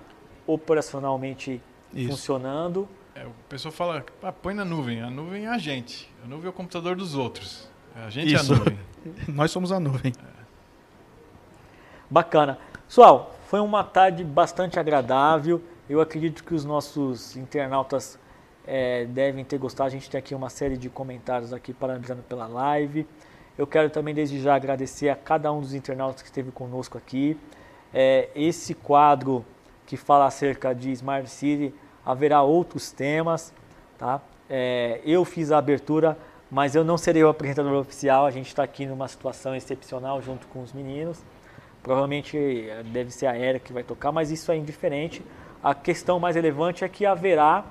operacionalmente 0.47 1.61
Isso. 1.93 2.11
funcionando. 2.11 2.89
É, 3.15 3.25
o 3.25 3.31
pessoal 3.49 3.73
fala, 3.73 4.05
ah, 4.23 4.33
põe 4.33 4.53
na 4.53 4.65
nuvem. 4.65 5.01
A 5.01 5.09
nuvem 5.09 5.47
é 5.47 5.49
a 5.49 5.59
gente. 5.59 6.11
A 6.23 6.27
nuvem 6.27 6.47
é 6.47 6.51
o 6.51 6.53
computador 6.53 6.97
dos 6.97 7.15
outros. 7.15 7.69
A 7.95 8.11
gente 8.11 8.35
Isso. 8.35 8.53
é 8.53 8.57
a 8.57 8.59
nuvem. 8.59 8.79
nós 9.29 9.51
somos 9.51 9.73
a 9.73 9.81
nuvem. 9.81 10.13
Bacana. 12.11 12.59
Pessoal, 12.87 13.35
foi 13.47 13.61
uma 13.61 13.83
tarde 13.85 14.23
bastante 14.23 14.79
agradável. 14.79 15.63
Eu 15.89 16.01
acredito 16.01 16.43
que 16.43 16.55
os 16.55 16.65
nossos 16.65 17.37
internautas 17.37 18.19
eh, 18.67 19.05
devem 19.11 19.45
ter 19.45 19.59
gostado. 19.59 19.89
A 19.89 19.91
gente 19.91 20.09
tem 20.09 20.19
aqui 20.19 20.35
uma 20.35 20.49
série 20.49 20.79
de 20.79 20.89
comentários 20.89 21.53
aqui 21.53 21.75
parabenizando 21.75 22.23
pela 22.23 22.47
live. 22.47 23.07
Eu 23.59 23.67
quero 23.67 23.91
também 23.91 24.15
desde 24.15 24.41
já 24.41 24.55
agradecer 24.55 25.11
a 25.11 25.17
cada 25.17 25.53
um 25.53 25.61
dos 25.61 25.75
internautas 25.75 26.23
que 26.23 26.29
esteve 26.29 26.51
conosco 26.51 26.97
aqui. 26.97 27.39
Eh, 27.93 28.31
esse 28.35 28.73
quadro 28.73 29.45
que 29.85 29.97
fala 29.99 30.25
acerca 30.25 30.75
de 30.75 30.91
Smart 30.93 31.29
City 31.29 31.75
haverá 32.05 32.43
outros 32.43 32.91
temas, 32.91 33.53
tá? 33.99 34.23
Eh, 34.49 35.03
eu 35.05 35.23
fiz 35.23 35.53
a 35.53 35.59
abertura, 35.59 36.17
mas 36.51 36.75
eu 36.75 36.83
não 36.83 36.97
serei 36.97 37.23
o 37.23 37.29
apresentador 37.29 37.75
oficial. 37.75 38.25
A 38.25 38.31
gente 38.31 38.47
está 38.49 38.63
aqui 38.63 38.87
numa 38.87 39.07
situação 39.07 39.55
excepcional 39.55 40.23
junto 40.23 40.47
com 40.47 40.63
os 40.63 40.73
meninos. 40.73 41.23
Provavelmente 41.83 42.39
eh, 42.39 42.83
deve 42.85 43.11
ser 43.11 43.27
a 43.27 43.37
Era 43.37 43.59
que 43.59 43.71
vai 43.71 43.83
tocar, 43.83 44.11
mas 44.13 44.31
isso 44.31 44.51
é 44.51 44.57
indiferente. 44.57 45.23
A 45.65 45.75
questão 45.75 46.21
mais 46.21 46.37
relevante 46.37 46.85
é 46.85 46.89
que 46.91 47.07
haverá 47.07 47.65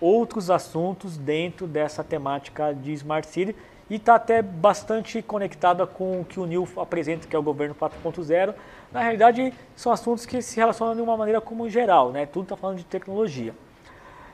outros 0.00 0.50
assuntos 0.50 1.16
dentro 1.16 1.68
dessa 1.68 2.02
temática 2.02 2.74
de 2.74 2.92
Smart 2.94 3.24
City 3.28 3.54
e 3.88 3.94
está 3.94 4.16
até 4.16 4.42
bastante 4.42 5.22
conectada 5.22 5.86
com 5.86 6.22
o 6.22 6.24
que 6.24 6.40
o 6.40 6.44
Nil 6.44 6.68
apresenta, 6.76 7.28
que 7.28 7.36
é 7.36 7.38
o 7.38 7.42
governo 7.42 7.72
4.0. 7.72 8.52
Na 8.90 9.00
realidade, 9.00 9.54
são 9.76 9.92
assuntos 9.92 10.26
que 10.26 10.42
se 10.42 10.56
relacionam 10.56 10.96
de 10.96 11.02
uma 11.02 11.16
maneira 11.16 11.40
como 11.40 11.70
geral, 11.70 12.10
né? 12.10 12.26
Tudo 12.26 12.42
está 12.42 12.56
falando 12.56 12.78
de 12.78 12.84
tecnologia. 12.84 13.54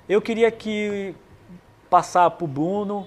Eu 0.08 0.22
queria 0.22 0.50
que 0.50 1.14
passar 1.90 2.30
para 2.30 2.44
o 2.46 2.48
Bruno, 2.48 3.06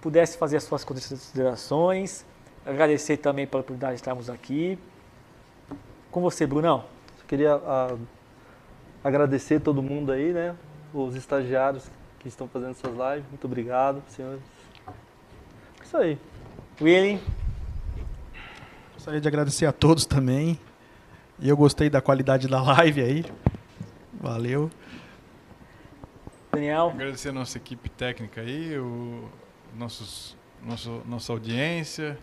pudesse 0.00 0.36
fazer 0.36 0.56
as 0.56 0.64
suas 0.64 0.82
considerações, 0.82 2.26
agradecer 2.66 3.18
também 3.18 3.46
pela 3.46 3.60
oportunidade 3.60 3.92
de 3.92 4.00
estarmos 4.00 4.28
aqui. 4.28 4.76
Com 6.10 6.20
você, 6.20 6.44
Brunão. 6.44 6.84
Só 7.18 7.24
queria 7.24 7.54
ah, 7.54 7.96
agradecer 9.08 9.60
todo 9.60 9.82
mundo 9.82 10.12
aí, 10.12 10.32
né? 10.32 10.54
Os 10.92 11.14
estagiários 11.14 11.90
que 12.18 12.28
estão 12.28 12.48
fazendo 12.48 12.70
essas 12.70 12.90
lives. 12.90 13.28
Muito 13.28 13.44
obrigado, 13.44 14.02
senhores. 14.08 14.40
Isso 15.82 15.96
aí. 15.96 16.18
William. 16.80 17.18
Gostaria 18.94 19.20
de 19.20 19.28
agradecer 19.28 19.66
a 19.66 19.72
todos 19.72 20.04
também. 20.06 20.58
E 21.40 21.48
eu 21.48 21.56
gostei 21.56 21.88
da 21.88 22.00
qualidade 22.00 22.48
da 22.48 22.60
live 22.62 23.00
aí. 23.00 23.24
Valeu. 24.20 24.70
Daniel. 26.52 26.90
Agradecer 26.90 27.28
a 27.28 27.32
nossa 27.32 27.56
equipe 27.56 27.88
técnica 27.88 28.40
aí, 28.40 28.76
o 28.78 29.28
nossos, 29.76 30.36
nosso, 30.64 31.02
nossa 31.06 31.32
audiência, 31.32 32.18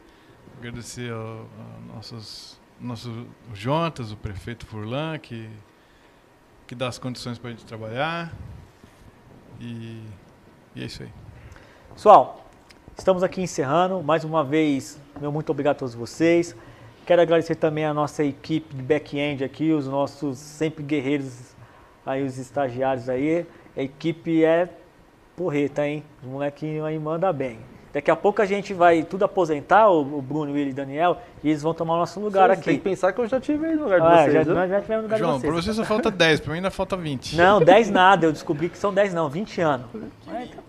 agradecer 0.57 1.11
ao, 1.11 1.47
a 1.89 1.93
nossos, 1.93 2.59
nosso 2.79 3.09
o 3.51 3.55
Jontas, 3.55 4.11
o 4.11 4.17
prefeito 4.17 4.65
Furlan, 4.65 5.17
que, 5.19 5.49
que 6.67 6.75
dá 6.75 6.87
as 6.87 6.97
condições 6.97 7.37
para 7.37 7.49
a 7.49 7.53
gente 7.53 7.65
trabalhar. 7.65 8.33
E 9.59 10.01
E 10.75 10.83
é 10.83 10.85
isso 10.85 11.03
aí. 11.03 11.09
Pessoal, 11.93 12.45
estamos 12.97 13.23
aqui 13.23 13.41
encerrando. 13.41 14.03
Mais 14.03 14.25
uma 14.25 14.43
vez, 14.43 14.99
meu 15.21 15.31
muito 15.31 15.49
obrigado 15.49 15.77
a 15.77 15.79
todos 15.79 15.95
vocês. 15.95 16.53
Quero 17.05 17.21
agradecer 17.21 17.55
também 17.55 17.85
a 17.85 17.93
nossa 17.93 18.25
equipe 18.25 18.75
de 18.75 18.83
back-end 18.83 19.41
aqui, 19.41 19.71
os 19.71 19.87
nossos 19.87 20.37
sempre 20.37 20.83
guerreiros 20.83 21.55
aí, 22.05 22.25
os 22.25 22.37
estagiários 22.37 23.07
aí. 23.07 23.45
A 23.77 23.81
equipe 23.81 24.43
é 24.43 24.67
porreta, 25.37 25.87
hein? 25.87 26.03
Os 26.21 26.27
molequinhos 26.27 26.85
aí 26.85 26.99
mandam 26.99 27.31
bem. 27.31 27.57
Daqui 27.95 28.11
a 28.11 28.15
pouco 28.17 28.41
a 28.41 28.45
gente 28.45 28.73
vai 28.73 29.03
tudo 29.03 29.23
aposentar, 29.23 29.87
o 29.89 30.21
Bruno, 30.21 30.51
o 30.51 30.53
Willi 30.53 30.71
e 30.71 30.73
o 30.73 30.75
Daniel, 30.75 31.17
e 31.41 31.47
eles 31.47 31.61
vão 31.61 31.73
tomar 31.73 31.93
o 31.93 31.99
nosso 31.99 32.19
lugar 32.19 32.49
Você 32.49 32.51
aqui. 32.55 32.63
Tem 32.65 32.77
que 32.77 32.83
pensar 32.83 33.13
que 33.13 33.21
eu 33.21 33.25
já 33.25 33.39
tive 33.39 33.67
aí 33.67 33.75
no 33.77 33.83
lugar 33.83 34.01
de 34.01 34.05
Ah, 34.05 34.23
vocês. 34.23 34.45
já, 34.45 34.53
nós 34.53 34.69
já 34.69 34.81
tivemos 34.81 35.03
no 35.03 35.07
lugar 35.07 35.17
João, 35.17 35.35
de 35.35 35.41
pra 35.43 35.51
vocês. 35.51 35.65
você 35.77 35.81
só 35.81 35.85
falta 35.85 36.11
10, 36.11 36.41
pra 36.41 36.51
mim 36.51 36.57
ainda 36.57 36.69
falta 36.69 36.97
20. 36.97 37.37
Não, 37.37 37.61
10 37.61 37.89
nada, 37.91 38.25
eu 38.25 38.33
descobri 38.33 38.67
que 38.67 38.77
são 38.77 38.93
10 38.93 39.13
não, 39.13 39.29
20 39.29 39.61
anos. 39.61 39.85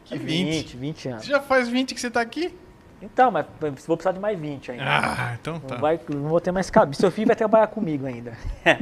Que 0.05 0.17
20? 0.17 0.51
20, 0.53 0.77
20 0.77 1.09
anos. 1.09 1.25
Você 1.25 1.31
já 1.33 1.41
faz 1.41 1.69
20 1.69 1.95
que 1.97 2.01
você 2.01 2.09
tá 2.09 2.21
aqui? 2.21 2.57
Então, 3.03 3.33
mas 3.33 3.45
vou 3.61 3.97
precisar 3.97 4.13
de 4.13 4.21
mais 4.21 4.39
20 4.39 4.71
ainda. 4.71 4.85
Ah, 4.87 5.37
então 5.41 5.59
tá. 5.59 5.75
Não, 5.75 5.81
vai, 5.81 5.99
não 6.09 6.29
vou 6.29 6.41
ter 6.41 6.53
mais 6.53 6.71
cabeça. 6.71 7.01
Seu 7.01 7.11
filho 7.11 7.27
vai 7.27 7.35
trabalhar 7.35 7.67
comigo 7.67 8.07
ainda. 8.07 8.35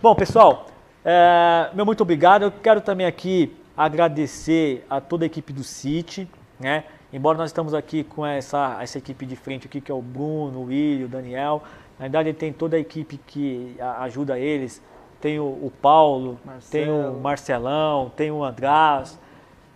Bom, 0.00 0.14
pessoal, 0.14 0.66
é, 1.04 1.68
meu 1.74 1.84
muito 1.84 2.00
obrigado. 2.00 2.40
Eu 2.44 2.50
quero 2.50 2.80
também 2.80 3.06
aqui 3.06 3.54
agradecer 3.76 4.82
a 4.88 4.98
toda 4.98 5.24
a 5.24 5.26
equipe 5.26 5.52
do 5.52 5.62
City, 5.62 6.26
né? 6.58 6.84
Embora 7.12 7.36
nós 7.38 7.50
estamos 7.50 7.74
aqui 7.74 8.02
com 8.04 8.24
essa, 8.24 8.78
essa 8.80 8.96
equipe 8.98 9.26
de 9.26 9.36
frente 9.36 9.66
aqui, 9.66 9.80
que 9.80 9.92
é 9.92 9.94
o 9.94 10.00
Bruno, 10.00 10.60
o 10.60 10.64
William, 10.64 11.06
o 11.06 11.08
Daniel. 11.08 11.62
Na 11.98 12.04
verdade, 12.04 12.32
tem 12.32 12.52
toda 12.52 12.76
a 12.76 12.80
equipe 12.80 13.18
que 13.26 13.76
a- 13.78 14.02
ajuda 14.04 14.38
eles. 14.38 14.82
Tem 15.20 15.38
o, 15.38 15.44
o 15.44 15.72
Paulo, 15.82 16.38
tem 16.70 16.88
o 16.88 16.94
Marcelo. 16.94 17.20
Marcelão, 17.20 18.12
tem 18.16 18.30
o 18.32 18.42
András, 18.42 19.18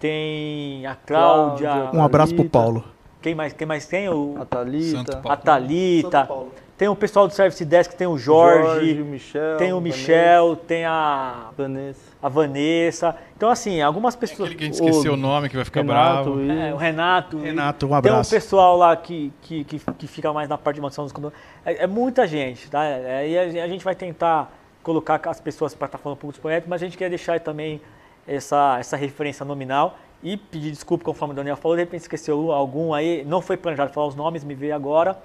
tem 0.01 0.85
a 0.87 0.95
Cláudia. 0.95 1.69
Cláudia. 1.71 2.01
Um 2.01 2.03
abraço 2.03 2.35
pro 2.35 2.45
Thalita. 2.45 2.59
Paulo. 2.59 2.85
Quem 3.23 3.35
mais, 3.35 3.53
quem 3.53 3.67
mais 3.67 3.87
tem? 3.87 4.09
O, 4.09 4.37
A 4.41 4.45
Thalita. 4.45 4.97
Santo 4.99 5.13
Paulo. 5.13 5.29
a 5.31 5.37
Thalita. 5.37 6.29
Tem 6.77 6.89
o 6.89 6.95
pessoal 6.95 7.27
do 7.27 7.33
Service 7.33 7.65
Desk, 7.65 7.97
tem 7.97 8.07
o 8.07 8.19
Jorge, 8.19 8.95
Michel. 9.03 9.57
tem 9.57 9.73
o 9.73 9.81
Michel, 9.81 10.57
tem 10.57 10.85
a, 10.85 11.49
Vanessa. 11.57 12.01
a 12.23 12.29
Vanessa. 12.29 13.17
Então, 13.35 13.49
assim, 13.49 13.81
algumas 13.81 14.15
pessoas. 14.15 14.51
Aquele 14.51 14.57
que 14.57 14.65
a 14.65 14.67
gente 14.67 14.75
esqueceu 14.75 15.15
o 15.15 15.17
nome 15.17 15.49
que 15.49 15.57
vai 15.57 15.65
ficar 15.65 15.83
bravo. 15.83 16.37
Renato, 16.37 16.61
É, 16.61 16.75
o 16.75 16.77
Renato. 16.77 17.39
Renato, 17.39 17.87
um 17.87 17.89
Tem 17.89 17.95
um 17.95 17.99
abraço. 17.99 18.31
pessoal 18.31 18.77
lá 18.77 18.95
que, 18.95 19.33
que, 19.41 19.65
que, 19.65 19.79
que 19.79 20.07
fica 20.07 20.31
mais 20.35 20.51
na 20.51 20.59
parte 20.59 20.77
de 20.77 20.83
manutenção 20.83 21.05
dos 21.05 21.13
condomínios. 21.13 21.43
É, 21.65 21.85
é 21.85 21.87
muita 21.87 22.27
gente, 22.27 22.71
tá? 22.71 22.85
É, 22.85 23.27
e 23.27 23.59
a, 23.59 23.65
a 23.65 23.69
gente 23.69 23.83
vai 23.83 23.95
tentar 23.95 24.53
colocar 24.83 25.19
as 25.25 25.41
pessoas 25.41 25.75
para 25.75 25.87
estar 25.87 25.97
falando 25.99 26.19
um 26.19 26.21
pouco 26.21 26.33
dos 26.33 26.41
projetos, 26.41 26.69
mas 26.69 26.83
a 26.83 26.85
gente 26.85 26.99
quer 26.99 27.09
deixar 27.09 27.41
também 27.41 27.81
essa, 28.29 28.77
essa 28.79 28.97
referência 28.99 29.47
nominal 29.47 29.99
e 30.23 30.37
pedir 30.37 30.71
desculpa, 30.73 31.05
conforme 31.05 31.33
o 31.33 31.37
Daniel 31.37 31.57
falou, 31.57 31.77
de 31.77 31.83
repente 31.83 32.03
esqueceu 32.03 32.53
algum 32.53 32.93
aí, 32.93 33.25
não 33.25 33.41
foi 33.41 33.57
planejado 33.57 33.93
falar 33.93 34.07
os 34.09 34.15
nomes, 34.15 34.45
me 34.45 34.55
veio 34.55 34.75
agora, 34.75 35.17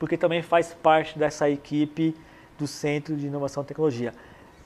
porque 0.00 0.16
também 0.16 0.42
faz 0.42 0.74
parte 0.74 1.16
dessa 1.18 1.48
equipe 1.48 2.16
do 2.58 2.66
Centro 2.66 3.14
de 3.14 3.26
Inovação 3.26 3.62
e 3.62 3.66
Tecnologia. 3.66 4.14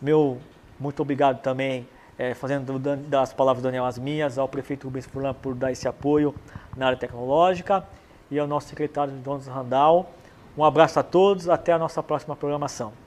Meu 0.01 0.39
muito 0.79 1.03
obrigado 1.03 1.43
também, 1.43 1.87
eh, 2.17 2.35
fazendo 2.35 2.79
das 2.79 3.33
palavras 3.33 3.61
do 3.63 3.67
Daniel 3.67 3.85
as 3.85 3.99
minhas, 3.99 4.39
ao 4.39 4.49
prefeito 4.49 4.85
Rubens 4.85 5.07
Furlan 5.07 5.35
por 5.35 5.55
dar 5.55 5.73
esse 5.73 5.89
apoio 5.89 6.35
na 6.77 6.87
área 6.87 6.99
tecnológica 6.99 7.85
e 8.31 8.39
ao 8.39 8.47
nosso 8.47 8.69
secretário 8.69 9.13
Donos 9.15 9.47
Randall. 9.47 10.09
Um 10.57 10.65
abraço 10.65 11.01
a 11.01 11.03
todos, 11.03 11.49
até 11.49 11.73
a 11.73 11.79
nossa 11.79 12.01
próxima 12.03 12.37
programação. 12.37 13.04